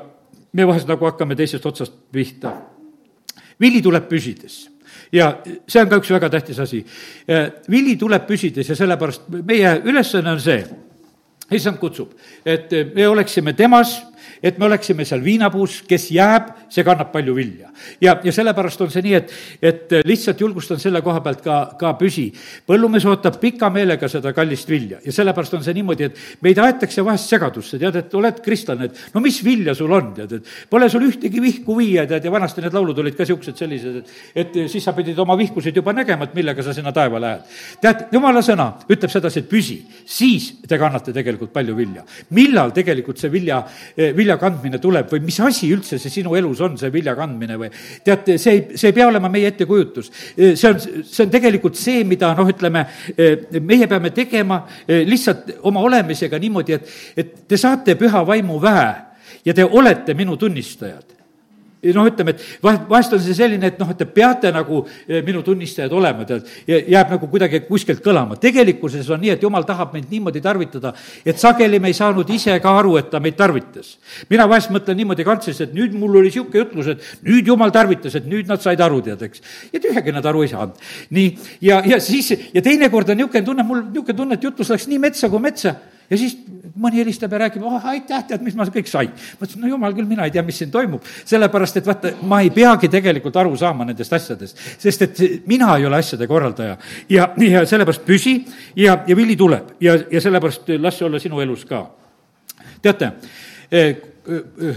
me 0.53 0.67
vahest 0.67 0.87
nagu 0.87 1.05
hakkame 1.05 1.35
teisest 1.35 1.65
otsast 1.65 1.93
pihta. 2.11 2.53
vili 3.59 3.81
tuleb 3.81 4.07
püsides 4.09 4.69
ja 5.11 5.41
see 5.67 5.81
on 5.81 5.89
ka 5.89 5.97
üks 5.97 6.11
väga 6.11 6.29
tähtis 6.29 6.59
asi. 6.59 6.85
vili 7.69 7.95
tuleb 7.97 8.27
püsides 8.27 8.69
ja 8.69 8.75
sellepärast 8.75 9.29
meie 9.43 9.81
ülesanne 9.83 10.31
on 10.31 10.39
see, 10.39 10.65
issand 11.51 11.77
kutsub, 11.79 12.13
et 12.45 12.71
me 12.95 13.07
oleksime 13.07 13.53
temas 13.53 14.01
et 14.45 14.59
me 14.61 14.67
oleksime 14.69 15.05
seal 15.07 15.23
viinapuus, 15.25 15.81
kes 15.89 16.09
jääb, 16.15 16.51
see 16.69 16.85
kannab 16.85 17.11
palju 17.13 17.35
vilja. 17.35 17.71
ja, 18.01 18.15
ja 18.23 18.33
sellepärast 18.35 18.81
on 18.85 18.91
see 18.93 19.03
nii, 19.05 19.15
et, 19.17 19.33
et 19.61 19.95
lihtsalt 20.05 20.41
julgustan 20.41 20.79
selle 20.81 21.01
koha 21.05 21.21
pealt 21.25 21.43
ka, 21.45 21.57
ka 21.79 21.93
püsi. 21.99 22.27
põllumees 22.67 23.07
ootab 23.09 23.39
pika 23.41 23.69
meelega 23.73 24.09
seda 24.11 24.33
kallist 24.33 24.69
vilja 24.69 25.01
ja 25.05 25.15
sellepärast 25.15 25.57
on 25.57 25.65
see 25.65 25.75
niimoodi, 25.77 26.09
et 26.09 26.43
meid 26.45 26.61
aetakse 26.61 27.03
vahest 27.05 27.31
segadusse, 27.33 27.79
tead, 27.81 27.99
et 28.01 28.15
oled 28.15 28.41
kristlane, 28.45 28.89
et 28.89 29.15
no 29.15 29.23
mis 29.23 29.41
vilja 29.43 29.75
sul 29.75 29.91
on, 29.91 30.13
tead, 30.15 30.37
et 30.39 30.53
pole 30.69 30.89
sul 30.89 31.07
ühtegi 31.09 31.43
vihku 31.43 31.77
viia, 31.77 32.07
tead, 32.09 32.25
ja 32.25 32.33
vanasti 32.33 32.63
need 32.63 32.75
laulud 32.75 33.03
olid 33.03 33.17
ka 33.17 33.25
niisugused 33.25 33.59
sellised, 33.59 34.01
et 34.01 34.45
et 34.45 34.57
siis 34.71 34.83
sa 34.83 34.93
pidid 34.95 35.17
oma 35.19 35.35
vihkusid 35.39 35.75
juba 35.75 35.93
nägema, 35.95 36.27
et 36.27 36.35
millega 36.37 36.63
sa 36.63 36.73
sinna 36.73 36.91
taeva 36.95 37.19
lähed. 37.21 37.53
tead, 37.81 38.05
jumala 38.13 38.41
sõna 38.45 38.67
ütleb 38.89 39.11
sedasi, 39.11 39.43
et 39.43 39.49
püsi, 39.49 39.77
siis 40.05 40.51
te 40.67 40.77
kannate 40.81 41.13
tegelikult 41.13 41.53
palju 41.53 41.75
vilja. 41.75 42.05
millal 42.29 42.71
tegelikult 42.75 43.19
see 43.21 43.31
vilja, 43.31 43.61
vilja 44.15 44.34
vilja 44.35 44.41
kandmine 44.41 44.79
tuleb 44.81 45.09
või 45.11 45.23
mis 45.25 45.39
asi 45.39 45.69
üldse 45.73 45.97
see 45.99 46.11
sinu 46.11 46.35
elus 46.35 46.61
on, 46.61 46.77
see 46.77 46.91
vilja 46.91 47.15
kandmine 47.15 47.57
või 47.57 47.69
teate, 48.03 48.37
see 48.37 48.51
ei, 48.51 48.61
see 48.75 48.91
ei 48.91 48.95
pea 48.95 49.07
olema 49.07 49.29
meie 49.29 49.47
ettekujutus. 49.51 50.11
see 50.35 50.69
on, 50.69 50.79
see 50.79 51.25
on 51.25 51.31
tegelikult 51.31 51.75
see, 51.75 52.03
mida 52.03 52.33
noh, 52.35 52.47
ütleme, 52.49 52.85
meie 53.61 53.87
peame 53.87 54.11
tegema 54.11 54.65
lihtsalt 54.87 55.59
oma 55.63 55.83
olemisega 55.85 56.39
niimoodi, 56.39 56.73
et, 56.73 56.95
et 57.17 57.35
te 57.47 57.57
saate 57.57 57.95
püha 57.95 58.25
vaimu 58.25 58.59
väe 58.61 58.93
ja 59.45 59.53
te 59.53 59.65
olete 59.65 60.13
minu 60.13 60.37
tunnistajad 60.37 61.14
noh, 61.93 62.07
ütleme, 62.09 62.33
et 62.33 62.41
vahest, 62.63 62.85
vahest 62.89 63.13
on 63.13 63.21
see 63.21 63.35
selline, 63.37 63.69
et 63.69 63.79
noh, 63.79 63.89
et 63.91 63.99
te 63.99 64.07
peate 64.09 64.51
nagu 64.53 64.81
eh, 65.07 65.21
minu 65.25 65.43
tunnistajad 65.45 65.93
olema, 65.93 66.25
tead, 66.27 66.49
jääb 66.67 67.13
nagu 67.13 67.29
kuidagi 67.31 67.61
kuskilt 67.67 68.03
kõlama. 68.05 68.39
tegelikkuses 68.41 69.09
on 69.13 69.21
nii, 69.21 69.35
et 69.35 69.45
jumal 69.45 69.65
tahab 69.67 69.93
meid 69.93 70.09
niimoodi 70.11 70.41
tarvitada, 70.41 70.93
et 71.25 71.39
sageli 71.41 71.79
me 71.79 71.91
ei 71.91 71.97
saanud 71.97 72.29
ise 72.29 72.57
ka 72.63 72.75
aru, 72.79 72.97
et 73.01 73.09
ta 73.11 73.19
meid 73.19 73.37
tarvitas. 73.37 73.97
mina 74.29 74.47
vahest 74.49 74.71
mõtlen 74.73 74.97
niimoodi 74.97 75.25
kantsis, 75.27 75.61
et 75.61 75.73
nüüd 75.73 75.93
mul 75.93 76.21
oli 76.21 76.31
niisugune 76.31 76.63
jutlus, 76.63 76.87
et 76.95 77.25
nüüd 77.25 77.47
jumal 77.47 77.71
tarvitas, 77.71 78.15
et 78.15 78.25
nüüd 78.25 78.47
nad 78.49 78.61
said 78.61 78.81
aru, 78.81 79.01
tead, 79.01 79.21
eks. 79.21 79.41
ja 79.73 79.79
tühjagi 79.79 80.15
nad 80.15 80.25
aru 80.25 80.43
ei 80.43 80.53
saanud. 80.53 80.85
nii, 81.09 81.35
ja, 81.61 81.81
ja 81.85 81.99
siis, 81.99 82.31
ja 82.53 82.61
teinekord 82.61 83.09
on 83.09 83.21
niisugune 83.21 83.45
tunne, 83.45 83.63
mul 83.63 83.83
niisugune 83.89 84.17
tunne, 84.17 84.39
et 84.39 84.43
jutlus 84.43 84.73
läks 84.73 84.87
nii 84.89 85.03
metsa 85.09 85.29
kui 85.29 85.43
metsa 85.43 85.75
ja 86.09 86.17
siis 86.19 86.37
mõni 86.75 86.99
helistab 86.99 87.33
ja 87.33 87.39
räägib, 87.45 87.63
oh 87.65 87.87
aitäh, 87.91 88.23
tead, 88.29 88.43
mis 88.45 88.55
ma 88.57 88.67
kõik 88.69 88.89
sain. 88.89 89.09
ma 89.09 89.47
ütlesin, 89.47 89.61
no 89.63 89.71
jumal 89.71 89.95
küll, 89.95 90.07
mina 90.09 90.27
ei 90.27 90.33
tea, 90.33 90.43
mis 90.45 90.57
siin 90.61 90.71
toimub. 90.71 91.03
sellepärast, 91.25 91.77
et 91.81 91.87
vaata, 91.87 92.13
ma 92.29 92.41
ei 92.45 92.51
peagi 92.55 92.89
tegelikult 92.91 93.35
aru 93.41 93.55
saama 93.59 93.85
nendest 93.85 94.13
asjadest, 94.13 94.59
sest 94.79 95.05
et 95.07 95.23
mina 95.47 95.75
ei 95.77 95.85
ole 95.85 95.99
asjade 95.99 96.27
korraldaja. 96.27 96.77
ja, 97.09 97.29
ja 97.37 97.65
sellepärast 97.65 98.05
püsi 98.05 98.37
ja, 98.75 98.99
ja 99.07 99.15
vili 99.15 99.35
tuleb 99.35 99.75
ja, 99.79 99.97
ja 100.11 100.21
sellepärast 100.21 100.75
las 100.79 100.99
see 100.99 101.07
olla 101.07 101.19
sinu 101.19 101.41
elus 101.41 101.65
ka. 101.65 101.85
teate 102.81 103.13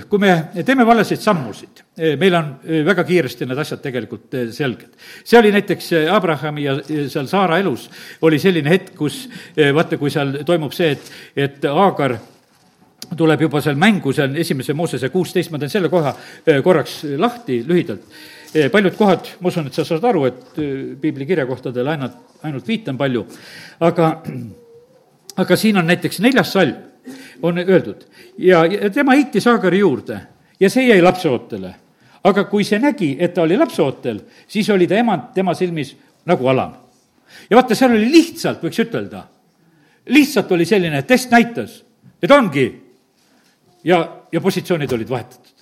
kui 0.09 0.21
me 0.21 0.33
teeme 0.65 0.87
valesid 0.87 1.21
sammusid, 1.23 1.83
meil 2.19 2.35
on 2.39 2.51
väga 2.87 3.05
kiiresti 3.05 3.47
need 3.49 3.59
asjad 3.59 3.81
tegelikult 3.83 4.35
selged. 4.55 4.97
see 5.25 5.39
oli 5.39 5.53
näiteks 5.53 5.91
Abrahami 6.15 6.65
ja 6.65 6.77
seal 6.87 7.27
Saara 7.27 7.59
elus 7.59 7.89
oli 8.23 8.39
selline 8.39 8.71
hetk, 8.71 8.95
kus 8.97 9.29
vaata, 9.75 9.99
kui 9.99 10.11
seal 10.11 10.41
toimub 10.47 10.73
see, 10.77 10.93
et, 10.95 11.13
et 11.37 11.65
Aagar 11.71 12.19
tuleb 13.17 13.41
juba 13.47 13.61
seal 13.65 13.79
mängu, 13.81 14.13
see 14.13 14.27
on 14.27 14.37
esimese 14.37 14.75
Moosese 14.77 15.09
kuusteist, 15.13 15.51
ma 15.51 15.59
teen 15.59 15.73
selle 15.73 15.89
koha 15.93 16.15
korraks 16.65 17.01
lahti 17.19 17.63
lühidalt. 17.67 18.05
paljud 18.73 18.95
kohad, 18.97 19.29
ma 19.41 19.49
usun, 19.49 19.67
et 19.69 19.75
sa 19.75 19.85
saad 19.85 20.05
aru, 20.09 20.25
et 20.25 20.61
piibli 21.01 21.27
kirjakohtadele 21.27 21.91
ainult, 21.91 22.17
ainult 22.43 22.69
viitan 22.69 22.97
palju, 22.99 23.27
aga, 23.81 24.23
aga 25.37 25.57
siin 25.57 25.77
on 25.77 25.87
näiteks 25.87 26.21
neljas 26.25 26.53
salm 26.53 26.77
on 27.43 27.59
öeldud. 27.59 28.07
ja, 28.39 28.65
ja 28.67 28.91
tema 28.91 29.15
heitis 29.17 29.47
Aagari 29.47 29.79
juurde 29.79 30.21
ja 30.61 30.71
see 30.71 30.89
jäi 30.89 31.03
lapseootele. 31.03 31.75
Aga 32.25 32.45
kui 32.51 32.65
see 32.65 32.81
nägi, 32.83 33.17
et 33.21 33.35
ta 33.35 33.43
oli 33.43 33.57
lapseootel, 33.57 34.21
siis 34.49 34.69
oli 34.71 34.87
ta 34.87 34.99
emand 34.99 35.33
tema 35.35 35.55
silmis 35.55 35.95
nagu 36.27 36.49
alam. 36.49 36.75
ja 37.51 37.57
vaata, 37.57 37.75
seal 37.75 37.95
oli 37.97 38.11
lihtsalt, 38.13 38.63
võiks 38.63 38.81
ütelda, 38.85 39.23
lihtsalt 40.09 40.53
oli 40.53 40.67
selline, 40.67 41.03
test 41.03 41.31
näitas, 41.31 41.83
et 42.23 42.31
ongi. 42.31 42.67
ja, 43.85 44.01
ja 44.33 44.41
positsioonid 44.41 44.93
olid 44.93 45.09
vahetatud 45.09 45.58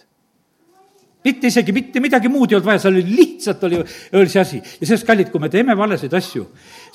mitte 1.26 1.50
isegi 1.50 1.74
mitte 1.76 2.02
midagi 2.02 2.30
muud 2.32 2.52
ei 2.52 2.58
olnud 2.58 2.68
vaja, 2.68 2.82
seal 2.84 2.96
oli 2.96 3.16
lihtsalt 3.18 3.64
oli, 3.68 3.80
oli 4.20 4.32
see 4.32 4.42
asi. 4.42 4.60
ja 4.62 4.88
sellest, 4.88 5.06
kallid, 5.08 5.30
kui 5.32 5.42
me 5.42 5.50
teeme 5.52 5.76
valesid 5.78 6.14
asju, 6.16 6.46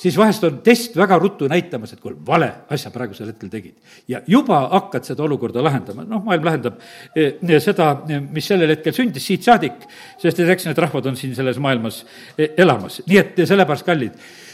siis 0.02 0.16
vahest 0.18 0.46
on 0.48 0.60
test 0.66 0.96
väga 0.98 1.18
ruttu 1.22 1.48
näitamas, 1.52 1.94
et 1.94 2.02
kuule, 2.02 2.16
vale 2.26 2.50
asja 2.72 2.92
praegusel 2.94 3.32
hetkel 3.32 3.52
tegid. 3.52 3.74
ja 4.08 4.22
juba 4.26 4.62
hakkad 4.76 5.08
seda 5.08 5.26
olukorda 5.26 5.64
lahendama, 5.64 6.06
noh, 6.08 6.24
maailm 6.26 6.48
lahendab 6.48 6.80
eh, 7.16 7.34
seda, 7.62 7.92
mis 8.32 8.48
sellel 8.48 8.74
hetkel 8.76 8.96
sündis, 8.96 9.26
siit 9.26 9.44
saadik, 9.46 9.84
sest 10.22 10.40
et 10.40 10.54
eks 10.56 10.70
need 10.70 10.86
rahvad 10.86 11.12
on 11.12 11.18
siin 11.18 11.36
selles 11.38 11.60
maailmas 11.62 12.04
eh, 12.36 12.54
elamas, 12.56 13.02
nii 13.06 13.22
et 13.22 13.44
sellepärast, 13.46 13.86
kallid 13.86 14.16
Eh, 14.16 14.51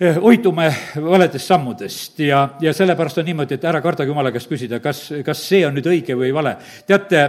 hoidume 0.00 0.66
valedest 0.96 1.46
sammudest 1.46 2.20
ja, 2.24 2.40
ja 2.60 2.72
sellepärast 2.72 3.18
on 3.20 3.26
niimoodi, 3.28 3.58
et 3.58 3.64
ära 3.68 3.82
kardage 3.84 4.08
jumala 4.08 4.30
käest 4.32 4.48
küsida, 4.48 4.78
kas, 4.80 5.02
kas 5.24 5.42
see 5.44 5.60
on 5.66 5.74
nüüd 5.76 5.88
õige 5.92 6.14
või 6.16 6.30
vale. 6.32 6.54
teate, 6.88 7.24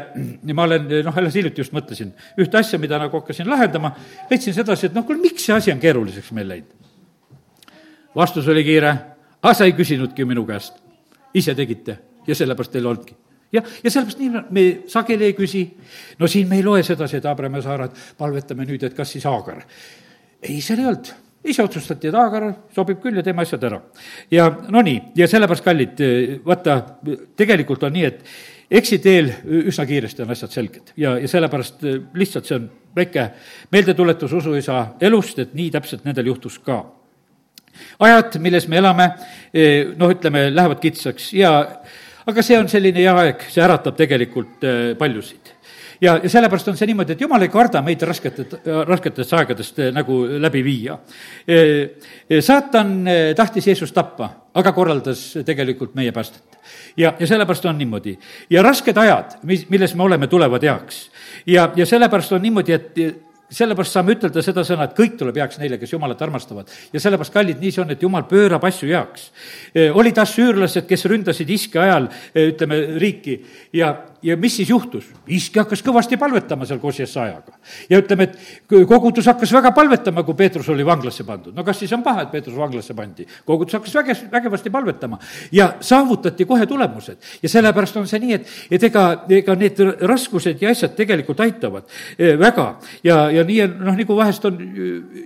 ma 0.54 0.64
olen, 0.64 0.86
noh, 1.04 1.18
alles 1.20 1.36
hiljuti 1.36 1.66
just 1.66 1.74
mõtlesin 1.76 2.14
ühte 2.40 2.62
asja, 2.62 2.80
mida 2.80 3.00
nagu 3.02 3.20
hakkasin 3.20 3.50
lahendama, 3.52 3.92
leidsin 4.30 4.56
sedasi, 4.56 4.88
et 4.88 4.96
noh, 4.96 5.04
kuule, 5.08 5.20
miks 5.20 5.44
see 5.50 5.56
asi 5.56 5.74
on 5.74 5.82
keeruliseks 5.84 6.32
meil 6.38 6.48
läinud? 6.54 6.78
vastus 8.16 8.48
oli 8.52 8.64
kiire, 8.68 8.94
aga 9.42 9.54
sa 9.56 9.68
ei 9.68 9.76
küsinudki 9.76 10.24
minu 10.28 10.46
käest, 10.48 10.80
ise 11.36 11.56
tegite 11.56 11.98
ja 12.28 12.38
sellepärast 12.38 12.72
teil 12.72 12.88
olnudki 12.88 13.18
jah, 13.52 13.68
ja 13.84 13.92
sellepärast 13.92 14.22
nii 14.22 14.46
me 14.48 14.64
sageli 14.92 15.28
ei 15.28 15.36
küsi. 15.36 15.66
no 16.20 16.32
siin 16.32 16.48
me 16.48 16.62
ei 16.62 16.64
loe 16.64 16.86
sedasi, 16.88 17.20
et 17.20 17.28
Abraham 17.28 17.60
ja 17.60 17.66
Saarad, 17.68 18.00
palvetame 18.18 18.64
nüüd, 18.70 18.88
et 18.88 18.96
kas 18.96 19.12
siis 19.12 19.28
Aagar. 19.28 19.60
ei, 20.40 20.62
seal 20.64 20.80
ei 20.80 20.88
olnud 20.94 21.12
ise 21.48 21.64
otsustati, 21.64 22.10
et 22.10 22.18
Aagar 22.18 22.48
sobib 22.76 23.02
küll 23.02 23.18
ja 23.18 23.24
teeme 23.26 23.42
asjad 23.42 23.64
ära. 23.66 23.82
ja 24.32 24.48
no 24.70 24.82
nii, 24.86 25.00
ja 25.18 25.28
sellepärast, 25.28 25.66
kallid, 25.66 26.02
vaata, 26.46 26.78
tegelikult 27.38 27.84
on 27.88 27.96
nii, 27.96 28.06
et 28.06 28.78
eksiteel 28.82 29.32
üsna 29.68 29.86
kiiresti 29.90 30.24
on 30.24 30.34
asjad 30.36 30.54
selged 30.54 30.94
ja, 31.02 31.18
ja 31.20 31.28
sellepärast 31.28 31.84
lihtsalt 32.14 32.48
see 32.48 32.60
on 32.60 32.70
väike 32.96 33.28
meeldetuletus 33.74 34.34
usuisa 34.38 34.84
elust, 35.02 35.40
et 35.40 35.56
nii 35.58 35.72
täpselt 35.74 36.06
nendel 36.06 36.30
juhtus 36.32 36.60
ka. 36.60 36.84
ajad, 38.00 38.38
milles 38.40 38.68
me 38.68 38.78
elame, 38.78 39.10
noh, 39.98 40.14
ütleme, 40.14 40.50
lähevad 40.54 40.80
kitsaks 40.84 41.34
ja 41.34 41.56
aga 42.28 42.46
see 42.46 42.60
on 42.60 42.70
selline 42.70 43.02
hea 43.02 43.18
aeg, 43.26 43.48
see 43.50 43.64
äratab 43.66 43.98
tegelikult 43.98 44.62
paljusid 45.00 45.56
ja, 46.02 46.20
ja 46.24 46.30
sellepärast 46.30 46.72
on 46.72 46.78
see 46.78 46.90
niimoodi, 46.90 47.16
et 47.16 47.22
jumal 47.22 47.46
ei 47.46 47.52
karda 47.54 47.82
meid 47.86 48.02
raskete, 48.08 48.46
rasketest 48.88 49.34
aegadest 49.38 49.80
eh, 49.80 49.92
nagu 49.94 50.22
läbi 50.42 50.64
viia. 50.66 50.98
Eh, 51.48 51.64
eh, 52.28 52.42
saatan 52.44 52.96
tahtis 53.38 53.70
Jeesust 53.72 53.96
tappa, 53.96 54.32
aga 54.58 54.74
korraldas 54.76 55.26
tegelikult 55.46 55.96
meie 55.96 56.12
päästet. 56.12 56.60
ja, 56.98 57.14
ja 57.20 57.28
sellepärast 57.28 57.66
on 57.66 57.78
niimoodi. 57.78 58.18
ja 58.50 58.64
rasked 58.64 58.98
ajad, 58.98 59.40
mis, 59.44 59.70
milles 59.70 59.96
me 59.96 60.04
oleme, 60.04 60.28
tulevad 60.28 60.64
heaks. 60.64 61.10
ja, 61.46 61.72
ja 61.76 61.86
sellepärast 61.86 62.32
on 62.32 62.42
niimoodi, 62.42 62.74
et 62.74 62.98
sellepärast 63.52 63.92
saame 63.92 64.16
ütelda 64.16 64.42
seda 64.42 64.64
sõna, 64.64 64.86
et 64.88 64.94
kõik 64.96 65.18
tuleb 65.20 65.36
heaks 65.38 65.60
neile, 65.60 65.78
kes 65.78 65.94
Jumalat 65.94 66.22
armastavad. 66.22 66.70
ja 66.94 67.00
sellepärast, 67.00 67.34
kallid, 67.34 67.60
nii 67.60 67.72
see 67.72 67.84
on, 67.84 67.92
et 67.92 68.02
Jumal 68.02 68.24
pöörab 68.30 68.64
asju 68.64 68.90
heaks. 68.90 69.32
olid 69.94 70.18
assüürlased, 70.18 70.88
kes 70.88 71.06
ründasid 71.06 71.50
iske 71.50 71.80
ajal, 71.80 72.10
ütleme, 72.36 72.80
riiki 72.98 73.42
ja, 73.74 73.96
ja 74.24 74.38
mis 74.38 74.56
siis 74.56 74.70
juhtus? 74.70 75.08
iski 75.28 75.60
hakkas 75.60 75.82
kõvasti 75.86 76.18
palvetama 76.20 76.66
seal 76.66 76.80
koos 76.80 77.00
Jesajaga. 77.00 77.54
ja 77.90 78.00
ütleme, 78.02 78.24
et 78.24 78.38
kogudus 78.88 79.26
hakkas 79.26 79.54
väga 79.54 79.72
palvetama, 79.76 80.24
kui 80.24 80.36
Peetrus 80.38 80.70
oli 80.70 80.86
vanglasse 80.86 81.24
pandud. 81.24 81.56
no 81.56 81.64
kas 81.64 81.80
siis 81.80 81.94
on 81.94 82.04
paha, 82.04 82.26
et 82.26 82.32
Peetrus 82.32 82.58
vanglasse 82.58 82.94
pandi? 82.94 83.26
kogudus 83.46 83.74
hakkas 83.74 83.96
väge, 83.96 84.16
vägevasti 84.32 84.70
palvetama 84.70 85.20
ja 85.52 85.74
saavutati 85.80 86.46
kohe 86.46 86.66
tulemused. 86.66 87.18
ja 87.44 87.50
sellepärast 87.50 87.98
on 87.98 88.08
see 88.08 88.20
nii, 88.20 88.34
et, 88.34 88.52
et 88.72 88.84
ega, 88.84 89.06
ega 89.30 89.56
need 89.56 89.82
raskused 90.02 90.62
ja 90.62 90.70
asjad 90.70 90.96
tegelikult 90.96 91.40
aitavad 91.40 91.84
eh, 92.18 92.38
väga. 92.40 92.68
ja, 93.04 93.30
ja 93.32 93.44
nii 93.44 93.62
on, 93.66 93.76
noh, 93.90 93.98
nagu 93.98 94.18
vahest 94.18 94.46
on 94.46 94.60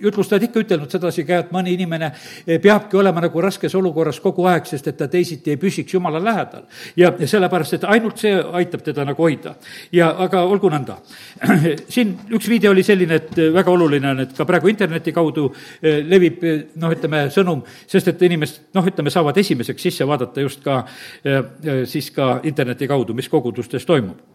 jutlustajad 0.02 0.48
ikka 0.50 0.64
ütelnud 0.66 0.92
sedasi 0.92 1.28
ka, 1.28 1.44
et 1.46 1.52
mõni 1.56 1.76
inimene 1.76 2.12
eh, 2.46 2.60
peabki 2.62 2.98
olema 2.98 3.24
nagu 3.28 3.44
raskes 3.44 3.76
olukorras 3.76 4.22
kogu 4.24 4.48
aeg, 4.52 4.68
sest 4.70 4.88
et 4.88 4.98
ta 4.98 5.10
teisiti 5.12 5.56
ei 5.56 5.60
püsiks 5.60 5.94
Jumala 5.96 6.20
lähedal. 6.24 6.64
ja 6.96 7.12
sellepärast, 7.26 7.74
et 7.80 7.84
ainult 7.90 8.20
see 8.20 8.34
aitab 8.36 8.85
teda 8.86 9.06
nagu 9.08 9.24
hoida. 9.24 9.56
ja 9.92 10.12
aga 10.26 10.44
olgu 10.46 10.70
nõnda. 10.72 10.98
siin 11.96 12.14
üks 12.36 12.50
viide 12.50 12.70
oli 12.70 12.84
selline, 12.84 13.20
et 13.22 13.42
väga 13.54 13.72
oluline 13.72 14.12
on, 14.14 14.24
et 14.26 14.36
ka 14.38 14.46
praegu 14.46 14.72
interneti 14.72 15.14
kaudu 15.16 15.48
eh, 15.82 16.04
levib 16.06 16.44
eh, 16.44 16.62
noh, 16.82 16.94
ütleme, 16.94 17.26
sõnum, 17.34 17.64
sest 17.88 18.14
et 18.14 18.22
inimesed 18.30 18.72
noh, 18.78 18.86
ütleme, 18.92 19.14
saavad 19.14 19.38
esimeseks 19.42 19.90
sisse 19.90 20.08
vaadata 20.08 20.46
just 20.46 20.64
ka 20.66 20.84
eh, 21.24 21.42
siis 21.90 22.12
ka 22.16 22.40
interneti 22.44 22.88
kaudu, 22.90 23.18
mis 23.18 23.30
kogudustes 23.32 23.86
toimub 23.86 24.35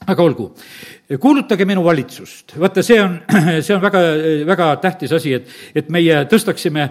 aga 0.00 0.24
olgu, 0.24 0.46
kuulutage 1.20 1.66
minu 1.68 1.82
valitsust, 1.84 2.54
vaata, 2.58 2.82
see 2.84 2.96
on, 3.02 3.18
see 3.64 3.74
on 3.74 3.82
väga, 3.82 4.00
väga 4.48 4.68
tähtis 4.80 5.12
asi, 5.12 5.34
et, 5.36 5.52
et 5.76 5.90
meie 5.92 6.22
tõstaksime 6.30 6.86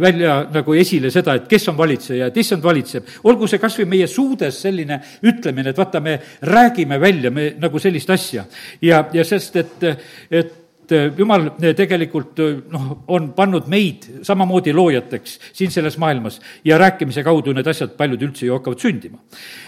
välja 0.00 0.38
nagu 0.54 0.76
esile 0.80 1.12
seda, 1.12 1.36
et 1.36 1.48
kes 1.50 1.68
on 1.72 1.76
valitseja, 1.78 2.30
et 2.30 2.40
issand 2.40 2.64
valitseb. 2.64 3.10
olgu 3.28 3.48
see 3.50 3.60
kas 3.62 3.76
või 3.82 3.90
meie 3.96 4.08
suudes 4.10 4.62
selline 4.64 5.00
ütlemine, 5.28 5.74
et 5.74 5.78
vaata, 5.78 6.00
me 6.00 6.18
räägime 6.48 7.00
välja 7.00 7.30
me 7.30 7.50
nagu 7.60 7.82
sellist 7.82 8.10
asja. 8.10 8.46
Ja, 8.80 9.04
ja 9.12 9.24
sest, 9.28 9.60
et, 9.60 9.88
et 10.30 10.60
jumal 10.92 11.50
tegelikult 11.60 12.40
noh, 12.72 12.88
on 13.08 13.32
pannud 13.36 13.68
meid 13.72 14.08
samamoodi 14.26 14.72
loojateks 14.72 15.38
siin 15.52 15.70
selles 15.70 15.98
maailmas 15.98 16.40
ja 16.64 16.78
rääkimise 16.78 17.24
kaudu 17.24 17.52
need 17.52 17.68
asjad 17.70 17.96
paljud 17.96 18.22
üldse 18.28 18.46
ju 18.46 18.58
hakkavad 18.58 18.80
sündima. 18.80 19.18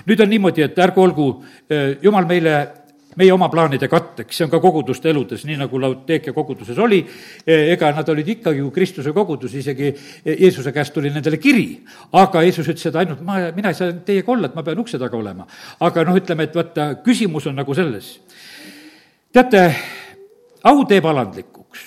nüüd 0.07 0.21
on 0.21 0.31
niimoodi, 0.31 0.63
et 0.63 0.79
ärgu 0.79 1.03
olgu 1.03 1.29
jumal 2.03 2.27
meile 2.27 2.57
meie 3.17 3.33
oma 3.33 3.49
plaanide 3.53 3.89
katteks, 3.89 4.37
see 4.37 4.45
on 4.47 4.53
ka 4.53 4.61
koguduste 4.61 5.11
eludes, 5.11 5.45
nii 5.49 5.59
nagu 5.63 5.81
Lauteekia 5.81 6.35
koguduses 6.37 6.79
oli, 6.83 7.01
ega 7.47 7.91
nad 7.97 8.09
olid 8.13 8.29
ikkagi 8.37 8.61
ju 8.61 8.71
Kristuse 8.75 9.13
kogudus, 9.17 9.55
isegi 9.57 9.93
Jeesuse 10.27 10.73
käest 10.73 10.95
tuli 10.95 11.11
nendele 11.13 11.41
kiri. 11.41 11.69
aga 12.13 12.43
Jeesus 12.45 12.69
ütles, 12.69 12.87
et 12.91 12.97
ainult 13.01 13.23
ma, 13.25 13.39
mina 13.57 13.73
ei 13.73 13.79
saa 13.79 13.95
teiega 14.05 14.33
olla, 14.33 14.51
et 14.51 14.57
ma 14.57 14.65
pean 14.67 14.81
ukse 14.85 15.01
taga 15.01 15.17
olema. 15.17 15.47
aga 15.81 16.05
noh, 16.05 16.17
ütleme, 16.21 16.45
et 16.45 16.57
vaata, 16.57 16.91
küsimus 17.05 17.47
on 17.47 17.57
nagu 17.57 17.75
selles. 17.75 18.19
teate, 19.33 19.65
au 20.67 20.85
teeb 20.89 21.07
alandlikuks 21.07 21.87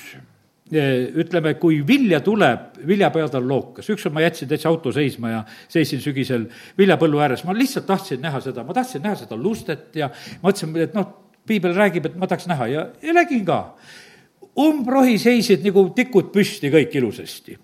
ütleme, 0.69 1.55
kui 1.57 1.79
vilja 1.87 2.19
tuleb, 2.21 2.75
viljapead 2.85 3.33
on 3.39 3.47
lookas, 3.49 3.87
ükskord 3.89 4.13
ma 4.13 4.21
jätsin 4.21 4.49
täitsa 4.51 4.69
auto 4.69 4.91
seisma 4.93 5.31
ja 5.31 5.39
seisin 5.71 6.01
sügisel 6.03 6.45
viljapõllu 6.77 7.21
ääres, 7.23 7.41
ma 7.47 7.55
lihtsalt 7.57 7.87
tahtsin 7.89 8.21
näha 8.21 8.41
seda, 8.43 8.63
ma 8.67 8.75
tahtsin 8.77 9.01
näha 9.01 9.17
seda 9.23 9.37
lustet 9.39 9.97
ja 9.97 10.11
mõtlesin, 10.43 10.75
et 10.83 10.93
noh, 10.93 11.07
piibel 11.49 11.73
räägib, 11.73 12.05
et 12.05 12.19
ma 12.21 12.29
tahaks 12.29 12.45
näha 12.51 12.67
ja, 12.69 12.85
ja 13.01 13.15
nägin 13.17 13.41
ka. 13.47 13.59
umbrohi 14.59 15.17
seisid 15.17 15.65
nagu 15.65 15.87
tikud 15.95 16.29
püsti 16.33 16.69
kõik 16.69 16.93
ilusasti. 17.01 17.57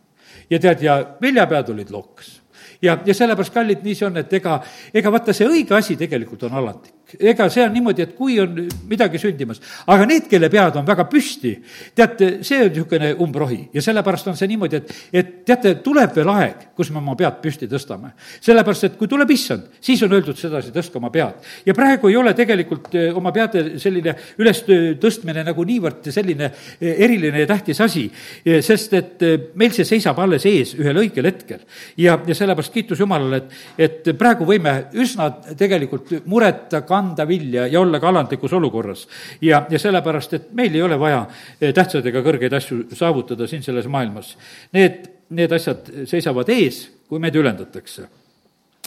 ja 0.50 0.60
tead, 0.60 0.82
ja 0.82 0.98
viljapead 1.22 1.70
olid 1.70 1.94
lookas 1.94 2.40
ja, 2.82 2.98
ja 3.06 3.14
sellepärast, 3.14 3.54
kallid, 3.54 3.86
nii 3.86 3.96
see 3.96 4.08
on, 4.08 4.18
et 4.18 4.34
ega, 4.34 4.60
ega 4.94 5.12
vaata, 5.14 5.34
see 5.34 5.48
õige 5.48 5.78
asi 5.78 5.96
tegelikult 6.00 6.44
on 6.50 6.58
alandlik. 6.58 6.95
Ega 7.20 7.48
see 7.50 7.64
on 7.66 7.74
niimoodi, 7.74 8.06
et 8.06 8.16
kui 8.18 8.38
on 8.42 8.58
midagi 8.90 9.20
sündimas, 9.22 9.62
aga 9.88 10.08
need, 10.10 10.28
kelle 10.30 10.50
pead 10.52 10.80
on 10.80 10.86
väga 10.88 11.06
püsti, 11.10 11.54
teate, 11.96 12.32
see 12.46 12.62
on 12.64 12.72
niisugune 12.72 13.12
umbrohi 13.22 13.60
ja 13.74 13.84
sellepärast 13.84 14.32
on 14.32 14.38
see 14.40 14.50
niimoodi, 14.52 14.82
et, 14.82 14.94
et 15.14 15.32
teate, 15.48 15.76
tuleb 15.86 16.14
veel 16.16 16.32
aeg, 16.34 16.68
kus 16.78 16.92
me 16.94 17.02
oma 17.02 17.16
pead 17.20 17.40
püsti 17.44 17.70
tõstame. 17.72 18.14
sellepärast, 18.42 18.88
et 18.90 18.98
kui 19.00 19.10
tuleb 19.12 19.32
issand, 19.32 19.70
siis 19.84 20.02
on 20.06 20.14
öeldud 20.16 20.38
sedasi, 20.40 20.74
tõstke 20.76 21.00
oma 21.00 21.12
pead. 21.14 21.42
ja 21.66 21.74
praegu 21.74 22.10
ei 22.10 22.18
ole 22.20 22.34
tegelikult 22.38 22.96
eh, 22.96 23.10
oma 23.16 23.32
peade 23.36 23.80
selline 23.82 24.16
ülestõstmine 24.40 25.46
nagu 25.46 25.64
niivõrd 25.64 26.12
selline 26.12 26.50
eh, 26.52 27.04
eriline 27.06 27.44
ja 27.44 27.50
tähtis 27.50 27.82
asi, 27.82 28.08
eh, 28.46 28.62
sest 28.66 28.94
et 28.94 29.26
meil 29.56 29.74
see 29.76 29.88
seisab 29.88 30.20
alles 30.20 30.46
ees 30.50 30.76
ühel 30.80 31.04
õigel 31.04 31.30
hetkel. 31.30 31.64
ja, 31.98 32.20
ja 32.28 32.36
sellepärast 32.36 32.74
kiitus 32.74 33.00
Jumalale, 33.00 33.44
et, 33.44 33.54
et 33.78 34.12
praegu 34.18 34.48
võime 34.48 34.76
üsna 34.94 35.30
tegelikult 35.58 36.14
mureta, 36.26 36.82
kanda 36.82 37.05
vilja 37.28 37.68
ja 37.68 37.82
olla 37.82 38.00
ka 38.00 38.10
alandlikus 38.10 38.54
olukorras. 38.54 39.08
ja, 39.42 39.66
ja 39.70 39.80
sellepärast, 39.80 40.34
et 40.34 40.54
meil 40.54 40.76
ei 40.76 40.82
ole 40.82 41.00
vaja 41.00 41.26
eh, 41.62 41.74
tähtsaid 41.74 42.06
ega 42.06 42.24
kõrgeid 42.26 42.54
asju 42.54 42.86
saavutada 42.94 43.48
siin 43.48 43.64
selles 43.64 43.88
maailmas. 43.88 44.38
Need, 44.74 45.10
need 45.30 45.52
asjad 45.52 45.92
seisavad 46.06 46.50
ees, 46.50 46.86
kui 47.10 47.20
meid 47.20 47.36
ülendatakse. 47.36 48.08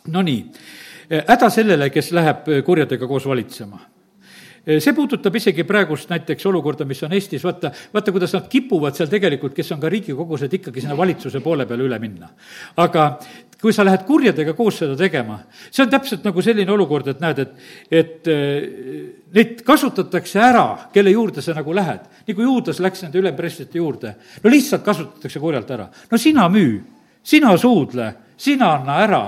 Nonii, 0.08 0.40
eh, 1.10 1.22
häda 1.28 1.50
sellele, 1.50 1.90
kes 1.90 2.12
läheb 2.12 2.50
kurjadega 2.66 3.06
koos 3.06 3.26
valitsema 3.26 3.80
see 4.68 4.92
puudutab 4.92 5.36
isegi 5.38 5.64
praegust 5.64 6.10
näiteks 6.12 6.46
olukorda, 6.50 6.84
mis 6.88 7.00
on 7.06 7.14
Eestis, 7.16 7.44
vaata, 7.44 7.70
vaata, 7.94 8.12
kuidas 8.12 8.34
nad 8.36 8.48
kipuvad 8.52 8.96
seal 8.98 9.08
tegelikult, 9.08 9.54
kes 9.56 9.72
on 9.72 9.80
ka 9.80 9.88
riigikogused, 9.92 10.52
ikkagi 10.58 10.84
sinna 10.84 10.96
valitsuse 10.98 11.40
poole 11.44 11.66
peale 11.66 11.86
üle 11.88 11.98
minna. 12.02 12.28
aga 12.76 13.08
kui 13.60 13.74
sa 13.74 13.84
lähed 13.86 14.04
kurjadega 14.06 14.54
koos 14.54 14.76
seda 14.78 14.94
tegema, 14.98 15.40
see 15.70 15.82
on 15.82 15.90
täpselt 15.90 16.26
nagu 16.26 16.42
selline 16.44 16.70
olukord, 16.70 17.08
et 17.10 17.22
näed, 17.22 17.40
et, 17.42 17.56
et 17.90 18.30
neid 19.34 19.64
kasutatakse 19.66 20.38
ära, 20.42 20.66
kelle 20.94 21.10
juurde 21.10 21.42
sa 21.42 21.56
nagu 21.56 21.74
lähed. 21.74 22.06
nii 22.28 22.36
kui 22.36 22.46
Juudas 22.46 22.78
läks 22.84 23.02
nende 23.02 23.18
ülempreestrite 23.18 23.80
juurde, 23.80 24.14
no 24.44 24.52
lihtsalt 24.52 24.86
kasutatakse 24.86 25.42
kurjalt 25.42 25.70
ära. 25.74 25.88
no 26.10 26.18
sina 26.18 26.46
müü, 26.52 26.78
sina 27.22 27.56
suudle, 27.58 28.12
sina 28.36 28.76
anna 28.78 29.02
ära 29.02 29.24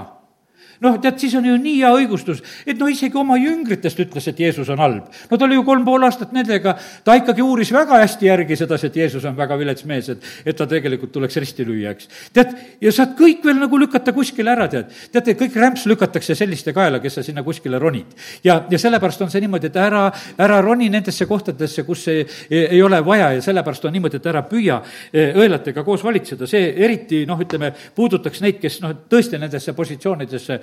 noh, 0.85 0.97
tead, 1.01 1.19
siis 1.21 1.35
on 1.37 1.45
ju 1.45 1.57
nii 1.61 1.81
hea 1.83 1.91
õigustus, 2.01 2.41
et 2.65 2.79
no 2.81 2.89
isegi 2.91 3.19
oma 3.21 3.37
jüngritest 3.41 4.01
ütles, 4.01 4.27
et 4.31 4.41
Jeesus 4.41 4.69
on 4.73 4.81
halb. 4.81 5.11
no 5.31 5.39
ta 5.39 5.47
oli 5.47 5.59
ju 5.59 5.65
kolm 5.67 5.85
pool 5.85 6.05
aastat 6.07 6.33
nendega, 6.33 6.77
ta 7.05 7.17
ikkagi 7.19 7.45
uuris 7.45 7.73
väga 7.75 8.01
hästi 8.01 8.31
järgi 8.31 8.57
sedasi, 8.57 8.89
et 8.89 8.97
Jeesus 9.03 9.25
on 9.29 9.37
väga 9.37 9.59
vilets 9.61 9.85
mees, 9.89 10.09
et, 10.15 10.25
et 10.45 10.57
ta 10.57 10.67
tegelikult 10.71 11.13
tuleks 11.13 11.37
risti 11.43 11.67
lüüa, 11.69 11.93
eks. 11.93 12.09
tead, 12.37 12.55
ja 12.81 12.93
saad 12.95 13.13
kõik 13.19 13.45
veel 13.45 13.61
nagu 13.61 13.81
lükata 13.81 14.15
kuskile 14.17 14.55
ära, 14.55 14.69
tead. 14.73 14.89
teate, 15.13 15.37
kõik 15.39 15.59
rämps 15.61 15.85
lükatakse 15.91 16.37
selliste 16.39 16.73
kaela, 16.77 17.03
kes 17.03 17.21
sa 17.21 17.27
sinna 17.27 17.45
kuskile 17.45 17.79
ronid. 17.79 18.17
ja, 18.45 18.63
ja 18.71 18.81
sellepärast 18.81 19.27
on 19.27 19.33
see 19.33 19.45
niimoodi, 19.45 19.69
et 19.69 19.77
ära, 19.81 20.07
ära 20.41 20.61
roni 20.65 20.89
nendesse 20.93 21.29
kohtadesse, 21.29 21.85
kus 21.85 22.07
ei, 22.09 22.25
ei 22.51 22.83
ole 22.83 23.03
vaja 23.05 23.33
ja 23.37 23.45
sellepärast 23.45 23.85
on 23.85 23.97
niimoodi, 23.99 24.17
et 24.17 24.31
ära 24.33 24.43
püüa 24.49 24.81
eh, 25.13 25.37
õelatega 25.37 25.85
koos 25.85 26.05
valitseda, 26.05 26.49
see 26.49 26.73
eriti 26.81 27.25
noh, 27.29 27.41
ütleme, 27.41 27.73
puudutaks 27.95 28.41
neid, 28.41 28.61
kes 28.63 28.81
noh, 28.85 28.97
tõesti 29.11 29.39
nendesse 29.41 29.77
positsioonidesse 29.77 30.61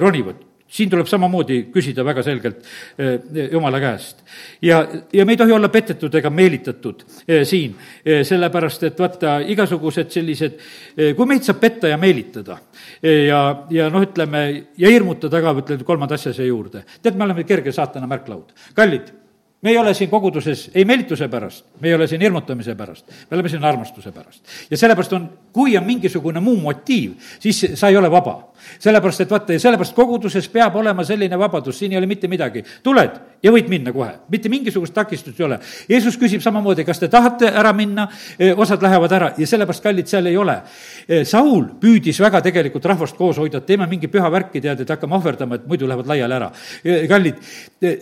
ronivad 0.00 0.52
siin 0.72 0.90
tuleb 0.90 1.08
samamoodi 1.08 1.58
küsida 1.72 2.04
väga 2.04 2.24
selgelt 2.24 2.64
eh, 2.96 3.48
Jumala 3.52 3.80
käest. 3.80 4.22
ja, 4.62 4.80
ja 5.12 5.26
me 5.26 5.34
ei 5.34 5.40
tohi 5.40 5.52
olla 5.52 5.68
petetud 5.68 6.14
ega 6.14 6.30
meelitatud 6.30 7.04
eh, 7.26 7.44
siin, 7.48 7.76
sellepärast 8.04 8.88
et 8.88 9.00
vaata, 9.00 9.38
igasugused 9.52 10.12
sellised, 10.12 10.58
kui 11.16 11.28
meid 11.28 11.44
saab 11.46 11.60
petta 11.60 11.90
ja 11.92 11.98
meelitada 12.00 12.58
ja, 13.02 13.42
ja 13.70 13.88
noh, 13.92 14.04
ütleme, 14.06 14.44
ja 14.78 14.92
hirmutada 14.92 15.42
ka, 15.44 15.54
ütlen 15.62 15.84
kolmanda 15.86 16.16
asja 16.16 16.32
siia 16.32 16.48
juurde. 16.48 16.86
tead, 17.02 17.18
me 17.18 17.28
oleme 17.28 17.44
kerge 17.48 17.72
saatana 17.72 18.08
märklaud. 18.10 18.54
kallid 18.74 19.12
me 19.62 19.70
ei 19.70 19.78
ole 19.78 19.94
siin 19.94 20.10
koguduses 20.10 20.70
ei 20.74 20.84
meelituse 20.84 21.28
pärast, 21.28 21.64
me 21.80 21.88
ei 21.88 21.94
ole 21.94 22.06
siin 22.06 22.20
hirmutamise 22.20 22.74
pärast, 22.74 23.06
me 23.30 23.36
oleme 23.36 23.48
siin 23.48 23.64
armastuse 23.64 24.12
pärast. 24.12 24.42
ja 24.70 24.76
sellepärast 24.76 25.12
on, 25.12 25.28
kui 25.52 25.76
on 25.78 25.84
mingisugune 25.86 26.40
muu 26.40 26.56
motiiv, 26.60 27.12
siis 27.38 27.66
sa 27.74 27.88
ei 27.88 27.96
ole 27.96 28.10
vaba. 28.10 28.52
sellepärast, 28.78 29.20
et 29.20 29.30
vaata, 29.30 29.52
ja 29.52 29.60
sellepärast 29.60 29.94
koguduses 29.94 30.48
peab 30.48 30.76
olema 30.76 31.04
selline 31.04 31.38
vabadus, 31.38 31.78
siin 31.78 31.92
ei 31.92 31.98
ole 31.98 32.06
mitte 32.06 32.28
midagi. 32.28 32.64
tuled 32.82 33.20
ja 33.42 33.52
võid 33.52 33.68
minna 33.68 33.92
kohe, 33.92 34.10
mitte 34.30 34.48
mingisugust 34.48 34.94
takistust 34.94 35.40
ei 35.40 35.46
ole. 35.46 35.58
Jeesus 35.88 36.18
küsib 36.18 36.42
samamoodi, 36.42 36.84
kas 36.84 36.98
te 36.98 37.08
tahate 37.08 37.46
ära 37.46 37.72
minna, 37.72 38.08
e, 38.38 38.52
osad 38.52 38.82
lähevad 38.82 39.12
ära 39.12 39.32
ja 39.38 39.46
sellepärast, 39.46 39.82
kallid, 39.82 40.10
seal 40.10 40.26
ei 40.26 40.36
ole. 40.36 40.58
E, 41.08 41.22
Saul 41.24 41.68
püüdis 41.80 42.18
väga 42.20 42.42
tegelikult 42.42 42.84
rahvast 42.84 43.16
koos 43.16 43.38
hoida, 43.38 43.62
et 43.62 43.66
teeme 43.66 43.86
mingi 43.86 44.10
püha 44.10 44.30
värki, 44.30 44.60
tead, 44.60 44.82
et 44.82 44.90
hakkame 44.90 45.18
ohverdama, 45.18 45.54
et 45.54 45.66
muidu 45.70 45.86
lähevad 45.86 46.10
laiali 46.14 46.38
ära. 46.38 46.52
E, 46.84 47.00
kallid, 47.10 47.42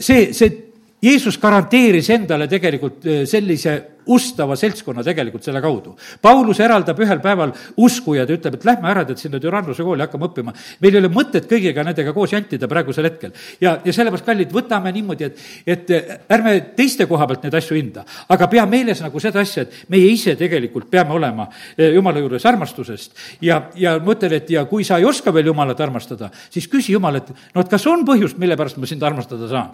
see, 0.01 0.33
see 0.33 0.70
Jeesus 1.01 1.39
garanteeris 1.41 2.11
endale 2.13 2.47
tegelikult 2.49 3.07
sellise 3.25 3.77
ustava 4.11 4.57
seltskonna 4.59 5.05
tegelikult 5.07 5.47
selle 5.47 5.63
kaudu. 5.63 5.95
Paulus 6.23 6.61
eraldab 6.61 6.99
ühel 7.01 7.21
päeval 7.23 7.55
uskujad 7.81 8.31
ja 8.31 8.37
ütleb, 8.39 8.59
et 8.59 8.67
lähme 8.67 8.91
ära, 8.91 9.05
tead, 9.09 9.21
sinna 9.21 9.41
Türannuse 9.43 9.85
kooli 9.87 10.05
hakkame 10.05 10.29
õppima. 10.29 10.55
meil 10.81 10.95
ei 10.95 11.01
ole 11.01 11.11
mõtet 11.13 11.47
kõigiga 11.51 11.85
nendega 11.87 12.13
koos 12.17 12.33
jantida 12.33 12.69
praegusel 12.69 13.07
hetkel. 13.09 13.33
ja, 13.61 13.79
ja 13.85 13.93
sellepärast, 13.93 14.27
kallid, 14.27 14.53
võtame 14.53 14.93
niimoodi, 14.93 15.25
et, 15.25 15.39
et 15.67 15.93
ärme 16.29 16.57
teiste 16.77 17.07
koha 17.07 17.27
pealt 17.27 17.47
neid 17.47 17.55
asju 17.55 17.77
hinda, 17.77 18.05
aga 18.29 18.49
pea 18.51 18.67
meeles 18.67 19.01
nagu 19.01 19.21
seda 19.21 19.41
asja, 19.41 19.63
et 19.63 19.91
meie 19.93 20.11
ise 20.11 20.37
tegelikult 20.37 20.91
peame 20.91 21.15
olema 21.15 21.49
eh, 21.77 21.95
Jumala 21.95 22.21
juures 22.21 22.47
armastusest. 22.47 23.15
ja, 23.41 23.63
ja 23.77 23.97
ma 23.99 24.15
ütlen, 24.17 24.37
et 24.41 24.51
ja 24.51 24.65
kui 24.67 24.85
sa 24.85 24.99
ei 24.99 25.05
oska 25.09 25.33
veel 25.35 25.47
Jumalat 25.53 25.81
armastada, 25.81 26.31
siis 26.51 26.69
küsi 26.69 26.93
Jumal, 26.93 27.21
et 27.21 27.31
no 27.55 27.65
et 27.65 27.71
kas 27.71 27.87
on 27.87 28.05
põhjust, 28.07 28.39
mille 28.39 28.57
pärast 28.59 28.81
ma 28.81 28.87
sind 28.91 29.03
armastada 29.03 29.49
saan. 29.49 29.71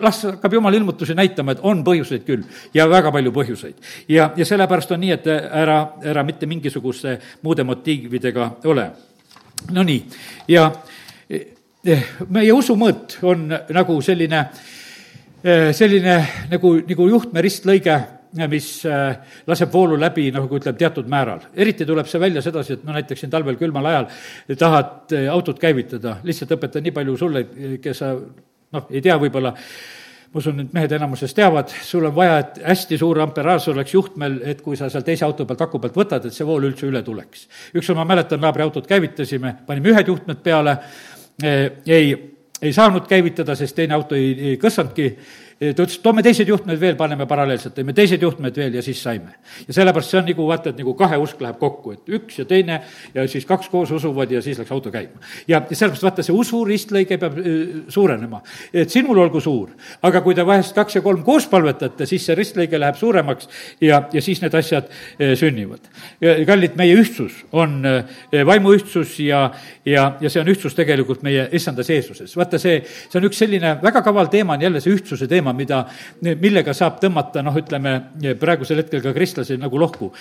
las 0.00 0.24
hakkab 0.26 0.58
Jumal 0.58 0.74
ilmutusi 0.74 1.14
näitama, 1.14 1.52
et 1.56 1.62
on 1.62 1.84
põhjuseid 1.84 2.26
küll 2.26 2.44
ja 2.74 2.88
väga 2.90 3.12
palju 3.12 3.32
põhjuseid 3.32 3.51
põhjuseid. 3.52 3.74
ja, 4.08 4.30
ja 4.36 4.44
sellepärast 4.44 4.92
on 4.92 5.02
nii, 5.02 5.12
et 5.16 5.26
ära, 5.28 5.78
ära 6.04 6.24
mitte 6.24 6.46
mingisuguste 6.46 7.18
muude 7.42 7.64
motiividega 7.64 8.50
ole. 8.64 8.90
Nonii, 9.72 10.00
ja 10.48 10.70
eh, 11.30 12.08
meie 12.28 12.52
usumõõt 12.52 13.20
on 13.22 13.46
nagu 13.70 14.00
selline, 14.02 14.46
eh, 15.44 15.70
selline 15.72 16.16
nagu, 16.50 16.74
nagu 16.88 17.08
juhtme 17.08 17.44
ristlõige 17.44 18.00
mis 18.48 18.66
eh, 18.88 19.16
laseb 19.46 19.72
voolu 19.72 19.98
läbi, 20.00 20.30
nagu 20.32 20.56
ütleb, 20.56 20.78
teatud 20.80 21.08
määral. 21.08 21.44
eriti 21.54 21.86
tuleb 21.86 22.08
see 22.08 22.20
välja 22.20 22.42
sedasi, 22.42 22.78
et 22.78 22.84
no 22.84 22.96
näiteks 22.96 23.20
siin 23.20 23.30
talvel 23.30 23.58
külmal 23.60 23.86
ajal 23.86 24.08
tahad 24.58 25.12
autot 25.30 25.58
käivitada, 25.60 26.16
lihtsalt 26.24 26.56
õpetan 26.56 26.82
nii 26.82 26.94
palju 26.96 27.16
sulle, 27.20 27.44
kes 27.82 28.00
sa 28.00 28.14
noh, 28.72 28.86
ei 28.88 29.02
tea 29.04 29.18
võib-olla, 29.20 29.52
ma 30.32 30.40
usun, 30.40 30.60
et 30.64 30.72
mehed 30.72 30.92
enamuses 30.96 31.34
teavad, 31.36 31.72
sul 31.84 32.06
on 32.08 32.14
vaja, 32.16 32.38
et 32.40 32.60
hästi 32.64 32.96
suur 33.00 33.20
amperaaž 33.20 33.68
oleks 33.74 33.92
juhtmel, 33.92 34.38
et 34.48 34.62
kui 34.64 34.78
sa 34.80 34.88
seal 34.92 35.04
teise 35.04 35.26
auto 35.26 35.44
pealt, 35.48 35.60
aku 35.66 35.80
pealt 35.82 35.98
võtad, 36.00 36.26
et 36.26 36.32
see 36.32 36.46
vool 36.48 36.64
üldse 36.70 36.88
üle 36.88 37.02
tuleks. 37.04 37.46
ükskord 37.76 38.00
ma 38.00 38.06
mäletan, 38.08 38.40
naabri 38.40 38.64
autot 38.64 38.88
käivitasime, 38.88 39.58
panime 39.66 39.92
ühed 39.92 40.08
juhtmed 40.08 40.40
peale, 40.42 40.78
ei, 41.44 42.14
ei 42.62 42.72
saanud 42.72 43.04
käivitada, 43.10 43.56
sest 43.58 43.76
teine 43.76 43.94
auto 43.98 44.16
ei, 44.16 44.32
ei 44.52 44.56
kõssanudki 44.60 45.10
ta 45.62 45.84
ütles, 45.84 45.98
toome 46.02 46.22
teised 46.24 46.48
juhtmed 46.48 46.78
veel, 46.80 46.96
paneme 46.98 47.26
paralleelselt, 47.30 47.74
tõime 47.76 47.94
teised 47.94 48.22
juhtmed 48.22 48.56
veel 48.58 48.74
ja 48.78 48.82
siis 48.82 48.98
saime. 49.02 49.36
ja 49.68 49.74
sellepärast 49.76 50.10
see 50.10 50.18
on 50.18 50.26
nagu 50.26 50.46
vaata, 50.48 50.72
et 50.72 50.80
nagu 50.82 50.94
kahe 50.98 51.18
usk 51.22 51.40
läheb 51.44 51.58
kokku, 51.60 51.92
et 51.94 52.14
üks 52.18 52.40
ja 52.40 52.46
teine 52.48 52.80
ja 53.14 53.26
siis 53.30 53.46
kaks 53.46 53.68
koos 53.70 53.92
usuvad 53.94 54.30
ja 54.32 54.42
siis 54.42 54.58
läks 54.58 54.72
auto 54.74 54.90
käima. 54.90 55.22
ja, 55.48 55.62
sellepärast 55.70 56.06
vaata, 56.08 56.24
see 56.26 56.34
usu 56.34 56.64
ristlõige 56.66 57.18
peab 57.22 57.38
suurenema, 57.92 58.42
et 58.72 58.90
sinul 58.90 59.18
olgu 59.22 59.40
suur. 59.40 59.70
aga 60.02 60.22
kui 60.24 60.34
te 60.34 60.46
vahest 60.46 60.74
kaks 60.74 60.98
ja 60.98 61.04
kolm 61.04 61.22
koos 61.22 61.46
palvetate, 61.52 62.06
siis 62.10 62.26
see 62.26 62.36
ristlõige 62.38 62.80
läheb 62.80 62.98
suuremaks 62.98 63.48
ja, 63.80 64.02
ja 64.12 64.22
siis 64.22 64.42
need 64.42 64.54
asjad 64.58 64.90
sünnivad. 65.38 65.86
kallid, 66.46 66.76
meie 66.80 66.96
ühtsus 66.98 67.44
on 67.52 67.82
vaimuühtsus 68.32 69.18
ja, 69.22 69.44
ja, 69.86 70.08
ja 70.20 70.30
see 70.30 70.42
on 70.42 70.50
ühtsus 70.50 70.74
tegelikult 70.74 71.22
meie 71.22 71.46
issandas 71.52 71.90
Jeesuses. 71.90 72.34
vaata, 72.36 72.58
see, 72.58 72.80
see 72.84 73.20
on 73.20 73.30
üks 73.30 73.38
selline 73.44 73.76
väga 73.82 74.02
kaval 74.02 74.30
teema, 74.32 74.56
on 74.56 74.66
jälle 74.66 74.82
see 74.82 74.94
ühtsuse 74.96 75.28
teema, 75.30 75.51
teema, 75.52 75.84
mida, 76.22 76.36
millega 76.40 76.72
saab 76.74 76.98
tõmmata 77.00 77.42
noh, 77.44 77.54
ütleme 77.56 78.34
praegusel 78.40 78.80
hetkel 78.82 79.02
ka 79.02 79.12
kristlasi 79.12 79.58
nagu 79.60 79.78
lohku. 79.78 80.12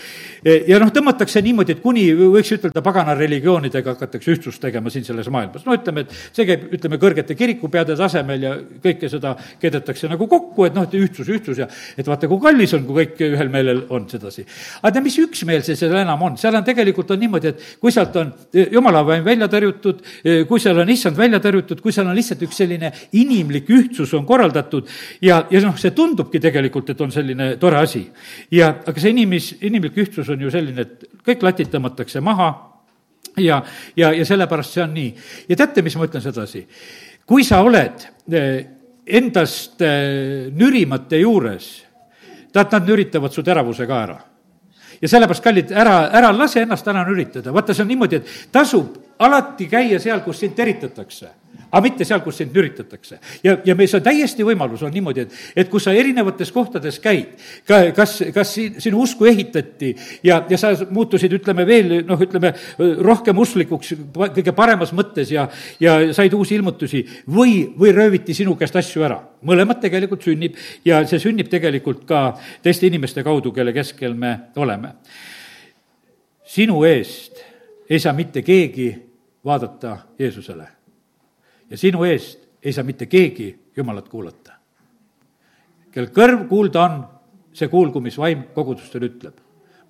ja 0.44 0.80
noh, 0.80 0.92
tõmmatakse 0.92 1.42
niimoodi, 1.42 1.78
et 1.78 1.82
kuni 1.82 2.12
võiks 2.14 2.52
ütelda 2.58 2.82
pagana 2.82 3.16
religioonidega 3.16 3.96
hakatakse 3.96 4.32
ühtsust 4.32 4.62
tegema 4.62 4.90
siin 4.90 5.04
selles 5.04 5.30
maailmas. 5.30 5.66
no 5.66 5.76
ütleme, 5.76 6.02
et 6.02 6.12
see 6.36 6.46
käib, 6.46 6.68
ütleme, 6.74 7.00
kõrgete 7.02 7.36
kirikupeade 7.36 7.96
tasemel 7.96 8.42
ja 8.44 8.56
kõike 8.84 9.10
seda 9.10 9.36
keedetakse 9.60 10.10
nagu 10.10 10.28
kokku, 10.28 10.66
et 10.66 10.76
noh, 10.76 10.88
et 10.88 10.96
ühtsus, 10.98 11.28
ühtsus 11.28 11.62
ja 11.62 11.68
et 11.98 12.08
vaata, 12.08 12.28
kui 12.28 12.42
kallis 12.42 12.74
on, 12.78 12.86
kui 12.86 13.06
kõik 13.06 13.24
ühel 13.32 13.52
meelel 13.52 13.86
on 13.90 14.08
sedasi. 14.10 14.46
aga 14.82 14.94
tead, 14.94 15.06
mis 15.06 15.20
üksmeel 15.22 15.64
see 15.66 15.76
seal 15.80 15.96
enam 16.02 16.22
on, 16.22 16.38
seal 16.38 16.56
on 16.56 16.66
tegelikult 16.68 17.12
on 17.12 17.22
niimoodi, 17.22 17.54
et 17.54 17.78
kui 17.82 17.92
sealt 17.92 18.16
on 18.20 18.34
jumala 18.54 19.04
vaim 19.06 19.24
välja 19.26 19.48
tõrjutud, 19.52 20.04
kui 20.48 20.60
seal 20.60 20.80
on 20.82 20.90
issand 20.90 21.18
välja 21.18 21.42
tõrjutud, 21.44 21.82
kui 21.82 21.94
seal 21.94 22.10
on 22.10 22.18
lihtsalt 22.18 22.44
üks 22.48 22.62
selline 22.62 22.92
inimlik 23.18 23.70
ühtsus 23.72 24.14
on 24.18 24.26
korraldatud, 24.28 24.88
ja, 25.22 25.46
ja 25.52 25.62
noh, 25.64 25.78
see 25.80 25.94
tundubki 25.96 26.42
tegelikult, 26.42 26.92
et 26.94 27.02
on 27.02 27.14
selline 27.14 27.56
tore 27.62 27.80
asi. 27.82 28.04
ja, 28.52 28.72
aga 28.88 29.00
see 29.00 29.14
inimis, 29.14 29.54
inimlik 29.68 29.98
ühtsus 30.04 30.30
on 30.34 30.42
ju 30.42 30.52
selline, 30.54 30.88
et 30.88 31.24
kõik 31.26 31.46
latid 31.46 31.72
tõmmatakse 31.74 32.24
maha 32.24 32.50
ja, 33.38 33.62
ja, 33.96 34.12
ja 34.12 34.26
sellepärast 34.28 34.78
see 34.78 34.84
on 34.84 34.96
nii. 34.98 35.14
ja 35.50 35.60
teate, 35.62 35.86
mis 35.86 35.98
ma 35.98 36.10
ütlen 36.10 36.24
sedasi? 36.26 36.66
kui 37.26 37.46
sa 37.48 37.62
oled 37.64 38.08
eh, 38.34 38.58
endast 39.06 39.82
eh, 39.86 40.50
nürimate 40.54 41.22
juures, 41.22 41.70
tead, 42.52 42.74
nad 42.74 42.90
nüritavad 42.90 43.34
su 43.34 43.44
teravuse 43.46 43.88
ka 43.88 44.02
ära 44.08 44.18
ja 45.02 45.10
sellepärast, 45.10 45.44
kallid, 45.44 45.72
ära, 45.74 45.96
ära 46.18 46.34
lase 46.36 46.66
ennast 46.66 46.88
ära 46.88 47.06
nüritada, 47.08 47.54
vaata, 47.54 47.74
see 47.74 47.86
on 47.86 47.94
niimoodi, 47.94 48.22
et 48.22 48.50
tasub 48.54 48.98
alati 49.22 49.70
käia 49.70 50.02
seal, 50.02 50.22
kus 50.26 50.42
sind 50.42 50.58
teritatakse 50.58 51.30
aga 51.72 51.82
mitte 51.86 52.06
seal, 52.08 52.20
kus 52.24 52.42
sind 52.42 52.56
nüritatakse. 52.56 53.18
ja, 53.44 53.56
ja 53.66 53.76
meil 53.80 53.90
see 53.90 54.04
täiesti 54.04 54.44
võimalus, 54.46 54.84
on 54.84 54.92
niimoodi, 54.94 55.26
et, 55.26 55.36
et 55.64 55.70
kui 55.72 55.80
sa 55.84 55.94
erinevates 55.96 56.52
kohtades 56.52 57.00
käid, 57.04 57.38
ka, 57.68 57.80
kas, 57.96 58.18
kas 58.36 58.52
sinu 58.84 59.02
usku 59.06 59.28
ehitati 59.30 59.94
ja, 60.28 60.42
ja 60.50 60.60
sa 60.60 60.74
muutusid, 60.92 61.32
ütleme 61.40 61.66
veel, 61.68 61.94
noh, 62.08 62.20
ütleme 62.22 62.54
rohkem 63.00 63.40
usklikuks 63.44 63.94
kõige 64.36 64.56
paremas 64.56 64.92
mõttes 64.96 65.32
ja, 65.32 65.48
ja 65.80 65.98
said 66.16 66.36
uusi 66.36 66.58
ilmutusi 66.60 67.06
või, 67.32 67.64
või 67.80 67.94
rööviti 67.96 68.36
sinu 68.38 68.58
käest 68.60 68.76
asju 68.82 69.08
ära. 69.08 69.22
mõlemat 69.48 69.80
tegelikult 69.82 70.28
sünnib 70.28 70.60
ja 70.86 71.02
see 71.08 71.20
sünnib 71.24 71.50
tegelikult 71.50 72.04
ka 72.10 72.26
teiste 72.62 72.88
inimeste 72.88 73.24
kaudu, 73.24 73.54
kelle 73.56 73.74
keskel 73.74 74.14
me 74.14 74.52
oleme. 74.56 74.94
sinu 76.44 76.84
eest 76.84 77.40
ei 77.90 78.00
saa 78.00 78.14
mitte 78.14 78.42
keegi 78.44 78.92
vaadata 79.46 79.98
Jeesusele 80.20 80.81
ja 81.72 81.80
sinu 81.80 82.04
eest 82.08 82.50
ei 82.64 82.74
saa 82.76 82.84
mitte 82.84 83.08
keegi 83.10 83.54
Jumalat 83.78 84.10
kuulata. 84.12 84.58
kel 85.92 86.12
kõrv 86.12 86.46
kuulda 86.48 86.84
on, 86.84 87.00
see 87.56 87.68
kuulgu, 87.72 88.00
mis 88.04 88.18
vaim 88.20 88.44
kogudustel 88.56 89.08
ütleb. 89.08 89.40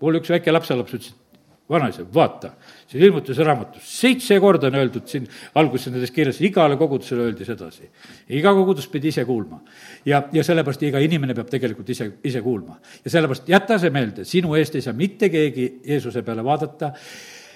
mul 0.02 0.22
üks 0.22 0.30
väike 0.30 0.54
lapselaps 0.54 0.94
ütles, 0.94 1.12
et 1.12 1.22
vanaisa, 1.70 2.06
vaata, 2.14 2.52
siin 2.88 3.04
ilmutuse 3.06 3.44
raamatus 3.44 3.90
seitse 4.02 4.40
korda 4.40 4.68
on 4.68 4.76
öeldud 4.76 5.08
siin 5.08 5.28
alguses 5.56 5.92
nendes 5.92 6.12
kirjas, 6.12 6.42
igale 6.42 6.78
kogudusele 6.78 7.28
öeldi 7.30 7.46
sedasi. 7.46 7.90
iga 8.30 8.54
kogudus 8.54 8.88
pidi 8.88 9.08
ise 9.08 9.26
kuulma. 9.26 9.62
ja, 10.06 10.24
ja 10.34 10.44
sellepärast 10.44 10.84
iga 10.84 11.00
inimene 11.00 11.34
peab 11.34 11.50
tegelikult 11.50 11.90
ise, 11.90 12.12
ise 12.24 12.42
kuulma. 12.42 12.80
ja 13.06 13.12
sellepärast 13.12 13.50
jäta 13.50 13.80
see 13.80 13.90
meelde, 13.90 14.26
sinu 14.26 14.56
eest 14.56 14.76
ei 14.76 14.82
saa 14.82 14.94
mitte 14.94 15.30
keegi 15.30 15.82
Jeesuse 15.86 16.22
peale 16.22 16.44
vaadata 16.44 16.94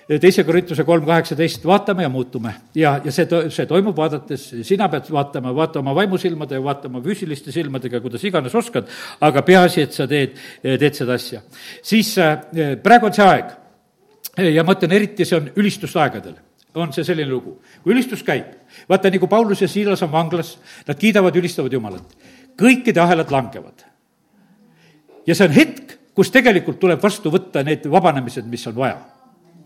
teise 0.06 0.44
Korintuse 0.46 0.86
kolm 0.86 1.06
kaheksateist, 1.06 1.66
vaatame 1.66 2.06
ja 2.06 2.10
muutume. 2.10 2.54
ja, 2.76 3.00
ja 3.04 3.12
see, 3.12 3.26
see 3.50 3.66
toimub 3.66 3.98
vaadates, 3.98 4.48
sina 4.68 4.88
pead 4.90 5.10
vaatama, 5.12 5.54
vaata 5.56 5.82
oma 5.82 5.96
vaimusilmade 5.98 6.60
ja 6.60 6.64
vaatama 6.64 7.02
füüsiliste 7.02 7.52
silmadega, 7.52 8.02
kuidas 8.04 8.24
iganes 8.24 8.56
oskad, 8.56 8.90
aga 9.26 9.42
peaasi, 9.42 9.86
et 9.88 9.98
sa 9.98 10.08
teed, 10.08 10.38
teed 10.62 10.98
seda 10.98 11.18
asja. 11.18 11.42
siis 11.82 12.14
äh, 12.22 12.38
praegu 12.84 13.10
on 13.10 13.18
see 13.18 13.26
aeg 13.26 13.56
ja 14.54 14.66
ma 14.68 14.76
ütlen, 14.78 14.94
eriti 14.94 15.26
see 15.26 15.40
on 15.40 15.50
ülistusaegadel 15.56 16.38
on 16.76 16.94
see 16.94 17.08
selline 17.08 17.32
lugu. 17.32 17.58
kui 17.82 17.96
ülistus 17.96 18.22
käib, 18.24 18.52
vaata, 18.90 19.10
nagu 19.10 19.28
Paulus 19.32 19.62
ja 19.64 19.68
Siilas 19.72 20.04
on 20.04 20.12
vanglas, 20.12 20.58
nad 20.88 21.00
kiidavad, 21.00 21.36
ülistavad 21.36 21.74
Jumalat. 21.74 22.16
kõikide 22.60 23.02
ahelad 23.02 23.32
langevad. 23.32 23.86
ja 25.26 25.34
see 25.36 25.50
on 25.50 25.58
hetk, 25.58 25.98
kus 26.14 26.30
tegelikult 26.30 26.80
tuleb 26.80 27.02
vastu 27.02 27.34
võtta 27.34 27.64
need 27.64 27.90
vabanemised, 27.90 28.46
mis 28.46 28.68
on 28.68 28.76
vaja 28.76 29.15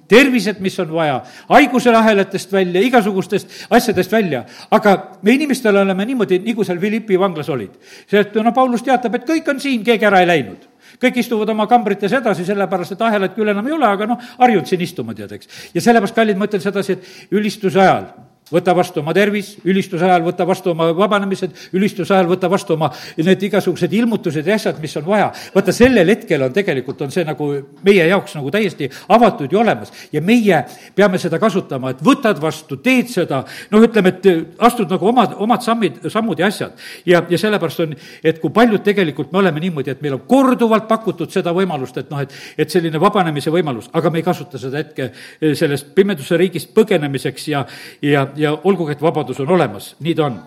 tervised, 0.09 0.59
mis 0.63 0.77
on 0.81 0.93
vaja, 0.93 1.19
haiguse 1.49 1.93
ahelatest 1.95 2.53
välja, 2.53 2.81
igasugustest 2.85 3.69
asjadest 3.69 4.11
välja. 4.11 4.43
aga 4.71 4.95
me 5.21 5.35
inimestel 5.37 5.77
oleme 5.77 6.05
niimoodi, 6.05 6.41
nagu 6.45 6.65
seal 6.65 6.79
Philippi 6.79 7.19
vanglas 7.19 7.49
olid. 7.49 7.77
see, 8.07 8.19
et 8.19 8.35
no 8.35 8.53
Paulus 8.53 8.83
teatab, 8.83 9.15
et 9.15 9.27
kõik 9.29 9.49
on 9.49 9.59
siin, 9.59 9.83
keegi 9.83 10.05
ära 10.05 10.21
ei 10.23 10.27
läinud 10.27 10.67
kõik 10.99 11.19
istuvad 11.21 11.49
oma 11.53 11.67
kambrites 11.69 12.11
edasi, 12.17 12.43
sellepärast 12.47 12.95
et 12.95 13.01
ahelat 13.05 13.35
küll 13.35 13.51
enam 13.51 13.67
ei 13.67 13.75
ole, 13.75 13.85
aga 13.87 14.07
noh, 14.09 14.25
harjunud 14.39 14.67
siin 14.67 14.81
istuma, 14.83 15.13
tead, 15.15 15.31
eks. 15.37 15.69
ja 15.75 15.83
sellepärast, 15.85 16.17
kallid, 16.17 16.39
ma 16.39 16.49
ütlen 16.49 16.63
sedasi, 16.63 16.97
et 16.97 17.37
ülistuse 17.37 17.79
ajal 17.79 18.09
võta 18.53 18.73
vastu 18.75 19.01
oma 19.03 19.13
tervis, 19.13 19.53
ülistuse 19.67 20.05
ajal 20.05 20.23
võta 20.25 20.45
vastu 20.47 20.73
oma 20.73 20.89
vabanemised, 20.95 21.53
ülistuse 21.77 22.13
ajal 22.13 22.29
võta 22.31 22.49
vastu 22.51 22.75
oma 22.75 22.89
need 23.17 23.43
igasugused 23.49 23.93
ilmutused 23.93 24.47
ja 24.47 24.57
asjad, 24.57 24.79
mis 24.81 24.95
on 24.97 25.05
vaja. 25.05 25.29
vaata, 25.53 25.73
sellel 25.75 26.09
hetkel 26.09 26.43
on 26.47 26.53
tegelikult, 26.53 27.01
on 27.05 27.13
see 27.13 27.25
nagu 27.27 27.49
meie 27.85 28.07
jaoks 28.09 28.35
nagu 28.37 28.51
täiesti 28.53 28.89
avatud 29.09 29.51
ja 29.51 29.59
olemas. 29.59 29.91
ja 30.11 30.21
meie 30.21 30.63
peame 30.95 31.19
seda 31.21 31.39
kasutama, 31.39 31.93
et 31.93 32.03
võtad 32.05 32.41
vastu, 32.41 32.79
teed 32.83 33.09
seda, 33.11 33.43
noh, 33.71 33.85
ütleme, 33.85 34.09
et 34.15 34.57
astud 34.65 34.89
nagu 34.89 35.07
omad, 35.11 35.35
omad 35.37 35.63
sammid, 35.65 36.01
sammud 36.09 36.39
ja 36.39 36.47
asjad. 36.47 36.73
ja, 37.05 37.23
ja 37.29 37.37
sellepärast 37.37 37.85
on, 37.85 37.95
et 38.23 38.41
kui 38.41 38.53
paljud 38.53 38.83
tegelikult 38.83 39.31
me 39.31 39.43
oleme 39.43 39.59
niimoodi, 39.63 39.93
et 39.93 40.01
meil 40.01 40.17
on 40.17 40.25
korduvalt 40.27 40.87
pakutud 40.89 41.31
seda 41.31 41.53
võimalust, 41.55 41.97
et 42.01 42.09
noh, 42.09 42.21
et, 42.23 42.33
et 42.57 42.69
selline 42.69 43.01
vabanemise 43.01 43.53
võimalus, 43.53 43.89
aga 43.93 44.09
me 44.09 44.21
ei 44.21 44.25
kasuta 44.25 44.59
seda 44.61 44.81
hetke 44.81 45.11
sellest 45.55 45.93
pimeduse 45.95 46.37
riigist 46.39 46.73
põgenemiseks 46.75 47.47
ja, 47.51 47.65
ja 48.01 48.25
ja 48.39 48.55
olgugi, 48.63 48.95
et 48.95 49.01
vabadus 49.03 49.39
on 49.43 49.51
olemas, 49.55 49.93
nii 49.99 50.15
ta 50.15 50.29
on 50.29 50.39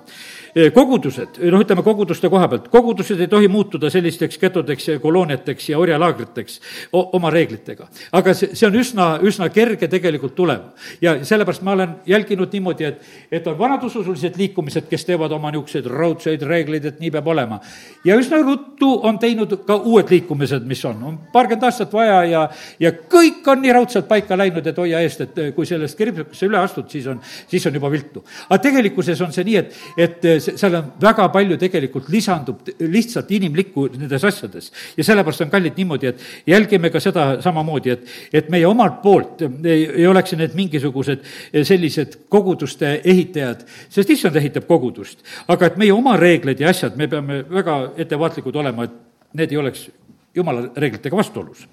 kogudused, 0.53 1.39
noh, 1.49 1.63
ütleme 1.65 1.83
koguduste 1.85 2.29
koha 2.29 2.47
pealt, 2.53 2.67
kogudused 2.73 3.21
ei 3.25 3.29
tohi 3.31 3.49
muutuda 3.49 3.89
sellisteks 3.91 4.37
getodeks 4.39 4.89
ja 4.89 4.99
kolooniateks 5.01 5.69
ja 5.71 5.79
orjalaagriteks 5.81 6.59
oma 6.93 7.31
reeglitega. 7.33 7.87
aga 8.13 8.35
see, 8.37 8.51
see 8.53 8.67
on 8.69 8.77
üsna, 8.77 9.07
üsna 9.25 9.49
kerge 9.49 9.89
tegelikult 9.89 10.35
tulema. 10.37 10.75
ja 11.01 11.17
sellepärast 11.25 11.63
ma 11.65 11.73
olen 11.73 11.95
jälginud 12.07 12.53
niimoodi, 12.53 12.85
et, 12.85 13.07
et 13.33 13.47
on 13.47 13.57
vanad 13.59 13.85
usulised 13.89 14.37
liikumised, 14.37 14.89
kes 14.91 15.07
teevad 15.09 15.33
oma 15.33 15.51
niisuguseid 15.51 15.89
raudseid 15.89 16.45
reegleid, 16.45 16.85
et 16.85 17.01
nii 17.01 17.11
peab 17.11 17.33
olema. 17.33 17.61
ja 18.05 18.19
üsna 18.21 18.43
ruttu 18.45 18.93
on 19.09 19.19
teinud 19.19 19.57
ka 19.67 19.79
uued 19.81 20.13
liikumised, 20.13 20.69
mis 20.69 20.85
on, 20.85 21.01
on 21.03 21.19
paarkümmend 21.33 21.65
aastat 21.71 21.97
vaja 21.97 22.21
ja, 22.29 22.45
ja 22.81 22.93
kõik 22.93 23.49
on 23.49 23.65
nii 23.65 23.73
raudselt 23.73 24.09
paika 24.09 24.37
läinud, 24.37 24.67
et 24.67 24.85
hoia 24.85 25.01
eest, 25.01 25.25
et 25.25 25.43
kui 25.57 25.67
sellest 25.67 25.97
kirjutatakse 25.97 26.47
üle 26.47 26.61
astud, 26.61 26.93
siis 26.93 27.09
on, 27.09 27.25
siis 27.49 27.67
on 27.67 27.81
juba 27.81 27.89
viltu. 27.91 28.21
aga 28.51 28.61
tegelikkuses 28.69 29.25
on 29.25 29.33
see 29.33 29.49
nii, 29.49 29.57
et, 29.65 29.83
et 29.97 30.42
seal 30.43 30.75
on 30.79 30.91
väga 31.01 31.29
palju 31.33 31.57
tegelikult 31.61 32.09
lisandub 32.13 32.69
lihtsalt 32.81 33.31
inimlikku 33.33 33.87
nendes 33.95 34.25
asjades. 34.25 34.71
ja 34.97 35.05
sellepärast 35.05 35.45
on 35.47 35.51
kallid 35.51 35.77
niimoodi, 35.77 36.07
et 36.07 36.21
jälgime 36.47 36.91
ka 36.91 37.01
seda 37.01 37.27
samamoodi, 37.43 37.91
et, 37.91 38.07
et 38.33 38.51
meie 38.51 38.67
omalt 38.67 39.01
poolt 39.03 39.43
ei, 39.43 39.87
ei 40.03 40.07
oleks 40.07 40.37
need 40.39 40.57
mingisugused 40.59 41.25
sellised 41.63 42.19
koguduste 42.33 43.01
ehitajad, 43.05 43.65
sest 43.93 44.11
issand 44.11 44.37
ehitab 44.37 44.67
kogudust. 44.67 45.23
aga 45.49 45.71
et 45.71 45.81
meie 45.81 45.93
oma 45.93 46.17
reegleid 46.17 46.61
ja 46.61 46.71
asjad, 46.71 46.97
me 46.97 47.09
peame 47.09 47.43
väga 47.51 47.79
ettevaatlikud 47.97 48.57
olema, 48.57 48.85
et 48.85 49.37
need 49.39 49.53
ei 49.53 49.63
oleks 49.63 49.89
jumala 50.35 50.69
reeglitega 50.77 51.17
vastuolus. 51.17 51.67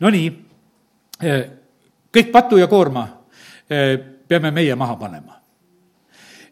Nonii, 0.00 0.28
kõik 2.14 2.32
patu 2.32 2.58
ja 2.58 2.66
koorma 2.70 3.06
peame 4.28 4.50
meie 4.54 4.74
maha 4.78 4.96
panema 4.96 5.43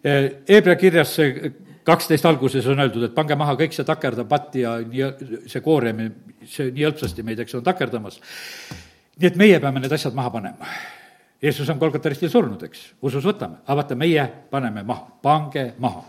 Hebra 0.02 0.74
kirjas 0.76 1.14
kaksteist 1.86 2.26
alguses 2.26 2.66
on 2.70 2.80
öeldud, 2.82 3.04
et 3.06 3.14
pange 3.14 3.36
maha 3.38 3.54
kõik 3.58 3.74
see 3.74 3.86
takerdav 3.86 4.26
patt 4.30 4.56
ja 4.58 4.76
nii, 4.80 5.46
see 5.50 5.62
koorem, 5.62 6.02
see 6.46 6.70
nii 6.74 6.88
hõlpsasti 6.88 7.24
meid, 7.26 7.42
eks, 7.42 7.54
on 7.58 7.64
takerdamas. 7.66 8.18
nii 9.18 9.30
et 9.30 9.38
meie 9.38 9.60
peame 9.62 9.82
need 9.82 9.94
asjad 9.94 10.14
maha 10.14 10.30
panema. 10.34 10.74
Jeesus 11.42 11.70
on 11.70 11.78
Kolgata 11.78 12.10
ristil 12.10 12.30
surnud, 12.30 12.62
eks, 12.66 12.84
usus 13.02 13.24
võtame, 13.26 13.62
aga 13.66 13.78
vaata, 13.80 13.98
meie 13.98 14.26
paneme 14.50 14.84
maha, 14.86 15.08
pange 15.22 15.72
maha. 15.82 16.04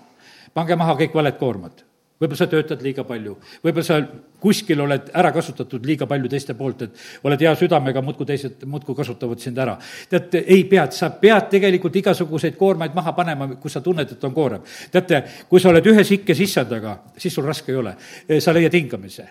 pange 0.54 0.76
maha 0.78 0.98
kõik 1.00 1.14
valed 1.18 1.38
koormad 1.42 1.86
võib-olla 2.24 2.40
sa 2.40 2.48
töötad 2.50 2.82
liiga 2.84 3.04
palju, 3.08 3.36
võib-olla 3.64 3.86
sa 3.86 4.00
kuskil 4.44 4.82
oled 4.84 5.10
ära 5.16 5.32
kasutatud 5.36 5.86
liiga 5.86 6.08
palju 6.10 6.32
teiste 6.32 6.56
poolt, 6.58 6.86
et 6.88 7.26
oled 7.28 7.44
hea 7.44 7.54
südamega, 7.60 8.04
muudkui 8.06 8.28
teised 8.30 8.64
muudkui 8.70 8.96
kasutavad 8.98 9.44
sind 9.44 9.60
ära. 9.60 9.76
teate, 10.10 10.44
ei 10.48 10.64
pea, 10.70 10.88
sa 10.92 11.12
pead 11.20 11.50
tegelikult 11.52 11.96
igasuguseid 12.04 12.58
koormaid 12.60 12.96
maha 12.96 13.14
panema, 13.18 13.50
kus 13.62 13.78
sa 13.78 13.82
tunned, 13.82 14.12
et 14.12 14.24
on 14.24 14.34
koorem. 14.34 14.64
teate, 14.92 15.24
kui 15.50 15.60
sa 15.60 15.70
oled 15.70 15.92
ühes 15.94 16.12
ikkes 16.18 16.40
issandaga, 16.40 16.98
siis 17.18 17.34
sul 17.34 17.46
raske 17.48 17.72
ei 17.72 17.82
ole. 17.82 17.96
sa 18.40 18.54
leiad 18.54 18.74
hingamise. 18.74 19.28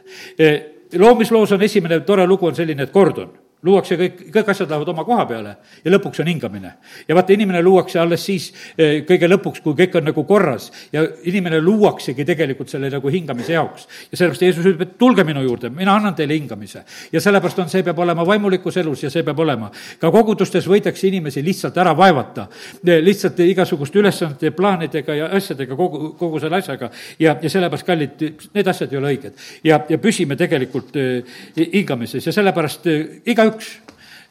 loomisloos 0.99 1.53
on 1.53 1.63
esimene 1.63 2.01
tore 2.01 2.27
lugu 2.27 2.47
on 2.47 2.55
selline, 2.55 2.83
et 2.83 2.93
kord 2.93 3.19
on 3.19 3.33
luuakse 3.63 3.97
kõik, 3.99 4.23
kõik 4.35 4.49
asjad 4.51 4.71
lähevad 4.71 4.89
oma 4.91 5.05
koha 5.07 5.25
peale 5.27 5.53
ja 5.85 5.91
lõpuks 5.93 6.21
on 6.23 6.27
hingamine. 6.27 6.73
ja 7.09 7.15
vaata, 7.15 7.33
inimene 7.33 7.63
luuakse 7.63 8.01
alles 8.03 8.25
siis 8.27 8.49
eh, 8.77 9.05
kõige 9.07 9.29
lõpuks, 9.31 9.63
kui 9.63 9.77
kõik 9.79 9.95
on 10.01 10.09
nagu 10.11 10.25
korras 10.27 10.71
ja 10.93 11.05
inimene 11.31 11.61
luuaksegi 11.63 12.25
tegelikult 12.27 12.73
selle 12.73 12.91
nagu 12.91 13.09
hingamise 13.09 13.53
jaoks. 13.55 13.87
ja 14.11 14.19
sellepärast 14.19 14.43
Jeesus 14.43 14.67
ütleb, 14.67 14.83
et 14.83 14.97
tulge 14.99 15.25
minu 15.25 15.45
juurde, 15.47 15.71
mina 15.71 15.95
annan 15.95 16.15
teile 16.19 16.35
hingamise. 16.35 16.83
ja 17.13 17.21
sellepärast 17.21 17.63
on, 17.63 17.71
see 17.71 17.85
peab 17.87 17.99
olema 18.03 18.27
vaimulikus 18.27 18.77
elus 18.83 19.05
ja 19.07 19.11
see 19.11 19.23
peab 19.23 19.39
olema. 19.39 19.71
ka 20.01 20.11
kogudustes 20.11 20.67
võidakse 20.67 21.07
inimesi 21.07 21.45
lihtsalt 21.45 21.79
ära 21.79 21.95
vaevata, 21.97 22.49
eh, 22.83 22.99
lihtsalt 23.03 23.39
igasuguste 23.47 24.03
ülesannete, 24.03 24.51
plaanidega 24.51 25.15
ja 25.15 25.31
asjadega, 25.39 25.77
kogu, 25.77 26.17
kogu 26.19 26.43
selle 26.43 26.59
asjaga. 26.59 26.91
ja, 27.19 27.37
ja 27.43 27.51
sellepärast, 27.51 27.87
kallid, 27.87 28.27
need 28.55 28.75
asjad 28.75 28.91
ei 28.91 28.99
ole 28.99 29.15
õiged. 29.15 29.39
ja, 29.63 29.81
ja 29.89 30.03
püsime 30.03 30.37
tegelikult 30.37 30.97
eh, 30.99 31.39
hingamises 31.79 32.27
ja 32.27 32.35
sellepärast 32.35 32.91
igaüks 32.91 33.52
igaüks 33.53 33.73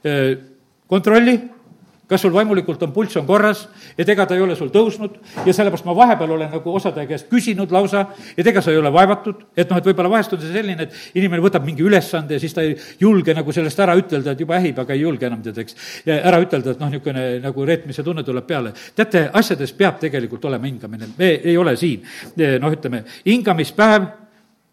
eh, 0.03 0.37
kontrolli, 0.87 1.39
kas 2.11 2.25
sul 2.25 2.33
vaimulikult 2.35 2.81
on 2.83 2.91
pulss 2.91 3.15
on 3.15 3.23
korras, 3.23 3.61
et 3.95 4.09
ega 4.09 4.25
ta 4.27 4.35
ei 4.35 4.41
ole 4.43 4.57
sul 4.59 4.67
tõusnud 4.73 5.13
ja 5.45 5.53
sellepärast 5.55 5.85
ma 5.87 5.93
vahepeal 5.95 6.33
olen 6.35 6.49
nagu 6.51 6.73
osade 6.75 7.05
käest 7.07 7.29
küsinud 7.31 7.71
lausa, 7.71 8.01
et 8.35 8.47
ega 8.47 8.59
sa 8.61 8.73
ei 8.73 8.81
ole 8.81 8.91
vaevatud, 8.91 9.45
et 9.55 9.71
noh, 9.71 9.79
et 9.79 9.87
võib-olla 9.87 10.11
vahest 10.11 10.35
on 10.35 10.41
see 10.41 10.51
selline, 10.51 10.89
et 10.89 11.15
inimene 11.21 11.39
võtab 11.45 11.63
mingi 11.63 11.85
ülesande 11.87 12.35
ja 12.35 12.43
siis 12.43 12.57
ta 12.57 12.65
ei 12.67 12.75
julge 12.99 13.31
nagu 13.37 13.55
sellest 13.55 13.79
ära 13.79 13.95
ütelda, 13.95 14.35
et 14.35 14.43
juba 14.43 14.59
ähib, 14.59 14.83
aga 14.83 14.97
ei 14.97 15.05
julge 15.05 15.29
enam 15.29 15.39
tead, 15.45 15.63
eks. 15.63 15.79
ära 16.17 16.43
ütelda, 16.43 16.75
et 16.75 16.83
noh, 16.83 16.91
niisugune 16.91 17.27
nagu 17.47 17.71
reetmise 17.71 18.03
tunne 18.03 18.27
tuleb 18.27 18.49
peale. 18.49 18.75
teate, 18.95 19.29
asjades 19.31 19.71
peab 19.71 20.03
tegelikult 20.03 20.51
olema 20.51 20.67
hingamine, 20.67 21.13
me 21.17 21.35
ei 21.39 21.55
ole 21.57 21.77
siin, 21.79 22.03
noh, 22.35 22.75
ütleme, 22.75 23.05
hingamispäev 23.23 24.11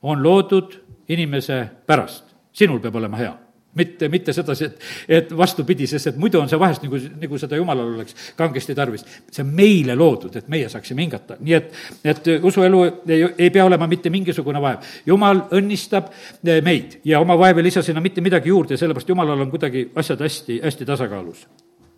on 0.03 0.27
loodud 0.27 0.81
inimese 1.15 1.69
pärast, 1.87 2.25
sinul 2.51 2.83
peab 2.83 2.99
olema 2.99 3.23
hea 3.23 3.37
mitte, 3.79 4.09
mitte 4.13 4.35
sedasi, 4.37 4.69
et, 4.69 4.89
et 5.21 5.37
vastupidi, 5.37 5.87
sest 5.91 6.13
et 6.13 6.19
muidu 6.21 6.41
on 6.43 6.51
see 6.51 6.59
vahest 6.61 6.85
nagu, 6.87 7.01
nagu 7.23 7.41
seda 7.41 7.59
jumalal 7.61 7.95
oleks 7.95 8.17
kangesti 8.37 8.75
tarvis. 8.75 9.05
see 9.31 9.45
on 9.45 9.53
meile 9.55 9.97
loodud, 9.99 10.37
et 10.37 10.49
meie 10.49 10.69
saaksime 10.69 11.05
hingata, 11.07 11.39
nii 11.41 11.57
et, 11.57 11.73
et 12.05 12.31
usuelu 12.43 12.83
ei, 13.07 13.23
ei 13.39 13.51
pea 13.55 13.65
olema 13.65 13.87
mitte 13.87 14.11
mingisugune 14.11 14.61
vaev. 14.63 14.85
jumal 15.07 15.45
õnnistab 15.59 16.11
eh, 16.11 16.61
meid 16.65 17.01
ja 17.05 17.21
oma 17.21 17.39
vaev 17.39 17.59
ei 17.59 17.69
lisa 17.69 17.83
sinna 17.83 18.03
mitte 18.05 18.25
midagi 18.25 18.53
juurde 18.53 18.77
sellepärast 18.77 19.09
jumalal 19.09 19.41
on 19.41 19.51
kuidagi 19.51 19.89
asjad 19.97 20.21
hästi, 20.21 20.61
hästi 20.65 20.87
tasakaalus. 20.87 21.47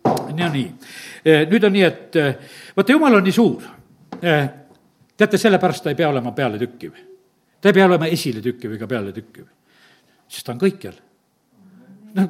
on 0.05 0.35
nii. 0.35 0.71
Eh, 1.25 1.45
nüüd 1.49 1.63
on 1.63 1.73
nii, 1.73 1.83
et 1.85 2.15
eh, 2.15 2.35
vaata, 2.77 2.91
jumal 2.91 3.19
on 3.19 3.23
nii 3.23 3.35
suur. 3.35 3.61
teate, 5.17 5.37
sellepärast 5.37 5.83
ta 5.83 5.89
ei 5.89 5.95
pea 5.95 6.09
olema 6.09 6.31
pealetükkiv. 6.31 6.91
ta 7.61 7.69
ei 7.69 7.73
pea 7.73 7.85
olema 7.85 8.05
esiletükkiv 8.05 8.75
ega 8.77 8.87
pealetükkiv, 8.87 9.45
sest 10.27 10.45
ta 10.45 10.53
on 10.53 10.61
kõikjal 10.61 10.99
noh, 12.17 12.29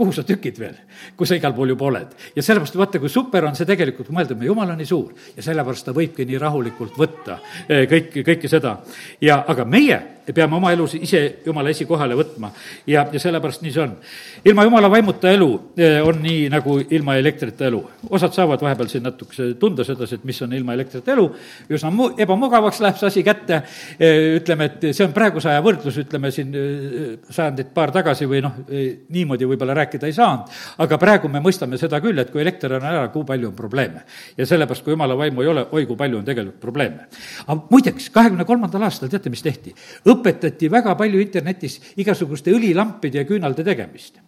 kuhu 0.00 0.12
sa 0.16 0.22
tükid 0.24 0.58
veel, 0.58 0.76
kui 1.16 1.28
sa 1.28 1.36
igal 1.36 1.52
pool 1.52 1.74
juba 1.74 1.88
oled. 1.90 2.14
ja 2.36 2.42
sellepärast 2.42 2.78
vaata, 2.78 3.00
kui 3.02 3.12
super 3.12 3.44
on 3.44 3.56
see 3.58 3.68
tegelikult 3.68 4.08
mõelda, 4.14 4.36
me 4.38 4.48
jumal 4.48 4.70
on 4.72 4.78
nii 4.80 4.88
suur 4.88 5.12
ja 5.36 5.44
sellepärast 5.44 5.90
ta 5.90 5.94
võibki 5.96 6.24
nii 6.28 6.38
rahulikult 6.40 6.96
võtta 7.00 7.36
eh, 7.68 7.84
kõiki, 7.90 8.24
kõike 8.24 8.48
seda. 8.48 8.78
ja 9.20 9.42
aga 9.48 9.66
meie 9.68 10.00
peame 10.36 10.56
oma 10.56 10.72
elus 10.72 10.94
ise 10.98 11.20
jumala 11.46 11.70
esikohale 11.72 12.16
võtma 12.18 12.50
ja, 12.86 13.06
ja 13.12 13.20
sellepärast 13.20 13.62
nii 13.64 13.72
see 13.74 13.82
on. 13.82 13.94
ilma 14.44 14.64
jumala 14.66 14.90
vaimuta 14.90 15.30
elu 15.32 15.48
eh, 15.76 15.98
on 16.06 16.20
nii 16.22 16.48
nagu 16.52 16.76
ilma 16.90 17.16
elektrita 17.20 17.66
elu. 17.68 17.80
osad 18.10 18.34
saavad 18.36 18.62
vahepeal 18.62 18.88
siin 18.88 19.04
natukese 19.06 19.54
tunda 19.60 19.84
sedasi, 19.84 20.20
et 20.20 20.24
mis 20.28 20.40
on 20.42 20.52
ilma 20.56 20.74
elektrita 20.76 21.12
elu, 21.14 21.26
üsna 21.70 21.92
mu-, 21.94 22.10
ebamugavaks 22.20 22.80
läheb 22.84 23.00
see 23.00 23.08
asi 23.10 23.24
kätte, 23.26 23.62
eh, 23.98 24.36
ütleme, 24.38 24.70
et 24.70 24.88
see 24.96 25.06
on 25.06 25.14
praeguse 25.16 25.50
aja 25.50 25.62
võrdlus, 25.64 25.98
ütleme 26.04 26.32
siin 26.34 26.54
eh, 26.54 27.16
sajandit 27.30 27.72
paar 27.74 27.94
tagasi 27.94 28.28
või 28.30 28.42
noh, 28.44 28.60
niimoodi 28.70 29.48
võib-olla 29.48 29.74
rääkida 29.82 30.08
ei 30.08 30.16
saanud, 30.16 30.50
aga 30.84 30.98
praegu 31.00 31.30
me 31.32 31.42
mõistame 31.44 31.78
seda 31.80 32.00
küll, 32.02 32.18
et 32.20 32.30
kui 32.32 32.42
elekter 32.42 32.76
on 32.78 32.86
ära, 32.86 33.06
kui 33.14 33.26
palju 33.26 33.50
on 33.50 33.56
probleeme. 33.56 34.04
ja 34.36 34.46
sellepärast, 34.46 34.84
kui 34.84 34.94
jumala 34.94 35.16
vaimu 35.18 35.42
ei 35.42 35.50
ole, 35.50 35.66
oi 35.72 35.86
kui 35.88 35.96
palju 35.96 36.20
on 36.20 36.24
tegelikult 36.26 36.60
probleeme. 36.60 37.08
aga 37.46 37.58
muideks, 37.70 38.10
kahekümne 38.14 38.44
kolmandal 38.48 38.86
aastal 38.88 39.10
teate, 39.12 39.30
mis 39.32 39.42
tehti? 39.42 39.74
Õpetati 40.20 40.70
väga 40.70 40.94
palju 40.98 41.20
internetis 41.22 41.80
igasuguste 42.00 42.52
õlilampide 42.54 43.22
ja 43.22 43.28
küünalde 43.28 43.64
tegemist. 43.66 44.20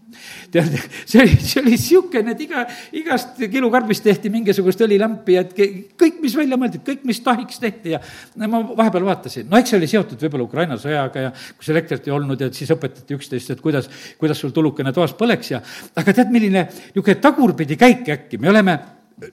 Tead, 0.53 0.75
see 1.09 1.23
oli, 1.23 1.37
see 1.41 1.61
oli 1.63 1.73
niisugune, 1.73 2.35
et 2.35 2.41
iga, 2.45 2.67
igast 3.01 3.39
kilukarbist 3.53 4.05
tehti 4.05 4.29
mingisugust 4.33 4.83
õlilampi, 4.85 5.39
et 5.41 5.55
kõik, 5.57 6.19
mis 6.21 6.37
välja 6.37 6.59
mõeldud, 6.61 6.85
kõik, 6.85 7.07
mis 7.09 7.23
tahiks 7.25 7.63
tehti 7.63 7.95
ja 7.95 8.01
no 8.37 8.51
ma 8.53 8.61
vahepeal 8.83 9.07
vaatasin, 9.09 9.49
no 9.49 9.57
eks 9.61 9.73
see 9.73 9.81
oli 9.81 9.89
seotud 9.89 10.21
võib-olla 10.27 10.49
Ukraina 10.51 10.77
sõjaga 10.81 11.29
ja 11.29 11.33
kus 11.33 11.73
elektrit 11.73 12.09
ei 12.09 12.17
olnud 12.17 12.45
ja 12.45 12.51
siis 12.53 12.75
õpetati 12.77 13.17
üksteist, 13.17 13.55
et 13.55 13.65
kuidas, 13.65 13.89
kuidas 14.21 14.43
sul 14.43 14.53
tulukene 14.53 14.93
toas 14.93 15.17
põleks 15.17 15.55
ja 15.55 15.63
aga 15.97 16.13
tead, 16.13 16.35
milline 16.35 16.67
niisugune 16.69 17.21
tagurpidi 17.23 17.81
käik 17.81 18.13
äkki, 18.13 18.43
me 18.43 18.53
oleme 18.53 18.77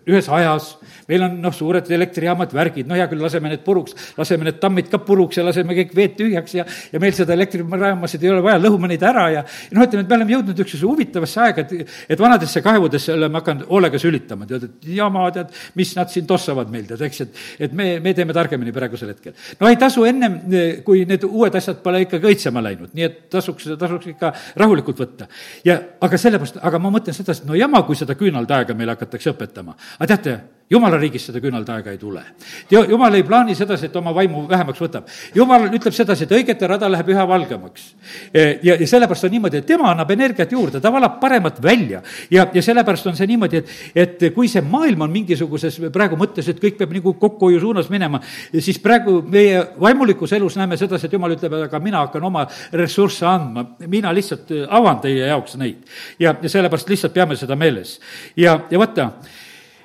ühes 0.09 0.27
ajas, 0.29 0.71
meil 1.09 1.23
on 1.25 1.37
noh, 1.43 1.53
suured 1.55 1.87
elektrijaamad, 1.95 2.53
värgid, 2.55 2.87
no 2.89 2.97
hea 2.97 3.07
küll, 3.09 3.21
laseme 3.23 3.51
need 3.51 3.63
puruks, 3.65 3.95
laseme 4.17 4.47
need 4.47 4.59
tammid 4.61 4.89
ka 4.91 4.99
puruks 5.05 5.39
ja 5.39 5.45
laseme 5.45 5.75
kõik 5.77 5.93
veed 5.97 6.15
tühjaks 6.19 6.55
ja, 6.57 6.65
ja 6.93 7.01
meil 7.01 7.15
seda 7.17 7.33
elektrijaamasid 7.35 8.23
ei 8.25 8.31
ole 8.33 8.43
vaja, 8.45 8.61
lõhume 8.61 8.89
neid 8.91 9.03
ära 9.05 9.25
ja, 9.33 9.43
ja 9.43 9.77
noh, 9.77 9.85
ütleme, 9.87 10.05
et 10.05 10.11
me 10.11 10.17
oleme 10.19 10.35
jõudnud 10.35 10.53
niisugusesse 10.53 10.87
huvitavasse 10.87 11.41
aega, 11.45 11.65
et, 11.65 11.95
et 12.15 12.21
vanadesse 12.21 12.63
kaevudesse 12.65 13.13
oleme 13.15 13.39
hakanud 13.41 13.69
hoolega 13.69 14.01
sülitama, 14.01 14.47
tead, 14.49 14.67
et 14.69 14.89
jama, 14.99 15.25
tead, 15.35 15.53
mis 15.79 15.93
nad 15.97 16.13
siin 16.13 16.27
tossavad 16.29 16.71
meil, 16.73 16.85
tead, 16.89 17.03
eks, 17.09 17.23
et, 17.25 17.43
et 17.67 17.75
me, 17.75 17.89
me 18.03 18.13
teeme 18.17 18.35
targemini 18.35 18.73
praegusel 18.75 19.13
hetkel. 19.13 19.35
no 19.59 19.71
ei 19.71 19.79
tasu 19.81 20.05
ennem, 20.09 20.39
kui 20.85 21.05
need 21.09 21.25
uued 21.29 21.57
asjad 21.59 21.81
pole 21.85 22.03
ikkagi 22.05 22.33
õitsema 22.33 22.63
läinud, 22.65 22.93
nii 22.97 23.07
et 23.07 23.19
tasuks, 23.33 23.71
tasuks 23.79 24.13
ikka 24.13 24.33
rahulikult 24.59 25.01
võtta. 25.05 25.29
ja 25.65 25.79
aga 26.01 26.21
sellepärast, 26.21 26.61
aga 26.69 26.81
ma 26.81 26.93
mõtlen 26.93 27.15
sedasi, 27.15 27.43
et 27.43 27.49
no 27.49 27.57
jama, 27.57 27.81
kui 27.87 27.97
seda 27.97 28.15
küünaldaega 28.19 28.75
meile 28.77 28.97
hakatakse 28.97 29.33
õpetama 29.33 29.68
aga 29.75 30.07
teate, 30.15 30.39
jumala 30.69 30.99
riigis 31.01 31.25
seda 31.29 31.41
küünaldaega 31.41 31.91
ei 31.93 31.97
tule. 31.97 32.21
jumal 32.69 33.13
ei 33.17 33.23
plaani 33.25 33.55
sedasi, 33.57 33.87
et 33.89 33.95
oma 33.95 34.13
vaimu 34.15 34.45
vähemaks 34.49 34.81
võtab. 34.81 35.07
jumal 35.35 35.65
ütleb 35.73 35.93
sedasi, 35.93 36.23
et 36.23 36.35
õigete 36.37 36.67
rada 36.67 36.89
läheb 36.91 37.09
üha 37.09 37.25
valgemaks. 37.27 37.87
E, 38.33 38.59
ja, 38.63 38.75
ja 38.75 38.87
sellepärast 38.87 39.25
on 39.25 39.33
niimoodi, 39.33 39.57
et 39.57 39.65
tema 39.65 39.89
annab 39.91 40.11
energiat 40.11 40.51
juurde, 40.51 40.81
ta 40.81 40.91
valab 40.93 41.19
paremat 41.19 41.61
välja. 41.63 42.01
ja, 42.31 42.47
ja 42.53 42.61
sellepärast 42.61 43.07
on 43.07 43.17
see 43.17 43.27
niimoodi, 43.27 43.63
et, 43.63 43.73
et 43.95 44.27
kui 44.35 44.47
see 44.47 44.61
maailm 44.61 45.07
on 45.07 45.11
mingisuguses 45.11 45.79
praegu 45.93 46.19
mõttes, 46.19 46.49
et 46.49 46.61
kõik 46.61 46.77
peab 46.77 46.93
nagu 46.93 47.13
kokkuhoiu 47.13 47.59
suunas 47.59 47.89
minema, 47.89 48.21
siis 48.59 48.79
praegu 48.79 49.23
meie 49.25 49.65
vaimulikus 49.81 50.33
elus 50.37 50.57
näeme 50.57 50.77
sedasi, 50.77 51.07
et 51.07 51.17
jumal 51.17 51.33
ütleb, 51.33 51.57
aga 51.65 51.81
mina 51.81 52.05
hakkan 52.05 52.29
oma 52.29 52.45
ressursse 52.73 53.25
andma, 53.25 53.65
mina 53.87 54.13
lihtsalt 54.13 54.53
avan 54.69 55.01
teie 55.01 55.25
jaoks 55.33 55.57
neid. 55.57 55.81
ja, 56.19 56.35
ja 56.41 56.49
sellepärast 56.49 56.89
lihtsalt 56.89 57.13
peame 57.13 57.35
seda 57.35 57.57
meeles. 57.57 57.97
ja, 58.37 58.59
ja 58.69 58.79
vaata, 58.79 59.11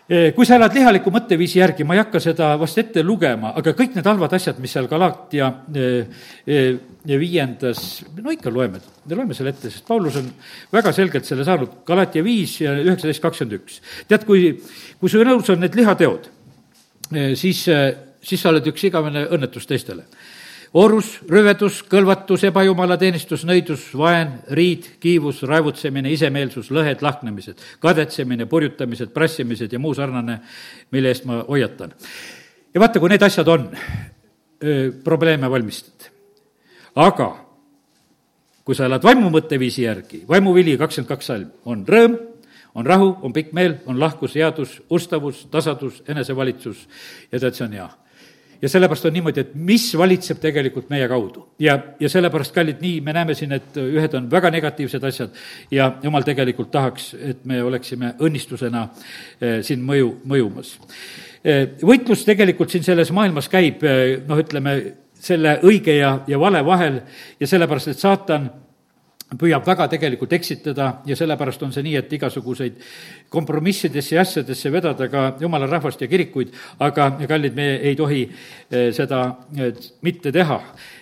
kui 0.06 0.44
sa 0.44 0.58
elad 0.58 0.74
lihaliku 0.76 1.08
mõtteviisi 1.12 1.62
järgi, 1.62 1.84
ma 1.88 1.96
ei 1.96 2.02
hakka 2.02 2.20
seda 2.20 2.50
vast 2.60 2.76
ette 2.82 3.00
lugema, 3.04 3.54
aga 3.56 3.72
kõik 3.76 3.94
need 3.96 4.08
halvad 4.08 4.34
asjad, 4.36 4.58
mis 4.60 4.74
seal 4.76 4.88
Galatia 4.90 5.48
viiendas, 7.24 7.80
no 8.18 8.34
ikka 8.34 8.52
loeme, 8.52 8.82
loeme 9.08 9.36
selle 9.36 9.54
ette, 9.54 9.72
sest 9.72 9.88
Paulus 9.88 10.18
on 10.20 10.28
väga 10.74 10.92
selgelt 10.92 11.24
selle 11.28 11.46
saanud, 11.48 11.80
Galatia 11.88 12.24
viis 12.26 12.58
ja 12.60 12.76
üheksateist 12.82 13.24
kakskümmend 13.24 13.56
üks. 13.62 13.80
tead, 14.10 14.28
kui, 14.28 14.52
kui 15.00 15.12
su 15.12 15.24
nõus 15.24 15.48
on 15.54 15.64
need 15.64 15.80
lihateod, 15.80 16.28
siis, 17.40 17.64
siis 17.64 18.44
sa 18.44 18.52
oled 18.52 18.68
üks 18.74 18.84
igavene 18.90 19.24
õnnetus 19.32 19.68
teistele 19.70 20.04
orus, 20.74 21.20
rüvedus, 21.30 21.78
kõlvatus, 21.86 22.44
ebajumalateenistus, 22.48 23.44
nõidus, 23.46 23.86
vaen, 23.98 24.40
riid, 24.58 24.88
kiivus, 25.02 25.44
raevutsemine, 25.46 26.10
isemeelsus, 26.14 26.72
lõhed, 26.74 27.02
lahknemised, 27.04 27.62
kadetsemine, 27.82 28.48
purjutamised, 28.50 29.12
prassimised 29.14 29.72
ja 29.72 29.80
muu 29.82 29.94
sarnane, 29.94 30.40
mille 30.94 31.14
eest 31.14 31.28
ma 31.30 31.44
hoiatan. 31.46 31.94
ja 32.74 32.82
vaata, 32.82 33.00
kui 33.00 33.12
need 33.12 33.22
asjad 33.22 33.48
on, 33.48 33.70
probleeme 35.04 35.50
valmistad. 35.50 36.10
aga 36.94 37.34
kui 38.64 38.74
sa 38.74 38.86
elad 38.86 39.02
vaimu 39.04 39.30
mõtteviisi 39.30 39.82
järgi, 39.82 40.24
vaimuvili 40.28 40.78
kakskümmend 40.78 41.08
kaks 41.08 41.26
salm, 41.26 41.50
on 41.64 41.84
rõõm, 41.86 42.16
on 42.74 42.86
rahu, 42.86 43.16
on 43.22 43.32
pikk 43.32 43.52
meel, 43.52 43.76
on 43.86 44.00
lahkus, 44.00 44.34
headus, 44.34 44.80
ustavus, 44.90 45.46
tasadus, 45.50 46.02
enesevalitsus 46.08 46.88
ja 47.30 47.38
tead, 47.38 47.54
see 47.54 47.66
on 47.66 47.76
hea 47.78 47.90
ja 48.62 48.68
sellepärast 48.68 49.08
on 49.08 49.14
niimoodi, 49.16 49.40
et 49.44 49.52
mis 49.54 49.86
valitseb 49.98 50.40
tegelikult 50.42 50.90
meie 50.90 51.08
kaudu. 51.08 51.46
ja, 51.58 51.78
ja 52.00 52.08
sellepärast, 52.08 52.54
kallid, 52.54 52.80
nii 52.80 53.00
me 53.04 53.12
näeme 53.12 53.34
siin, 53.34 53.52
et 53.52 53.76
ühed 53.80 54.14
on 54.14 54.30
väga 54.30 54.50
negatiivsed 54.50 55.04
asjad 55.04 55.36
ja 55.70 55.92
jumal 56.02 56.26
tegelikult 56.26 56.70
tahaks, 56.74 57.14
et 57.20 57.44
me 57.44 57.62
oleksime 57.62 58.14
õnnistusena 58.18 58.88
eh, 59.40 59.60
siin 59.62 59.84
mõju, 59.84 60.10
mõjumas. 60.24 60.76
Eh, 61.44 61.76
võitlus 61.82 62.24
tegelikult 62.24 62.72
siin 62.72 62.84
selles 62.86 63.12
maailmas 63.12 63.48
käib, 63.52 63.82
eh, 63.84 64.20
noh, 64.28 64.40
ütleme, 64.40 64.76
selle 65.24 65.58
õige 65.64 65.96
ja, 65.96 66.18
ja 66.28 66.38
vale 66.40 66.60
vahel 66.64 67.00
ja 67.40 67.48
sellepärast, 67.48 67.94
et 67.94 68.02
saatan 68.02 68.50
püüab 69.38 69.64
väga 69.66 69.86
tegelikult 69.90 70.32
eksitada 70.36 70.90
ja 71.08 71.16
sellepärast 71.16 71.62
on 71.66 71.72
see 71.74 71.84
nii, 71.86 71.96
et 71.98 72.12
igasuguseid 72.12 72.76
kompromissidesse 73.32 74.14
ja 74.16 74.22
asjadesse 74.22 74.72
vedada 74.72 75.08
ka 75.10 75.24
jumala 75.40 75.66
rahvast 75.70 76.02
ja 76.04 76.08
kirikuid, 76.10 76.52
aga 76.84 77.10
kallid, 77.28 77.56
me 77.56 77.68
ei 77.80 77.96
tohi 77.98 78.22
eh, 78.28 78.90
seda 78.94 79.24
eh, 79.56 79.72
mitte 80.06 80.32
teha, 80.32 80.60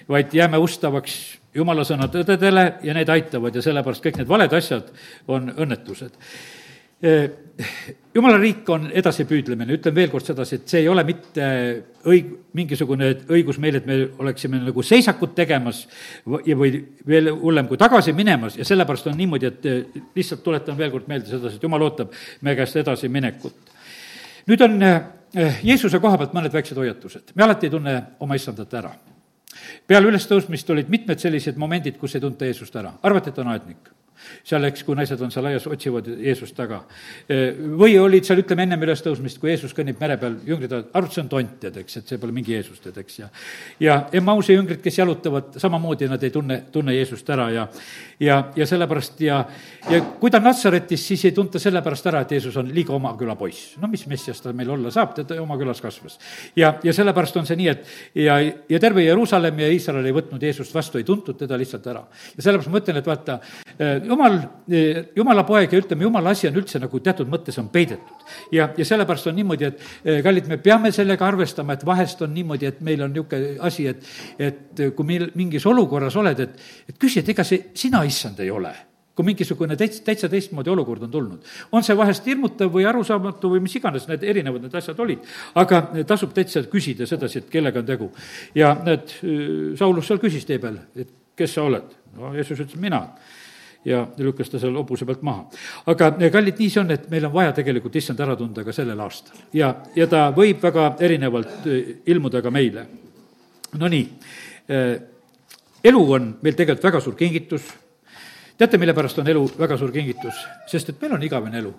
vaid 0.08 0.34
jääme 0.34 0.60
ustavaks 0.62 1.18
jumala 1.54 1.84
sõna 1.84 2.08
tõdedele 2.12 2.68
ja 2.86 2.94
need 2.96 3.10
aitavad 3.12 3.54
ja 3.54 3.64
sellepärast 3.64 4.04
kõik 4.06 4.22
need 4.22 4.30
valed 4.30 4.54
asjad 4.56 4.88
on 5.28 5.52
õnnetused 5.52 6.16
jumala 8.14 8.38
riik 8.40 8.68
on 8.72 8.88
edasipüüdlemine, 8.92 9.76
ütlen 9.78 9.94
veel 9.96 10.10
kord 10.12 10.26
sedasi, 10.26 10.58
et 10.60 10.72
see 10.72 10.82
ei 10.82 10.88
ole 10.90 11.04
mitte 11.08 11.46
õig-, 12.08 12.32
mingisugune 12.56 13.08
õigus 13.32 13.58
meil, 13.62 13.78
et 13.78 13.86
me 13.88 13.98
oleksime 14.22 14.60
nagu 14.62 14.84
seisakut 14.86 15.34
tegemas 15.36 15.84
ja 16.46 16.56
või 16.58 16.82
veel 17.08 17.32
hullem 17.32 17.70
kui 17.70 17.80
tagasi 17.80 18.14
minemas. 18.16 18.58
Ja 18.60 18.66
sellepärast 18.68 19.08
on 19.10 19.16
niimoodi, 19.18 19.48
et 19.48 20.12
lihtsalt 20.16 20.44
tuletan 20.44 20.78
veel 20.78 20.92
kord 20.92 21.08
meelde 21.10 21.30
sedasi, 21.30 21.56
et 21.56 21.66
jumal 21.68 21.86
ootab 21.88 22.12
meie 22.42 22.58
käest 22.58 22.76
edasiminekut. 22.82 23.72
nüüd 24.50 24.68
on 24.68 24.78
Jeesuse 25.62 25.98
koha 25.98 26.18
pealt 26.20 26.34
mõned 26.36 26.52
väiksed 26.52 26.76
hoiatused, 26.76 27.32
me 27.34 27.44
alati 27.46 27.66
ei 27.66 27.72
tunne 27.72 27.96
oma 28.20 28.36
issandat 28.36 28.74
ära. 28.74 28.92
peale 29.86 30.08
ülestõusmist 30.08 30.70
olid 30.70 30.88
mitmed 30.88 31.18
sellised 31.18 31.56
momendid, 31.56 31.96
kus 31.98 32.14
ei 32.14 32.20
tunta 32.20 32.44
Jeesust 32.44 32.76
ära, 32.76 32.92
arvati, 33.02 33.30
et 33.30 33.38
on 33.38 33.48
aednik 33.48 33.92
seal, 34.44 34.64
eks, 34.68 34.84
kui 34.86 34.98
naised 34.98 35.20
on 35.22 35.32
seal 35.34 35.50
aias, 35.50 35.66
otsivad 35.66 36.08
Jeesust 36.12 36.56
taga. 36.56 36.82
või 37.28 37.96
olid 38.00 38.26
seal, 38.26 38.42
ütleme, 38.42 38.66
ennem 38.66 38.86
ülestõusmist, 38.86 39.40
kui 39.40 39.52
Jeesus 39.52 39.74
kõnnib 39.76 40.00
mere 40.00 40.16
peal, 40.20 40.36
jüngrid 40.46 40.72
arvasid, 40.72 41.14
see 41.14 41.24
on 41.24 41.28
tont, 41.32 41.58
tead, 41.60 41.76
eks, 41.82 41.96
et 42.00 42.08
see 42.08 42.20
pole 42.22 42.32
mingi 42.32 42.54
Jeesus, 42.54 42.80
tead, 42.82 42.98
eks, 43.02 43.18
ja 43.18 43.28
ja 43.80 43.98
Emmausi 44.12 44.56
jüngrid, 44.56 44.82
kes 44.82 44.98
jalutavad, 44.98 45.56
samamoodi 45.60 46.08
nad 46.10 46.22
ei 46.22 46.30
tunne, 46.30 46.62
tunne 46.72 46.94
Jeesust 46.96 47.28
ära 47.30 47.50
ja 47.50 47.68
ja, 48.22 48.38
ja 48.56 48.66
sellepärast 48.66 49.20
ja, 49.20 49.42
ja 49.90 50.00
kui 50.20 50.30
ta 50.30 50.38
on 50.38 50.46
Natsaretis, 50.46 51.02
siis 51.08 51.24
ei 51.26 51.34
tunta 51.36 51.60
sellepärast 51.62 52.06
ära, 52.10 52.22
et 52.22 52.34
Jeesus 52.36 52.56
on 52.60 52.70
liiga 52.74 52.94
oma 52.94 53.14
küla 53.18 53.34
poiss. 53.38 53.76
no 53.82 53.90
mis 53.90 54.04
messias 54.10 54.40
ta 54.42 54.52
meil 54.56 54.70
olla 54.70 54.92
saab, 54.94 55.14
ta 55.16 55.40
oma 55.42 55.56
külas 55.60 55.80
kasvas. 55.82 56.18
ja, 56.56 56.74
ja 56.84 56.94
sellepärast 56.94 57.36
on 57.40 57.48
see 57.48 57.58
nii, 57.58 57.68
et 57.72 57.86
ja, 58.24 58.38
ja 58.40 58.80
terve 58.80 59.04
Jeruusalemm 59.04 59.64
ja 59.64 59.70
Iisrael 59.72 60.06
ei 60.06 60.16
võtnud 60.16 60.42
Jeesust 60.42 60.74
vastu, 60.74 61.00
ei 61.00 61.08
tuntud 61.08 61.38
teda 61.38 61.58
lihtsalt 61.58 61.86
ära. 61.90 62.04
ja 62.36 62.42
sellepärast 62.46 62.72
ma 62.72 62.82
ütlen, 62.82 63.00
et 63.02 63.10
vaata, 63.10 63.38
jumal, 64.12 64.38
jumala 65.16 65.44
poeg 65.48 65.72
ja 65.72 65.80
ütleme, 65.82 66.06
jumala 66.06 66.34
asi 66.36 66.48
on 66.50 66.60
üldse 66.60 66.80
nagu 66.82 67.00
teatud 67.04 67.30
mõttes 67.32 67.58
on 67.62 67.72
peidetud. 67.72 68.28
ja, 68.52 68.68
ja 68.76 68.86
sellepärast 68.86 69.32
on 69.32 69.36
niimoodi, 69.40 69.68
et 69.70 69.82
eh, 70.04 70.22
kallid, 70.24 70.48
me 70.50 70.60
peame 70.62 70.92
sellega 70.92 71.26
arvestama, 71.26 71.76
et 71.76 71.86
vahest 71.86 72.22
on 72.22 72.32
niimoodi, 72.34 72.68
et 72.68 72.80
meil 72.80 73.02
on 73.02 73.12
niisugune 73.12 73.58
asi, 73.64 73.88
et, 73.90 74.14
et 74.38 74.86
kui 74.96 75.08
meil 75.08 75.28
mingis 75.38 75.66
olukorras 75.66 76.16
oled, 76.20 76.40
et, 76.46 76.64
et 76.88 76.98
küsi, 76.98 77.22
et 77.22 77.34
ega 77.34 77.44
see 77.46 77.70
sina, 77.74 78.04
issand, 78.08 78.40
ei 78.42 78.50
ole 78.52 78.72
kui 79.12 79.26
mingisugune 79.28 79.76
täitsa, 79.76 80.00
täitsa 80.06 80.28
teistmoodi 80.32 80.70
olukord 80.72 81.02
on 81.04 81.10
tulnud. 81.12 81.48
on 81.72 81.84
see 81.84 81.96
vahest 81.96 82.26
hirmutav 82.26 82.70
või 82.72 82.86
arusaamatu 82.88 83.50
või 83.52 83.60
mis 83.64 83.74
iganes 83.76 84.06
need 84.08 84.24
erinevad 84.24 84.64
need 84.64 84.76
asjad 84.78 85.00
olid, 85.04 85.26
aga 85.60 85.82
tasub 86.08 86.32
täitsa 86.32 86.64
küsida 86.72 87.06
sedasi, 87.06 87.42
et 87.42 87.50
kellega 87.52 87.82
on 87.82 87.86
tegu. 87.86 88.08
ja 88.54 88.72
näed, 88.84 89.12
Saulus 89.76 90.08
seal 90.08 90.22
küsis 90.22 90.48
tee 90.48 90.58
peal, 90.62 90.80
et 90.96 91.12
kes 91.36 91.58
sa 91.58 91.66
oled? 91.68 91.92
no 92.16 92.32
Jeesus 92.36 92.64
ütles, 92.64 92.80
mina 92.80 93.02
ja 93.84 94.06
lükkas 94.18 94.50
ta 94.50 94.60
seal 94.62 94.76
hobuse 94.78 95.06
pealt 95.06 95.22
maha. 95.26 95.46
aga 95.86 96.10
kallid, 96.32 96.58
nii 96.58 96.70
see 96.70 96.82
on, 96.82 96.90
et 96.94 97.08
meil 97.10 97.26
on 97.26 97.34
vaja 97.34 97.52
tegelikult 97.56 97.96
issand 97.98 98.20
ära 98.20 98.36
tunda 98.38 98.64
ka 98.64 98.74
sellel 98.74 99.00
aastal 99.02 99.38
ja, 99.56 99.74
ja 99.96 100.06
ta 100.06 100.28
võib 100.36 100.62
väga 100.62 100.92
erinevalt 101.00 101.66
äh, 101.66 101.94
ilmuda 102.06 102.42
ka 102.42 102.50
meile. 102.50 102.86
Nonii, 103.78 104.02
äh, 104.70 104.90
elu 105.84 106.02
on 106.18 106.34
meil 106.42 106.58
tegelikult 106.58 106.90
väga 106.90 107.00
suur 107.00 107.16
kingitus. 107.16 107.72
teate, 108.58 108.78
mille 108.78 108.94
pärast 108.94 109.18
on 109.18 109.28
elu 109.28 109.46
väga 109.58 109.78
suur 109.78 109.92
kingitus? 109.92 110.44
sest 110.66 110.94
et 110.94 111.00
meil 111.00 111.18
on 111.18 111.22
igavene 111.30 111.58
elu 111.58 111.74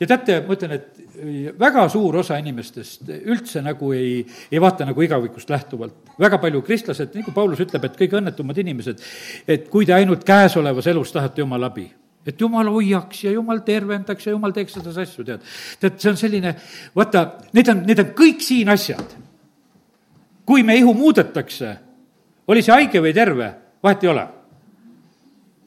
ja 0.00 0.06
teate, 0.06 0.40
ma 0.46 0.56
ütlen, 0.56 0.76
et 0.76 1.06
väga 1.58 1.86
suur 1.92 2.20
osa 2.20 2.38
inimestest 2.40 3.08
üldse 3.16 3.62
nagu 3.64 3.92
ei, 3.96 4.18
ei 4.50 4.60
vaata 4.60 4.86
nagu 4.88 5.02
igavikust 5.02 5.50
lähtuvalt. 5.50 5.94
väga 6.18 6.38
palju 6.38 6.62
kristlased, 6.62 7.14
nagu 7.14 7.32
Paulus 7.32 7.60
ütleb, 7.64 7.84
et 7.84 7.96
kõige 7.98 8.18
õnnetumad 8.20 8.58
inimesed, 8.60 9.00
et 9.48 9.68
kui 9.72 9.86
te 9.86 9.94
ainult 9.94 10.24
käesolevas 10.24 10.86
elus 10.92 11.12
tahate 11.12 11.40
Jumala 11.40 11.70
abi, 11.72 11.86
et 12.26 12.40
jumal 12.40 12.68
hoiaks 12.72 13.24
ja 13.24 13.32
jumal 13.32 13.62
tervendaks 13.64 14.26
ja 14.26 14.34
jumal 14.34 14.52
teeks 14.52 14.76
selles 14.78 14.96
asju, 14.98 15.24
tead. 15.24 15.44
tead, 15.80 15.98
see 16.02 16.10
on 16.10 16.20
selline, 16.20 16.54
vaata, 16.96 17.26
need 17.56 17.68
on, 17.72 17.82
need 17.86 18.02
on 18.02 18.14
kõik 18.18 18.42
siin 18.44 18.68
asjad. 18.72 19.16
kui 20.46 20.62
me 20.62 20.76
ihu 20.78 20.94
muudetakse, 20.94 21.76
oli 22.48 22.62
see 22.62 22.72
haige 22.74 23.00
või 23.02 23.14
terve, 23.14 23.50
vahet 23.82 24.04
ei 24.04 24.10
ole. 24.10 24.26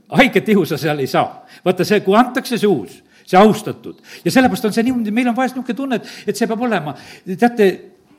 haiget 0.09 0.49
ihu 0.49 0.65
sa 0.65 0.77
seal 0.77 0.99
ei 0.99 1.07
saa. 1.07 1.45
vaata 1.65 1.85
see, 1.85 2.01
kui 2.01 2.15
antakse 2.15 2.57
see 2.57 2.67
uus 2.67 3.03
see 3.29 3.37
austatud. 3.37 4.01
ja 4.25 4.31
sellepärast 4.33 4.65
on 4.65 4.73
see 4.73 4.87
niimoodi, 4.89 5.13
meil 5.13 5.29
on 5.29 5.37
vahest 5.37 5.57
niisugune 5.57 5.77
tunne, 5.77 6.01
et, 6.01 6.11
et 6.31 6.37
see 6.37 6.49
peab 6.49 6.65
olema, 6.65 6.95
teate, 7.29 7.69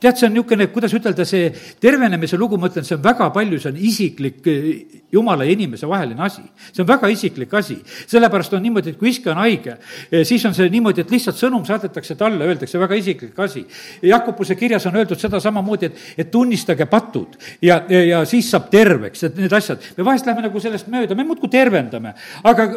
tead, 0.01 0.17
see 0.17 0.27
on 0.29 0.33
niisugune, 0.33 0.67
kuidas 0.73 0.93
ütelda, 0.97 1.25
see 1.27 1.49
tervenemise 1.83 2.39
lugu, 2.39 2.57
ma 2.59 2.69
ütlen, 2.71 2.85
see 2.87 2.95
on 2.97 3.03
väga 3.03 3.27
palju, 3.35 3.59
see 3.61 3.71
on 3.73 3.81
isiklik 3.89 4.47
eh, 4.49 4.69
jumala 5.13 5.45
ja 5.45 5.53
inimese 5.53 5.89
vaheline 5.89 6.23
asi. 6.25 6.43
see 6.71 6.81
on 6.83 6.87
väga 6.89 7.09
isiklik 7.11 7.53
asi. 7.59 7.77
sellepärast 8.09 8.55
on 8.57 8.63
niimoodi, 8.65 8.95
et 8.95 9.01
kui 9.01 9.11
iske 9.11 9.29
on 9.33 9.41
haige, 9.41 9.75
eh, 10.09 10.23
siis 10.27 10.45
on 10.47 10.55
see 10.57 10.69
niimoodi, 10.73 11.03
et 11.03 11.11
lihtsalt 11.13 11.37
sõnum 11.37 11.67
saadetakse 11.67 12.15
talle, 12.19 12.47
öeldakse 12.47 12.79
väga 12.81 12.97
isiklik 12.97 13.43
asi. 13.45 13.65
Jakobuse 14.01 14.55
kirjas 14.55 14.87
on 14.89 14.97
öeldud 15.01 15.19
seda 15.19 15.43
samamoodi, 15.43 15.91
et, 15.91 16.07
et 16.25 16.31
tunnistage 16.31 16.87
patud 16.89 17.37
ja, 17.61 17.83
ja 17.91 18.23
siis 18.29 18.49
saab 18.49 18.71
terveks, 18.73 19.27
et 19.27 19.37
need 19.37 19.53
asjad. 19.53 19.91
me 19.97 20.07
vahest 20.07 20.25
läheme 20.25 20.47
nagu 20.47 20.63
sellest 20.63 20.89
mööda, 20.89 21.19
me 21.19 21.27
muudkui 21.27 21.51
tervendame, 21.51 22.15
aga 22.47 22.71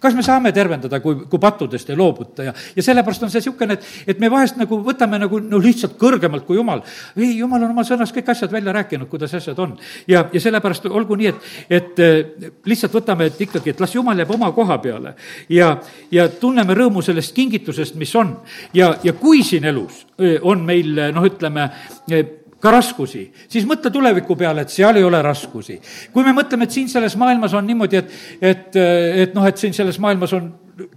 kas 0.00 0.16
me 0.16 0.22
saame 0.24 0.52
tervendada, 0.56 1.00
kui, 1.04 1.26
kui 1.30 1.40
pattudest 1.42 1.90
ei 1.92 1.98
loobuta 1.98 2.46
ja, 2.48 2.54
ja 2.76 2.84
sellepärast 2.84 3.26
on 3.26 3.32
see 3.32 3.42
niisugune, 3.42 3.76
et, 3.76 3.88
et 4.14 4.22
me 4.22 4.30
vahest 4.32 4.56
nagu 4.60 4.80
võtame 4.84 5.20
nagu 5.20 5.40
no 5.44 5.60
lihtsalt 5.60 5.98
kõrgemalt 6.00 6.46
kui 6.48 6.56
jumal. 6.56 6.82
ei, 7.16 7.34
jumal 7.38 7.66
on 7.66 7.74
oma 7.74 7.84
sõnas 7.86 8.12
kõik 8.16 8.32
asjad 8.32 8.52
välja 8.52 8.72
rääkinud, 8.76 9.08
kuidas 9.10 9.34
asjad 9.36 9.58
on. 9.60 9.76
ja, 10.08 10.24
ja 10.32 10.40
sellepärast 10.40 10.88
olgu 10.88 11.18
nii, 11.20 11.32
et, 11.32 11.50
et 11.80 12.02
eh, 12.04 12.50
lihtsalt 12.66 12.96
võtame, 12.96 13.28
et 13.30 13.40
ikkagi, 13.46 13.74
et 13.74 13.80
las 13.80 13.94
jumal 13.94 14.18
jääb 14.18 14.34
oma 14.36 14.50
koha 14.56 14.78
peale 14.82 15.14
ja, 15.52 15.74
ja 16.10 16.28
tunneme 16.32 16.76
rõõmu 16.76 17.04
sellest 17.04 17.36
kingitusest, 17.36 17.98
mis 18.00 18.14
on. 18.16 18.36
ja, 18.74 18.94
ja 19.04 19.12
kui 19.12 19.44
siin 19.44 19.68
elus 19.68 20.06
eh, 20.18 20.38
on 20.42 20.64
meil 20.64 20.96
noh, 21.12 21.28
ütleme, 21.28 21.68
eh, 22.10 22.39
ka 22.60 22.72
raskusi, 22.74 23.26
siis 23.48 23.66
mõtle 23.68 23.92
tuleviku 23.92 24.36
peale, 24.38 24.64
et 24.66 24.72
seal 24.72 24.98
ei 25.00 25.04
ole 25.04 25.22
raskusi. 25.24 25.78
kui 26.12 26.24
me 26.24 26.34
mõtleme, 26.36 26.68
et 26.68 26.76
siin 26.76 26.88
selles 26.88 27.16
maailmas 27.16 27.54
on 27.56 27.66
niimoodi, 27.66 27.96
et, 27.96 28.18
et, 28.40 28.76
et 29.24 29.34
noh, 29.34 29.46
et 29.46 29.56
siin 29.56 29.74
selles 29.76 29.98
maailmas 29.98 30.34
on 30.36 30.50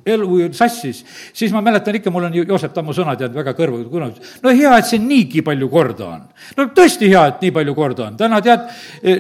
elu 0.06 0.48
sassis, 0.56 1.04
siis 1.34 1.52
ma 1.56 1.62
mäletan 1.64 1.96
ikka, 2.00 2.12
mul 2.12 2.28
on 2.30 2.36
Joosep 2.36 2.74
Tammu 2.76 2.96
sõnad 2.96 3.20
jäänud 3.20 3.36
väga 3.36 3.56
kõrvu, 3.58 3.84
kunagi, 3.92 4.24
no 4.44 4.54
hea, 4.56 4.78
et 4.78 4.88
siin 4.88 5.08
niigi 5.08 5.44
palju 5.44 5.70
korda 5.72 6.08
on. 6.08 6.24
no 6.58 6.70
tõesti 6.76 7.12
hea, 7.12 7.26
et 7.32 7.44
nii 7.44 7.56
palju 7.56 7.76
korda 7.76 8.08
on, 8.08 8.18
täna 8.20 8.40
tead, 8.44 8.68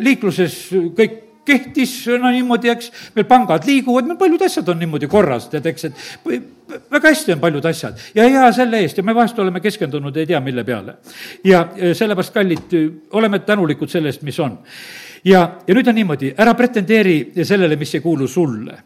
liikluses 0.03 0.57
kõik 0.97 1.19
kehtis 1.45 1.93
no 2.21 2.31
niimoodi, 2.31 2.71
eks, 2.73 2.91
meil 3.15 3.27
pangad 3.29 3.67
liiguvad, 3.67 4.07
meil 4.09 4.19
paljud 4.19 4.41
asjad 4.47 4.69
on 4.73 4.79
niimoodi 4.79 5.09
korras, 5.11 5.49
tead, 5.51 5.65
eks, 5.71 5.89
et 5.89 6.83
väga 6.91 7.09
hästi 7.09 7.35
on 7.35 7.41
paljud 7.43 7.65
asjad 7.69 7.99
ja 8.15 8.27
hea 8.29 8.51
selle 8.55 8.79
eest 8.83 8.97
ja 8.97 9.03
me 9.05 9.15
vahest 9.15 9.39
oleme 9.39 9.61
keskendunud 9.63 10.17
ei 10.17 10.27
tea 10.29 10.39
mille 10.41 10.63
peale. 10.63 10.95
ja 11.43 11.65
sellepärast, 11.93 12.33
kallid, 12.33 12.77
oleme 13.11 13.39
tänulikud 13.39 13.91
selle 13.91 14.13
eest, 14.13 14.23
mis 14.23 14.39
on 14.39 14.57
ja, 15.25 15.41
ja 15.67 15.75
nüüd 15.75 15.87
on 15.87 15.95
niimoodi, 15.97 16.31
ära 16.39 16.53
pretendeeri 16.57 17.45
sellele, 17.45 17.77
mis 17.79 17.93
ei 17.95 18.01
kuulu 18.03 18.27
sulle. 18.27 18.77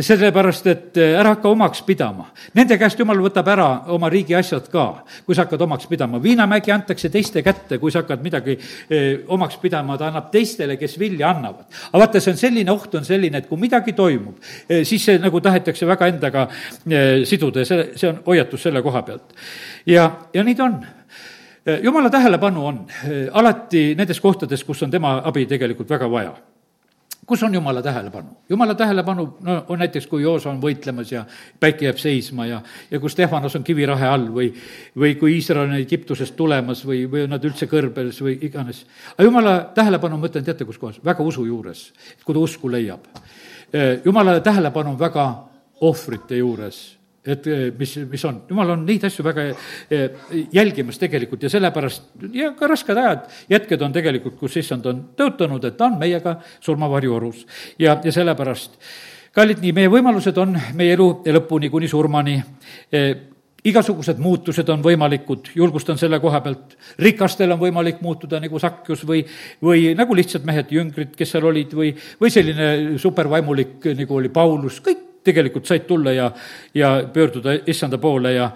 sellepärast, 0.00 0.66
et 0.66 0.98
äh, 1.00 1.14
ära 1.20 1.34
hakka 1.34 1.48
omaks 1.48 1.82
pidama. 1.86 2.28
Nende 2.54 2.78
käest 2.78 2.98
jumal 3.00 3.20
võtab 3.24 3.48
ära 3.52 3.68
oma 3.94 4.10
riigi 4.12 4.36
asjad 4.36 4.68
ka, 4.72 4.86
kui 5.26 5.34
sa 5.34 5.46
hakkad 5.46 5.62
omaks 5.66 5.86
pidama. 5.86 6.22
viinamägi 6.22 6.72
antakse 6.72 7.08
teiste 7.12 7.42
kätte, 7.42 7.78
kui 7.78 7.92
sa 7.92 8.02
hakkad 8.04 8.22
midagi 8.22 8.58
eh, 8.90 9.24
omaks 9.28 9.56
pidama, 9.62 9.96
ta 9.98 10.10
annab 10.10 10.30
teistele, 10.32 10.76
kes 10.76 10.98
vilja 10.98 11.30
annavad. 11.30 11.66
aga 11.92 12.02
vaata, 12.04 12.20
see 12.20 12.32
on 12.32 12.40
selline 12.40 12.72
oht, 12.72 12.94
on 12.94 13.04
selline, 13.04 13.38
et 13.38 13.48
kui 13.48 13.60
midagi 13.60 13.92
toimub 13.92 14.36
eh,, 14.68 14.84
siis 14.84 15.04
see 15.04 15.18
nagu 15.22 15.40
tahetakse 15.40 15.86
väga 15.86 16.10
endaga 16.12 16.48
eh, 16.90 17.24
siduda 17.24 17.64
ja 17.64 17.70
see, 17.72 17.88
see 17.96 18.10
on 18.10 18.20
hoiatus 18.26 18.68
selle 18.68 18.82
koha 18.82 19.02
pealt. 19.02 19.34
ja, 19.86 20.10
ja 20.34 20.44
nii 20.44 20.54
ta 20.54 20.68
on 20.68 20.78
jumala 21.82 22.10
tähelepanu 22.10 22.66
on 22.66 22.84
äh, 22.88 23.10
alati 23.32 23.94
nendes 23.94 24.20
kohtades, 24.20 24.64
kus 24.64 24.82
on 24.82 24.90
tema 24.90 25.20
abi 25.24 25.46
tegelikult 25.46 25.90
väga 25.90 26.10
vaja 26.10 26.36
kus 27.26 27.42
on 27.42 27.54
jumala 27.54 27.82
tähelepanu? 27.82 28.28
jumala 28.48 28.74
tähelepanu, 28.74 29.38
no 29.40 29.64
on 29.68 29.78
näiteks, 29.78 30.06
kui 30.06 30.22
Joosa 30.22 30.50
on 30.50 30.60
võitlemas 30.62 31.12
ja 31.12 31.24
päike 31.60 31.84
jääb 31.88 31.98
seisma 31.98 32.46
ja, 32.46 32.60
ja 32.90 33.00
kui 33.00 33.10
Stefanos 33.10 33.56
on 33.56 33.64
kivirahe 33.64 34.06
all 34.06 34.28
või, 34.34 34.52
või 34.96 35.16
kui 35.18 35.34
Iisrael 35.34 35.66
on 35.66 35.74
Egiptusest 35.80 36.36
tulemas 36.36 36.84
või, 36.86 37.04
või 37.10 37.24
on 37.26 37.34
nad 37.34 37.44
üldse 37.44 37.66
kõrbes 37.70 38.20
või 38.22 38.38
iganes. 38.46 38.84
aga 39.16 39.26
jumala 39.26 39.56
tähelepanu, 39.74 40.20
ma 40.20 40.30
ütlen, 40.30 40.44
teate, 40.46 40.64
kus 40.64 40.78
kohas? 40.78 41.00
väga 41.04 41.22
usu 41.22 41.44
juures, 41.46 41.88
kui 42.24 42.34
ta 42.34 42.40
usku 42.40 42.70
leiab. 42.70 43.10
Äh, 43.74 43.98
jumala 44.04 44.38
tähelepanu 44.40 44.94
on 44.94 45.00
väga 45.00 45.26
ohvrite 45.80 46.38
juures 46.38 46.95
et 47.26 47.46
eh, 47.50 47.66
mis, 47.78 47.96
mis 48.10 48.24
on, 48.28 48.40
jumal 48.50 48.74
on 48.76 48.86
neid 48.86 49.04
asju 49.06 49.24
väga 49.26 49.48
eh, 49.50 50.30
jälgimas 50.54 51.00
tegelikult 51.02 51.42
ja 51.42 51.50
sellepärast 51.52 52.26
ja 52.34 52.52
ka 52.58 52.70
rasked 52.70 53.02
ajad, 53.02 53.26
hetked 53.50 53.82
on 53.82 53.94
tegelikult, 53.94 54.38
kus 54.40 54.58
issand 54.62 54.86
on 54.90 55.02
tõotanud, 55.18 55.66
et 55.66 55.78
ta 55.78 55.90
on 55.90 55.98
meiega 56.00 56.38
surmavarjuorus. 56.60 57.44
ja, 57.82 57.98
ja 58.04 58.14
sellepärast, 58.14 58.78
kallid, 59.36 59.62
nii, 59.62 59.74
meie 59.76 59.92
võimalused 59.92 60.38
on 60.42 60.58
meie 60.78 60.94
elu 60.96 61.08
lõpuni 61.36 61.70
kuni 61.72 61.88
surmani. 61.90 62.36
E, 62.92 63.02
igasugused 63.66 64.20
muutused 64.22 64.68
on 64.70 64.82
võimalikud, 64.84 65.50
julgustan 65.58 65.98
selle 65.98 66.20
koha 66.22 66.38
pealt, 66.44 66.76
rikastel 67.02 67.50
on 67.50 67.58
võimalik 67.58 67.98
muutuda 68.04 68.38
nagu 68.42 68.60
Sakjus 68.62 69.02
või, 69.08 69.24
või 69.62 69.88
nagu 69.98 70.14
lihtsad 70.14 70.46
mehed, 70.46 70.70
jüngrid, 70.70 71.16
kes 71.18 71.34
seal 71.34 71.48
olid, 71.50 71.74
või, 71.74 71.90
või 72.20 72.30
selline 72.30 72.98
supervaimulik, 73.02 73.90
nagu 73.98 74.20
oli 74.20 74.30
Paulus, 74.30 74.78
kõik 74.86 75.05
tegelikult 75.26 75.66
said 75.68 75.86
tulla 75.88 76.14
ja, 76.14 76.30
ja 76.74 76.96
pöörduda 77.12 77.56
issanda 77.66 77.98
poole 78.02 78.32
ja, 78.36 78.50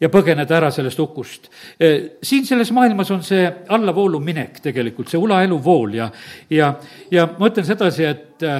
ja 0.00 0.10
põgeneda 0.12 0.56
ära 0.58 0.70
sellest 0.74 1.00
hukust. 1.02 1.50
E, 1.78 1.90
siin 2.22 2.46
selles 2.46 2.72
maailmas 2.74 3.12
on 3.14 3.22
see 3.26 3.44
allavoolu 3.74 4.20
minek 4.24 4.60
tegelikult, 4.64 5.12
see 5.12 5.20
ulaelu 5.20 5.60
vool 5.64 6.00
ja, 6.00 6.08
ja, 6.50 6.72
ja 7.12 7.28
ma 7.38 7.52
ütlen 7.52 7.68
sedasi, 7.68 8.08
et 8.08 8.44
e, 8.44 8.56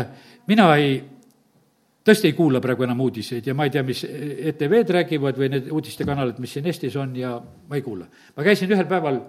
mina 0.51 0.69
ei, 0.77 0.99
tõesti 2.05 2.31
ei 2.31 2.37
kuula 2.37 2.61
praegu 2.65 2.85
enam 2.85 3.01
uudiseid 3.07 3.47
ja 3.49 3.57
ma 3.57 3.67
ei 3.67 3.73
tea, 3.75 3.85
mis 3.87 4.05
ETV-d 4.05 4.99
räägivad 4.99 5.41
või 5.41 5.51
need 5.55 5.73
uudistekanalid, 5.73 6.39
mis 6.43 6.53
siin 6.57 6.69
Eestis 6.69 6.97
on 7.01 7.17
ja 7.17 7.35
ma 7.41 7.81
ei 7.81 7.83
kuula. 7.85 8.07
ma 8.37 8.47
käisin 8.47 8.73
ühel 8.73 8.89
päeval 8.91 9.23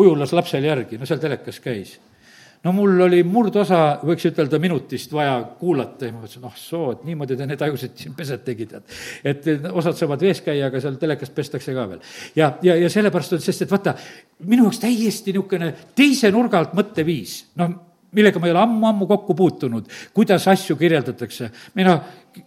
ujulas 0.00 0.32
lapsele 0.32 0.72
järgi, 0.72 0.98
no 0.98 1.06
seal 1.08 1.20
telekas 1.22 1.60
käis 1.60 1.98
no 2.64 2.72
mul 2.72 3.04
oli 3.06 3.20
murdosa, 3.28 3.80
võiks 4.04 4.24
ütelda, 4.30 4.58
minutist 4.62 5.12
vaja 5.14 5.36
kuulata 5.60 6.08
ja 6.08 6.14
ma 6.14 6.22
mõtlesin, 6.22 6.44
oh 6.48 6.58
soo, 6.58 6.92
et 6.94 7.06
niimoodi 7.08 7.36
te 7.38 7.48
need 7.48 7.64
ajusid 7.66 7.96
siin 8.00 8.16
pesete 8.16 8.54
tead. 8.54 8.82
et 9.24 9.48
osad 9.70 9.98
saavad 9.98 10.22
vees 10.24 10.40
käia, 10.44 10.70
aga 10.70 10.80
seal 10.80 10.98
telekas 11.00 11.32
pestakse 11.34 11.74
ka 11.76 11.88
veel. 11.90 12.04
ja, 12.36 12.54
ja, 12.62 12.76
ja 12.80 12.90
sellepärast 12.90 13.36
on, 13.36 13.42
sest 13.44 13.66
et 13.66 13.74
vaata, 13.74 13.96
minu 14.48 14.68
jaoks 14.68 14.80
täiesti 14.82 15.34
niisugune 15.34 15.72
teise 15.96 16.30
nurga 16.32 16.62
alt 16.62 16.76
mõtteviis, 16.78 17.40
noh, 17.60 17.74
millega 18.14 18.40
ma 18.40 18.48
ei 18.48 18.54
ole 18.54 18.62
ammu-ammu 18.62 19.08
kokku 19.10 19.34
puutunud, 19.34 19.88
kuidas 20.14 20.46
asju 20.48 20.76
kirjeldatakse. 20.80 21.50
mina 21.74 21.98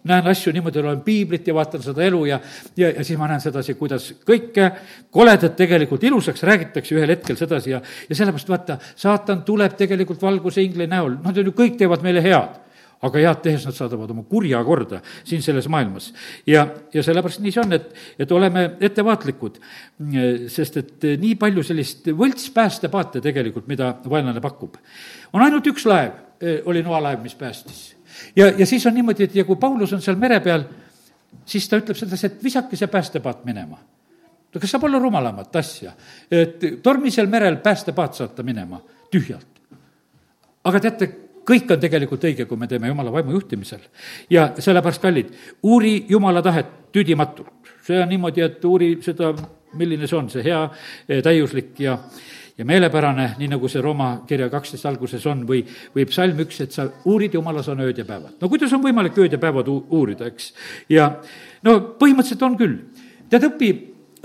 näen 0.08 0.26
asju 0.30 0.52
niimoodi, 0.52 0.82
loen 0.82 1.00
piiblit 1.06 1.48
ja 1.48 1.54
vaatan 1.56 1.82
seda 1.84 2.04
elu 2.04 2.24
ja, 2.28 2.40
ja, 2.76 2.90
ja 2.90 3.04
siis 3.04 3.18
ma 3.18 3.28
näen 3.30 3.42
sedasi, 3.42 3.74
kuidas 3.78 4.10
kõike 4.28 4.70
koledat 5.14 5.56
tegelikult 5.56 6.04
ilusaks 6.04 6.42
räägitakse 6.48 6.96
ühel 6.96 7.14
hetkel 7.14 7.38
sedasi 7.40 7.74
ja, 7.74 7.82
ja 8.08 8.20
sellepärast 8.20 8.52
vaata, 8.52 8.78
saatan 8.96 9.42
tuleb 9.48 9.76
tegelikult 9.78 10.22
valguse 10.22 10.64
ingli 10.64 10.88
näol, 10.90 11.18
nad 11.24 11.38
on 11.38 11.50
ju, 11.50 11.56
kõik 11.56 11.78
teevad 11.80 12.04
meile 12.06 12.24
head 12.24 12.64
aga 13.04 13.22
head 13.22 13.42
tehes 13.44 13.66
nad 13.66 13.76
saadavad 13.76 14.10
oma 14.10 14.24
kurja 14.26 14.60
korda 14.66 15.00
siin 15.26 15.42
selles 15.42 15.68
maailmas. 15.70 16.10
ja, 16.46 16.66
ja 16.94 17.02
sellepärast 17.02 17.42
nii 17.44 17.54
see 17.54 17.62
on, 17.62 17.76
et, 17.76 17.92
et 18.18 18.32
oleme 18.34 18.64
ettevaatlikud, 18.88 19.60
sest 20.50 20.80
et 20.82 21.06
nii 21.22 21.36
palju 21.38 21.62
sellist 21.66 22.10
võltspäästepaate 22.18 23.22
tegelikult, 23.24 23.68
mida 23.70 23.92
vaenlane 24.08 24.42
pakub. 24.42 24.80
on 25.32 25.46
ainult 25.46 25.70
üks 25.70 25.86
laev, 25.86 26.24
oli 26.70 26.82
noalaev, 26.86 27.22
mis 27.22 27.38
päästis. 27.38 27.97
Ja, 28.36 28.52
ja 28.58 28.66
siis 28.66 28.86
on 28.86 28.94
niimoodi, 28.94 29.28
et 29.28 29.34
ja 29.34 29.44
kui 29.44 29.56
Paulus 29.56 29.92
on 29.92 30.02
seal 30.02 30.16
mere 30.16 30.40
peal, 30.40 30.64
siis 31.44 31.68
ta 31.68 31.80
ütleb 31.80 31.96
sedasi, 31.96 32.26
et 32.26 32.44
visake 32.44 32.76
see 32.76 32.90
päästepaat 32.90 33.44
minema 33.44 33.78
no 34.54 34.60
kas 34.60 34.72
saab 34.72 34.86
olla 34.88 34.98
rumalamat 35.02 35.56
asja, 35.60 35.92
et 36.30 36.64
tormisel 36.82 37.26
merel 37.26 37.58
päästepaat 37.64 38.14
saata 38.14 38.42
minema 38.42 38.80
tühjalt? 39.12 39.46
aga 40.68 40.80
teate, 40.84 41.08
kõik 41.48 41.70
on 41.72 41.80
tegelikult 41.80 42.24
õige, 42.28 42.44
kui 42.48 42.60
me 42.60 42.68
teeme 42.68 42.90
Jumala 42.90 43.12
vaimu 43.12 43.32
juhtimisel. 43.36 43.80
ja 44.30 44.50
sellepärast, 44.58 45.02
kallid, 45.02 45.30
uuri 45.62 46.06
Jumala 46.08 46.42
tahet 46.42 46.92
tüdimatult. 46.92 47.52
see 47.82 48.02
on 48.02 48.08
niimoodi, 48.08 48.40
et 48.44 48.64
uuri 48.64 48.98
seda, 49.02 49.32
milline 49.74 50.06
see 50.06 50.18
on, 50.18 50.28
see 50.30 50.44
hea, 50.44 50.60
täiuslik 51.24 51.80
ja 51.80 51.98
ja 52.58 52.66
meelepärane, 52.66 53.28
nii 53.38 53.50
nagu 53.52 53.68
see 53.70 53.82
Rooma 53.82 54.08
kirja 54.28 54.48
kaksteist 54.50 54.86
alguses 54.90 55.26
on, 55.30 55.44
või, 55.46 55.62
või 55.94 56.06
psalm 56.10 56.40
üks, 56.42 56.60
et 56.64 56.74
sa 56.74 56.88
uurid 57.06 57.36
jumala 57.38 57.62
sõna 57.62 57.86
ööd 57.86 58.00
ja 58.02 58.06
päevad. 58.08 58.34
no 58.40 58.48
kuidas 58.50 58.72
on 58.74 58.82
võimalik 58.82 59.18
ööd 59.18 59.36
ja 59.36 59.38
päevad 59.42 59.70
uurida, 59.70 60.26
eks? 60.26 60.52
ja 60.90 61.10
no 61.62 61.78
põhimõtteliselt 62.00 62.42
on 62.42 62.58
küll. 62.58 62.80
tead, 63.30 63.46
õpi 63.52 63.70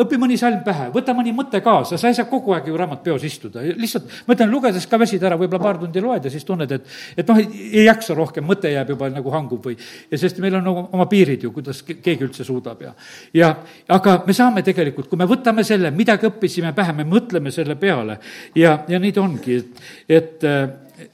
õpi 0.02 0.18
mõni 0.22 0.38
salm 0.40 0.64
pähe, 0.66 0.88
võta 0.94 1.14
mõni 1.16 1.34
mõte 1.36 1.60
kaasa, 1.64 1.98
sa 2.00 2.10
ei 2.10 2.18
saa 2.18 2.26
kogu 2.30 2.54
aeg 2.56 2.68
ju 2.70 2.78
raamat 2.78 3.04
peos 3.06 3.24
istuda, 3.28 3.62
lihtsalt 3.78 4.10
ma 4.28 4.36
ütlen, 4.36 4.52
lugedes 4.52 4.88
ka 4.90 4.98
väsid 5.02 5.24
ära, 5.24 5.38
võib-olla 5.40 5.62
paar 5.62 5.80
tundi 5.82 6.02
loed 6.04 6.26
ja 6.26 6.32
siis 6.34 6.46
tunned, 6.48 6.72
et 6.72 6.88
et 7.18 7.30
noh, 7.30 7.40
ei 7.40 7.86
jaksa 7.86 8.16
rohkem, 8.18 8.46
mõte 8.48 8.72
jääb 8.74 8.94
juba 8.96 9.10
nagu 9.14 9.34
hangub 9.34 9.70
või 9.70 9.78
ja 10.12 10.20
sest 10.20 10.40
meil 10.44 10.58
on 10.60 10.66
nagu 10.70 10.86
oma 10.92 11.06
piirid 11.12 11.46
ju, 11.46 11.52
kuidas 11.56 11.84
keegi 11.86 12.26
üldse 12.26 12.48
suudab 12.48 12.82
ja 12.86 12.94
ja 13.34 13.52
aga 13.94 14.20
me 14.28 14.34
saame 14.34 14.64
tegelikult, 14.66 15.10
kui 15.12 15.20
me 15.20 15.30
võtame 15.30 15.66
selle, 15.68 15.92
midagi 15.92 16.28
õppisime 16.30 16.74
pähe, 16.74 16.96
me 16.98 17.06
mõtleme 17.08 17.54
selle 17.54 17.78
peale 17.80 18.18
ja, 18.56 18.80
ja 18.90 19.00
nii 19.00 19.14
ta 19.14 19.22
ongi, 19.24 19.60
et, 19.62 19.86
et 20.10 20.50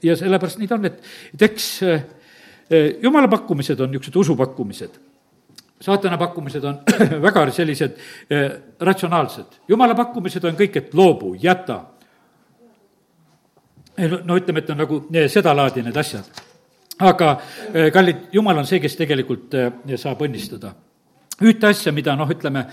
ja 0.02 0.16
sellepärast 0.16 0.60
nii 0.60 0.70
ta 0.70 0.78
on, 0.78 0.88
et, 0.88 1.12
et 1.34 1.46
eks 1.50 1.68
eh, 1.88 2.02
jumala 3.02 3.28
pakkumised 3.28 3.80
on 3.80 3.92
niisugused 3.92 4.20
usupakkumised 4.24 5.00
saatana 5.80 6.18
pakkumised 6.18 6.64
on 6.64 6.80
väga 7.26 7.50
sellised 7.50 7.96
eh, 8.30 8.50
ratsionaalsed. 8.80 9.60
jumala 9.68 9.94
pakkumised 9.94 10.44
on 10.44 10.56
kõik, 10.56 10.76
et 10.76 10.94
loobu, 10.94 11.34
jäta. 11.42 11.80
no 14.24 14.36
ütleme, 14.36 14.58
et 14.58 14.70
on 14.70 14.80
nagu 14.80 15.02
eh, 15.14 15.28
sedalaadi 15.28 15.82
need 15.82 15.96
asjad. 15.96 16.42
aga 16.98 17.30
eh, 17.74 17.92
kallid, 17.92 18.28
jumal 18.32 18.58
on 18.58 18.66
see, 18.66 18.80
kes 18.80 18.96
tegelikult 18.96 19.54
eh, 19.54 19.96
saab 19.96 20.20
õnnistada. 20.22 20.74
ühte 21.40 21.66
asja, 21.66 21.92
mida 21.92 22.16
noh, 22.16 22.28
ütleme 22.28 22.66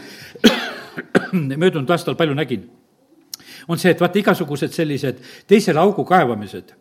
möödunud 1.64 1.90
aastal 1.90 2.16
palju 2.16 2.36
nägin, 2.36 2.68
on 3.68 3.80
see, 3.80 3.92
et 3.92 4.02
vaata, 4.02 4.20
igasugused 4.20 4.76
sellised 4.76 5.24
teisele 5.48 5.80
augu 5.80 6.04
kaevamised 6.06 6.76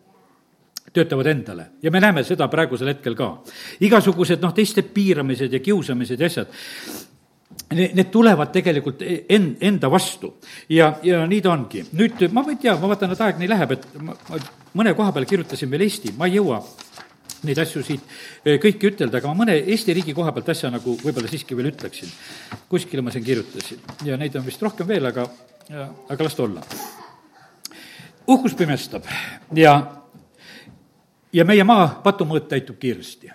töötavad 0.97 1.28
endale 1.32 1.70
ja 1.82 1.92
me 1.92 2.01
näeme 2.03 2.24
seda 2.24 2.49
praegusel 2.53 2.94
hetkel 2.94 3.16
ka. 3.18 3.32
igasugused 3.80 4.42
noh, 4.42 4.55
teiste 4.57 4.82
piiramised 4.82 5.53
ja 5.53 5.61
kiusamised 5.61 6.20
ja 6.20 6.30
asjad, 6.32 6.53
need 7.74 8.11
tulevad 8.14 8.53
tegelikult 8.55 9.03
en-, 9.07 9.57
enda 9.61 9.90
vastu 9.90 10.36
ja, 10.68 10.92
ja 11.03 11.24
nii 11.26 11.40
ta 11.42 11.53
ongi. 11.53 11.84
nüüd 11.99 12.26
ma 12.32 12.44
ei 12.51 12.61
tea, 12.62 12.76
ma 12.78 12.90
vaatan, 12.92 13.14
et 13.14 13.24
aeg 13.26 13.40
nii 13.42 13.51
läheb, 13.51 13.74
et 13.76 13.88
ma, 14.01 14.14
ma 14.30 14.40
mõne 14.76 14.94
koha 14.97 15.14
peal 15.16 15.26
kirjutasin 15.28 15.70
veel 15.70 15.86
Eesti, 15.86 16.14
ma 16.18 16.28
ei 16.28 16.38
jõua 16.38 16.61
neid 17.47 17.59
asju 17.62 17.82
siit 17.84 18.05
eh, 18.44 18.57
kõiki 18.62 18.90
ütelda, 18.90 19.20
aga 19.20 19.32
ma 19.32 19.42
mõne 19.42 19.57
Eesti 19.59 19.94
riigi 19.97 20.14
koha 20.16 20.32
pealt 20.36 20.53
asja 20.55 20.70
nagu 20.72 20.97
võib-olla 21.03 21.30
siiski 21.30 21.59
veel 21.59 21.72
ütleksin. 21.72 22.12
kuskile 22.70 23.03
ma 23.03 23.14
siin 23.14 23.26
kirjutasin 23.26 23.82
ja 24.07 24.18
neid 24.20 24.36
on 24.38 24.47
vist 24.47 24.62
rohkem 24.62 24.88
veel, 24.88 25.11
aga, 25.11 25.26
aga 26.09 26.28
las 26.28 26.38
ta 26.38 26.47
olla. 26.47 26.62
uhkus 28.26 28.55
pimestab 28.55 29.07
ja 29.55 29.76
ja 31.37 31.45
meie 31.45 31.64
maa 31.68 31.89
patumõõt 32.05 32.49
täitub 32.51 32.78
kiiresti, 32.80 33.30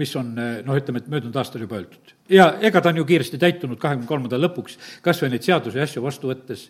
mis 0.00 0.12
on 0.16 0.34
noh, 0.36 0.76
ütleme, 0.76 1.02
et 1.02 1.08
möödunud 1.12 1.36
aastal 1.36 1.64
juba 1.64 1.78
öeldud. 1.80 2.14
ja 2.32 2.50
ega 2.60 2.80
ta 2.80 2.92
on 2.92 3.00
ju 3.00 3.04
kiiresti 3.08 3.38
täitunud 3.38 3.80
kahekümne 3.80 4.08
kolmanda 4.08 4.40
lõpuks, 4.40 4.78
kas 5.02 5.20
või 5.22 5.34
neid 5.34 5.44
seadusi 5.46 5.78
ja 5.78 5.84
asju 5.88 6.02
vastu 6.02 6.32
võttes. 6.32 6.68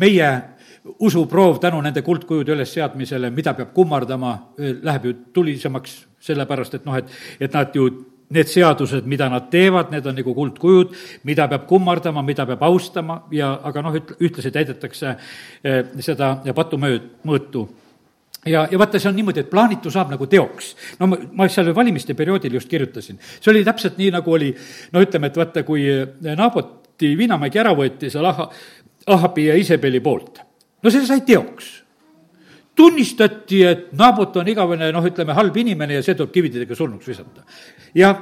meie 0.00 0.30
usuproov 0.98 1.60
tänu 1.60 1.80
nende 1.82 2.02
kuldkujude 2.02 2.52
ülesseadmisele, 2.52 3.30
mida 3.30 3.54
peab 3.54 3.72
kummardama, 3.74 4.34
läheb 4.58 5.04
ju 5.04 5.14
tulisemaks, 5.32 5.96
sellepärast 6.20 6.74
et 6.74 6.84
noh, 6.84 6.96
et, 6.96 7.10
et 7.40 7.52
nad 7.52 7.74
ju 7.74 7.88
need 8.30 8.48
seadused, 8.50 9.06
mida 9.06 9.28
nad 9.30 9.50
teevad, 9.50 9.90
need 9.94 10.06
on 10.06 10.16
nagu 10.18 10.34
kuldkujud, 10.34 10.94
mida 11.24 11.46
peab 11.48 11.66
kummardama, 11.70 12.22
mida 12.26 12.46
peab 12.46 12.62
austama 12.66 13.20
ja 13.30 13.52
aga 13.64 13.82
noh, 13.86 13.98
üt-, 14.00 14.14
ühtlasi 14.18 14.50
täidetakse 14.54 15.12
eh, 15.62 15.82
seda 16.02 16.36
patumööd, 16.54 17.12
mõõtu 17.26 17.68
ja, 18.46 18.66
ja 18.70 18.78
vaata, 18.78 19.00
see 19.02 19.10
on 19.10 19.16
niimoodi, 19.18 19.44
et 19.44 19.50
plaanitu 19.50 19.90
saab 19.92 20.12
nagu 20.14 20.26
teoks. 20.30 20.74
no 21.00 21.10
ma, 21.10 21.20
ma 21.40 21.48
seal 21.52 21.72
valimiste 21.76 22.14
perioodil 22.18 22.58
just 22.58 22.70
kirjutasin, 22.70 23.20
see 23.40 23.52
oli 23.52 23.64
täpselt 23.66 23.98
nii, 24.00 24.10
nagu 24.14 24.32
oli 24.32 24.52
no 24.92 25.02
ütleme, 25.04 25.32
et 25.32 25.40
vaata, 25.40 25.64
kui 25.66 25.88
Naaboti 26.26 27.14
viinamägi 27.18 27.62
ära 27.62 27.74
võeti 27.76 28.10
seal 28.12 28.28
Aha, 28.32 28.50
Ahabi 29.16 29.50
ja 29.50 29.58
Isabeli 29.58 30.00
poolt, 30.02 30.40
no 30.82 30.92
see 30.92 31.06
sai 31.06 31.22
teoks 31.26 31.74
tunnistati, 32.76 33.62
et 33.64 33.92
Naabot 33.96 34.36
on 34.36 34.48
igavene 34.52 34.90
noh, 34.92 35.04
ütleme, 35.08 35.34
halb 35.36 35.54
inimene 35.56 35.96
ja 35.96 36.04
see 36.04 36.16
tuleb 36.16 36.34
kividega 36.34 36.76
surnuks 36.76 37.08
visata. 37.08 37.44
ja, 37.96 38.12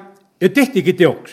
ja 0.40 0.48
tehtigi 0.48 0.94
teoks. 0.94 1.32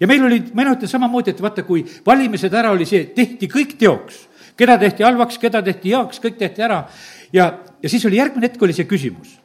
ja 0.00 0.06
meil 0.06 0.24
oli, 0.24 0.38
ma 0.52 0.62
mäletan 0.62 0.88
samamoodi, 0.88 1.34
et 1.34 1.42
vaata, 1.42 1.66
kui 1.66 1.82
valimised 2.06 2.54
ära 2.54 2.70
oli 2.70 2.86
see, 2.86 3.08
tehti 3.16 3.50
kõik 3.50 3.74
teoks. 3.78 4.28
keda 4.56 4.78
tehti 4.78 5.02
halvaks, 5.02 5.38
keda 5.42 5.62
tehti 5.62 5.96
heaks, 5.96 6.22
kõik 6.22 6.38
tehti 6.38 6.62
ära 6.62 6.84
ja, 7.32 7.52
ja 7.82 7.88
siis 7.88 8.06
oli 8.06 8.20
järgmine 8.20 8.48
hetk, 8.48 8.62
oli 8.62 8.76
see 8.76 8.88
küsimus, 8.88 9.38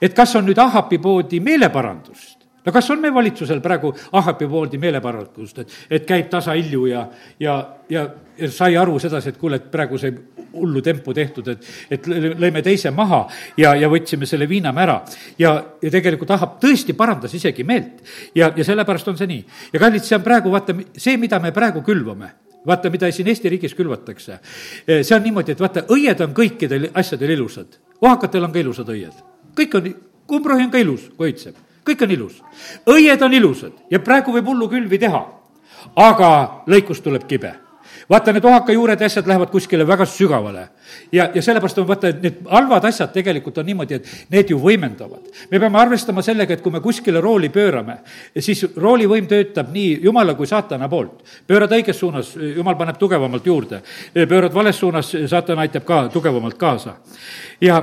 et 0.00 0.14
kas 0.14 0.34
on 0.36 0.48
nüüd 0.48 0.58
Ahapi 0.58 0.98
poodi 0.98 1.40
meeleparandust 1.40 2.44
no 2.64 2.72
kas 2.72 2.90
on 2.90 3.00
meie 3.00 3.14
valitsusel 3.14 3.60
praegu 3.64 3.92
Ahapi 4.12 4.48
pooldi 4.48 4.78
meeleparandust, 4.80 5.58
et, 5.58 5.74
et 5.90 6.06
käib 6.08 6.30
tasahilju 6.32 6.86
ja, 6.88 7.06
ja, 7.40 7.56
ja, 7.92 8.06
ja 8.38 8.50
sai 8.52 8.76
aru 8.80 8.98
sedasi, 9.02 9.34
et 9.34 9.40
kuule, 9.40 9.60
et 9.60 9.68
praegu 9.72 9.98
sai 10.00 10.14
hullu 10.54 10.82
tempu 10.84 11.14
tehtud, 11.14 11.48
et, 11.50 11.66
et 11.96 12.06
lõime 12.08 12.62
teise 12.64 12.92
maha 12.94 13.24
ja, 13.58 13.74
ja 13.78 13.90
võtsime 13.90 14.26
selle 14.30 14.48
Viinamäe 14.48 14.86
ära. 14.86 15.00
ja, 15.38 15.54
ja 15.82 15.92
tegelikult 15.92 16.30
Ahab 16.36 16.56
tõesti 16.62 16.96
parandas 16.96 17.34
isegi 17.34 17.66
meelt 17.66 18.04
ja, 18.34 18.52
ja 18.56 18.64
sellepärast 18.64 19.12
on 19.12 19.20
see 19.20 19.30
nii. 19.30 19.44
ja 19.74 19.82
kallid, 19.82 20.06
see 20.06 20.18
on 20.18 20.24
praegu, 20.24 20.54
vaata, 20.54 20.76
see, 20.96 21.18
mida 21.20 21.40
me 21.42 21.52
praegu 21.52 21.84
külvame 21.84 22.32
vaata, 22.66 22.90
mida 22.90 23.10
siin 23.12 23.28
Eesti 23.28 23.48
riigis 23.48 23.74
külvatakse. 23.74 24.38
Eh, 24.88 25.02
see 25.04 25.16
on 25.16 25.22
niimoodi, 25.22 25.52
et 25.52 25.60
vaata, 25.60 25.84
õied 25.94 26.20
on 26.24 26.34
kõikidel 26.34 26.90
asjadel 26.94 27.36
ilusad. 27.36 27.80
ohakatel 28.00 28.44
on 28.44 28.52
ka 28.52 28.58
ilusad 28.58 28.88
õied. 28.88 29.14
kõik 29.56 29.74
on, 29.74 29.94
kumbrohi 30.26 30.64
on 30.64 30.70
ka 30.70 30.78
ilus, 30.78 31.10
kui 31.16 31.32
õitseb. 31.32 31.54
kõik 31.84 32.02
on 32.02 32.10
ilus. 32.10 32.42
õied 32.86 33.22
on 33.22 33.34
ilusad 33.34 33.72
ja 33.90 34.00
praegu 34.00 34.32
võib 34.32 34.46
hullu 34.46 34.68
külvi 34.68 34.98
teha. 34.98 35.26
aga 35.96 36.62
lõikus 36.66 37.02
tuleb 37.02 37.26
kibe 37.28 37.63
vaata, 38.10 38.32
need 38.32 38.44
ohakajuured 38.44 39.00
ja 39.00 39.06
asjad 39.06 39.26
lähevad 39.26 39.50
kuskile 39.50 39.86
väga 39.86 40.06
sügavale. 40.06 40.68
ja, 41.12 41.30
ja 41.34 41.42
sellepärast 41.42 41.78
on 41.78 41.88
vaata, 41.88 42.08
et 42.08 42.22
need 42.22 42.40
halvad 42.50 42.84
asjad 42.84 43.12
tegelikult 43.12 43.58
on 43.58 43.66
niimoodi, 43.66 43.94
et 43.94 44.10
need 44.30 44.50
ju 44.50 44.58
võimendavad. 44.60 45.30
me 45.50 45.60
peame 45.60 45.78
arvestama 45.78 46.22
sellega, 46.22 46.54
et 46.54 46.62
kui 46.62 46.72
me 46.72 46.80
kuskile 46.80 47.20
rooli 47.20 47.48
pöörame, 47.48 47.98
siis 48.38 48.66
roolivõim 48.76 49.26
töötab 49.28 49.72
nii 49.72 50.00
jumala 50.04 50.34
kui 50.34 50.46
saatana 50.46 50.88
poolt. 50.88 51.24
pöörad 51.46 51.72
õiges 51.72 51.98
suunas, 51.98 52.34
jumal 52.56 52.76
paneb 52.76 52.98
tugevamalt 52.98 53.46
juurde. 53.46 53.82
pöörad 54.14 54.54
vales 54.54 54.78
suunas, 54.78 55.12
saatan 55.26 55.58
aitab 55.58 55.84
ka 55.84 56.08
tugevamalt 56.08 56.58
kaasa. 56.58 56.96
ja, 57.60 57.82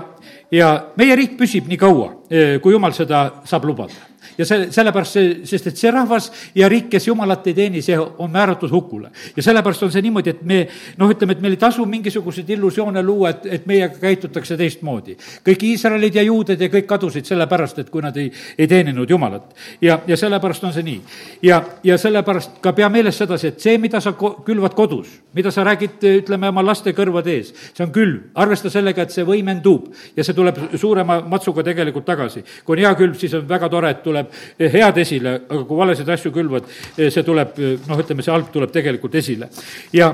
ja 0.52 0.72
meie 0.98 1.16
riik 1.16 1.38
püsib 1.38 1.68
nii 1.68 1.78
kaua, 1.78 2.14
kui 2.62 2.74
jumal 2.74 2.94
seda 2.94 3.30
saab 3.46 3.66
lubada 3.66 4.11
ja 4.38 4.46
see, 4.46 4.68
sellepärast 4.72 5.18
see, 5.18 5.34
sest 5.48 5.72
et 5.72 5.78
see 5.78 5.92
rahvas 5.92 6.30
ja 6.56 6.70
riik, 6.72 6.90
kes 6.92 7.08
jumalat 7.08 7.48
ei 7.48 7.56
teeni, 7.58 7.82
see 7.86 7.98
on 7.98 8.32
määratud 8.32 8.72
hukule. 8.72 9.12
ja 9.36 9.44
sellepärast 9.44 9.84
on 9.84 9.92
see 9.92 10.02
niimoodi, 10.06 10.30
et 10.30 10.44
me 10.44 10.62
noh, 10.98 11.12
ütleme, 11.12 11.36
et 11.38 11.42
meil 11.42 11.56
ei 11.58 11.62
tasu 11.62 11.86
mingisuguseid 11.86 12.50
illusioone 12.50 13.04
luua, 13.04 13.34
et, 13.36 13.46
et 13.58 13.66
meiega 13.70 13.98
käitutakse 14.02 14.58
teistmoodi. 14.58 15.18
kõik 15.48 15.66
Iisraelid 15.72 16.16
ja 16.16 16.24
juuded 16.28 16.62
ja 16.62 16.70
kõik 16.72 16.88
kadusid 16.90 17.26
sellepärast, 17.30 17.80
et 17.80 17.90
kui 17.90 18.02
nad 18.02 18.18
ei, 18.18 18.32
ei 18.58 18.68
teeninud 18.68 19.10
Jumalat. 19.10 19.54
ja, 19.82 20.00
ja 20.08 20.18
sellepärast 20.18 20.64
on 20.64 20.74
see 20.74 20.84
nii. 20.84 21.02
ja, 21.44 21.62
ja 21.84 21.98
sellepärast 21.98 22.60
ka 22.62 22.74
pea 22.78 22.90
meeles 22.90 23.18
sedasi, 23.18 23.48
et 23.48 23.60
see, 23.60 23.78
mida 23.78 24.02
sa 24.02 24.14
ko-, 24.18 24.38
külvad 24.46 24.76
kodus, 24.78 25.10
mida 25.34 25.52
sa 25.52 25.64
räägid, 25.68 26.02
ütleme, 26.22 26.50
oma 26.50 26.64
laste 26.66 26.94
kõrvade 26.98 27.34
ees, 27.36 27.54
see 27.74 27.86
on 27.86 27.92
külv. 27.96 28.32
arvesta 28.36 28.70
sellega, 28.70 29.04
et 29.04 29.14
see 29.14 29.26
võimendub 29.28 29.90
ja 30.16 30.24
see 30.24 30.36
tuleb 30.38 30.58
suurema 30.80 31.22
matsuga 31.28 31.64
tegelikult 31.64 32.06
tagasi. 32.06 32.44
kui 32.66 32.78
on 32.78 32.86
hea 32.86 32.94
külv, 32.96 33.18
siis 33.20 33.34
on 33.38 33.48
väga 33.48 33.70
tore, 33.70 33.90
et 33.92 34.04
tuleb 34.12 34.22
tuleb 34.22 34.74
head 34.76 35.00
esile, 35.02 35.36
aga 35.48 35.62
kui 35.68 35.80
valesid 35.80 36.10
asju 36.10 36.32
külvad, 36.36 36.68
see 36.98 37.24
tuleb, 37.26 37.60
noh, 37.88 38.02
ütleme, 38.04 38.26
see 38.26 38.34
halb 38.34 38.52
tuleb 38.54 38.74
tegelikult 38.74 39.16
esile. 39.16 39.50
ja 39.94 40.12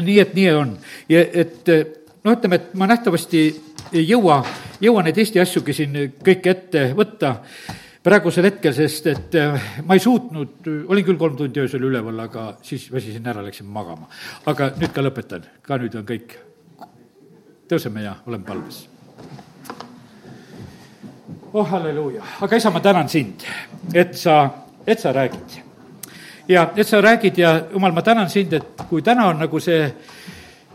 nii, 0.00 0.18
et 0.20 0.34
nii 0.34 0.48
on. 0.56 0.76
ja 1.08 1.22
et 1.44 1.68
noh, 1.68 2.34
ütleme, 2.34 2.58
et 2.58 2.74
ma 2.78 2.88
nähtavasti 2.90 3.44
ei 3.92 4.04
jõua, 4.08 4.42
jõua 4.80 5.04
neid 5.04 5.18
Eesti 5.18 5.40
asjugi 5.42 5.76
siin 5.76 5.98
kõike 6.24 6.52
ette 6.52 6.84
võtta 6.96 7.34
praegusel 8.02 8.48
hetkel, 8.48 8.74
sest 8.74 9.10
et 9.12 9.36
ma 9.86 9.94
ei 9.94 10.02
suutnud, 10.02 10.70
olin 10.90 11.06
küll 11.06 11.20
kolm 11.20 11.36
tundi 11.38 11.62
öösel 11.62 11.84
üleval, 11.86 12.24
aga 12.24 12.48
siis 12.66 12.88
väsisin 12.92 13.28
ära, 13.30 13.44
läksin 13.44 13.68
magama. 13.70 14.08
aga 14.46 14.72
nüüd 14.78 14.94
ka 14.94 15.04
lõpetan, 15.04 15.46
ka 15.62 15.78
nüüd 15.82 16.00
on 16.00 16.08
kõik. 16.08 16.38
tõuseme 17.68 18.02
ja 18.04 18.16
oleme 18.26 18.44
palves 18.44 18.91
oh 21.52 21.68
halleluuja, 21.68 22.22
aga 22.40 22.56
isa, 22.56 22.70
ma 22.70 22.80
tänan 22.80 23.08
sind, 23.08 23.44
et 23.94 24.14
sa, 24.16 24.50
et 24.86 25.00
sa 25.00 25.12
räägid. 25.12 25.60
ja 26.48 26.70
et 26.76 26.88
sa 26.88 27.00
räägid 27.00 27.38
ja 27.38 27.60
jumal, 27.72 27.92
ma 27.92 28.02
tänan 28.02 28.30
sind, 28.30 28.52
et 28.52 28.84
kui 28.88 29.02
täna 29.02 29.28
on 29.28 29.38
nagu 29.38 29.60
see, 29.60 29.86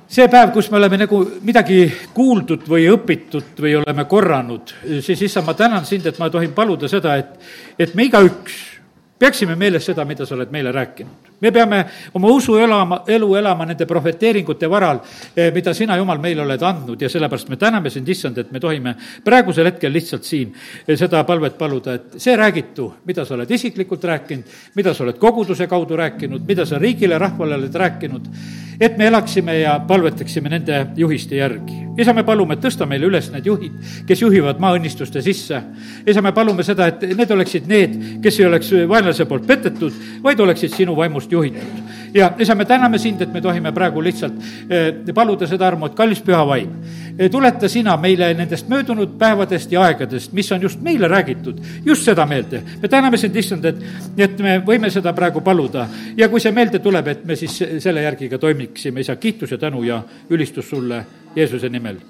see 0.07 0.28
päev, 0.28 0.51
kus 0.53 0.71
me 0.71 0.78
oleme 0.78 0.97
nagu 0.97 1.23
midagi 1.41 1.82
kuuldud 2.13 2.67
või 2.69 2.88
õpitud 2.93 3.59
või 3.59 3.75
oleme 3.82 4.05
korranud, 4.05 4.73
siis 5.01 5.21
isa, 5.21 5.41
ma 5.41 5.53
tänan 5.53 5.86
sind, 5.86 6.05
et 6.05 6.19
ma 6.19 6.30
tohin 6.30 6.53
paluda 6.53 6.88
seda, 6.88 7.17
et, 7.17 7.39
et 7.80 7.95
me 7.95 8.07
igaüks 8.07 8.78
peaksime 9.19 9.55
meeles 9.55 9.86
seda, 9.86 10.05
mida 10.05 10.25
sa 10.25 10.36
oled 10.36 10.51
meile 10.53 10.71
rääkinud. 10.71 11.26
Me 11.39 11.51
peame 11.51 11.85
oma 12.13 12.27
usu 12.33 12.57
elama, 12.57 13.03
elu 13.07 13.35
elama 13.35 13.65
nende 13.65 13.85
prohveteeringute 13.85 14.69
varal, 14.69 15.01
eh, 15.35 15.51
mida 15.53 15.73
sina, 15.73 15.97
Jumal, 15.97 16.19
meile 16.21 16.41
oled 16.41 16.61
andnud 16.61 17.01
ja 17.01 17.09
sellepärast 17.09 17.49
me 17.49 17.57
täname 17.57 17.89
sind, 17.93 18.09
issand, 18.09 18.38
et 18.38 18.51
me 18.51 18.59
tohime 18.59 18.95
praegusel 19.23 19.69
hetkel 19.69 19.93
lihtsalt 19.93 20.25
siin 20.25 20.53
eh, 20.88 20.95
seda 20.97 21.23
palvet 21.27 21.57
paluda, 21.57 21.93
et 21.93 22.21
see 22.21 22.35
räägitu, 22.38 22.91
mida 23.05 23.25
sa 23.25 23.35
oled 23.38 23.51
isiklikult 23.51 24.03
rääkinud, 24.03 24.55
mida 24.75 24.93
sa 24.93 25.05
oled 25.05 25.19
koguduse 25.21 25.67
kaudu 25.67 25.97
rääkinud, 25.97 26.47
mida 26.47 26.65
sa 26.65 26.79
riigile, 26.81 27.19
rahvale 27.21 27.59
oled 27.59 27.75
rääkinud, 27.75 28.31
et 28.79 28.97
me 28.97 29.07
elaksime 29.07 29.59
ja 29.59 29.79
palvetaksime 29.88 30.49
nende 30.49 30.88
juhiste 30.95 31.35
järgi. 31.35 31.85
isa, 31.97 32.13
me 32.13 32.23
palume, 32.23 32.53
et 32.53 32.61
tõsta 32.61 32.85
meile 32.85 33.07
üles 33.09 33.31
need 33.33 33.45
juhid, 33.45 33.77
kes 34.07 34.21
juhivad 34.21 34.59
maaõnnistuste 34.61 35.21
sisse. 35.21 35.61
isa, 36.05 36.21
me 36.21 36.31
palume 36.31 36.63
seda, 36.63 36.88
et 36.88 37.01
need 37.17 37.31
oleksid 37.31 37.67
need, 37.67 37.95
kes 38.21 38.39
ei 38.39 38.45
oleks 38.45 38.71
vaenlase 38.89 39.25
poolt 39.25 39.47
petetud, 39.47 39.93
vaid 40.23 40.39
oleksid 40.39 40.73
sinu 40.73 40.95
vaimust 40.95 41.26
juhitud. 41.32 41.84
ja 42.13 42.32
isa, 42.39 42.55
me 42.55 42.65
täname 42.65 42.97
sind, 42.97 43.21
et 43.21 43.34
me 43.34 43.41
tohime 43.41 43.71
praegu 43.71 44.01
lihtsalt 44.03 44.34
eh, 44.69 45.13
paluda 45.13 45.47
seda 45.47 45.67
armu, 45.67 45.86
et 45.86 45.95
kallis 45.95 46.21
püha 46.23 46.43
vaim, 46.47 46.71
eh, 47.17 47.30
tuleta 47.32 47.69
sina 47.69 47.97
meile 47.97 48.34
nendest 48.34 48.69
möödunud 48.69 49.17
päevadest 49.19 49.71
ja 49.71 49.84
aegadest, 49.88 50.34
mis 50.34 50.51
on 50.51 50.61
just 50.61 50.82
meile 50.82 51.07
räägitud, 51.07 51.59
just 51.86 52.07
seda 52.07 52.25
meelde. 52.25 52.63
me 52.82 52.88
täname 52.88 53.17
sind, 53.17 53.36
issand, 53.36 53.65
et, 53.65 53.84
et 54.17 54.39
me 54.39 54.57
võime 54.65 54.89
seda 54.93 55.13
praegu 55.13 55.41
paluda 55.41 55.88
ja 56.17 56.30
kui 56.30 56.39
see 56.39 56.51
meelde 56.51 56.80
tuleb, 56.80 57.07
et 57.07 57.25
me 57.25 57.36
siis 57.36 57.59
selle 57.84 58.01
järgi 58.01 58.30
ka 58.30 58.38
toimiksime, 58.38 59.03
isa, 59.03 59.15
kiitus 59.15 59.51
ja 59.51 59.57
tänu 59.57 59.84
ja 59.84 60.01
ülistus 60.30 60.69
sulle 60.69 61.05
Jeesuse 61.36 61.69
nimel. 61.69 62.01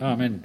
amin 0.00 0.38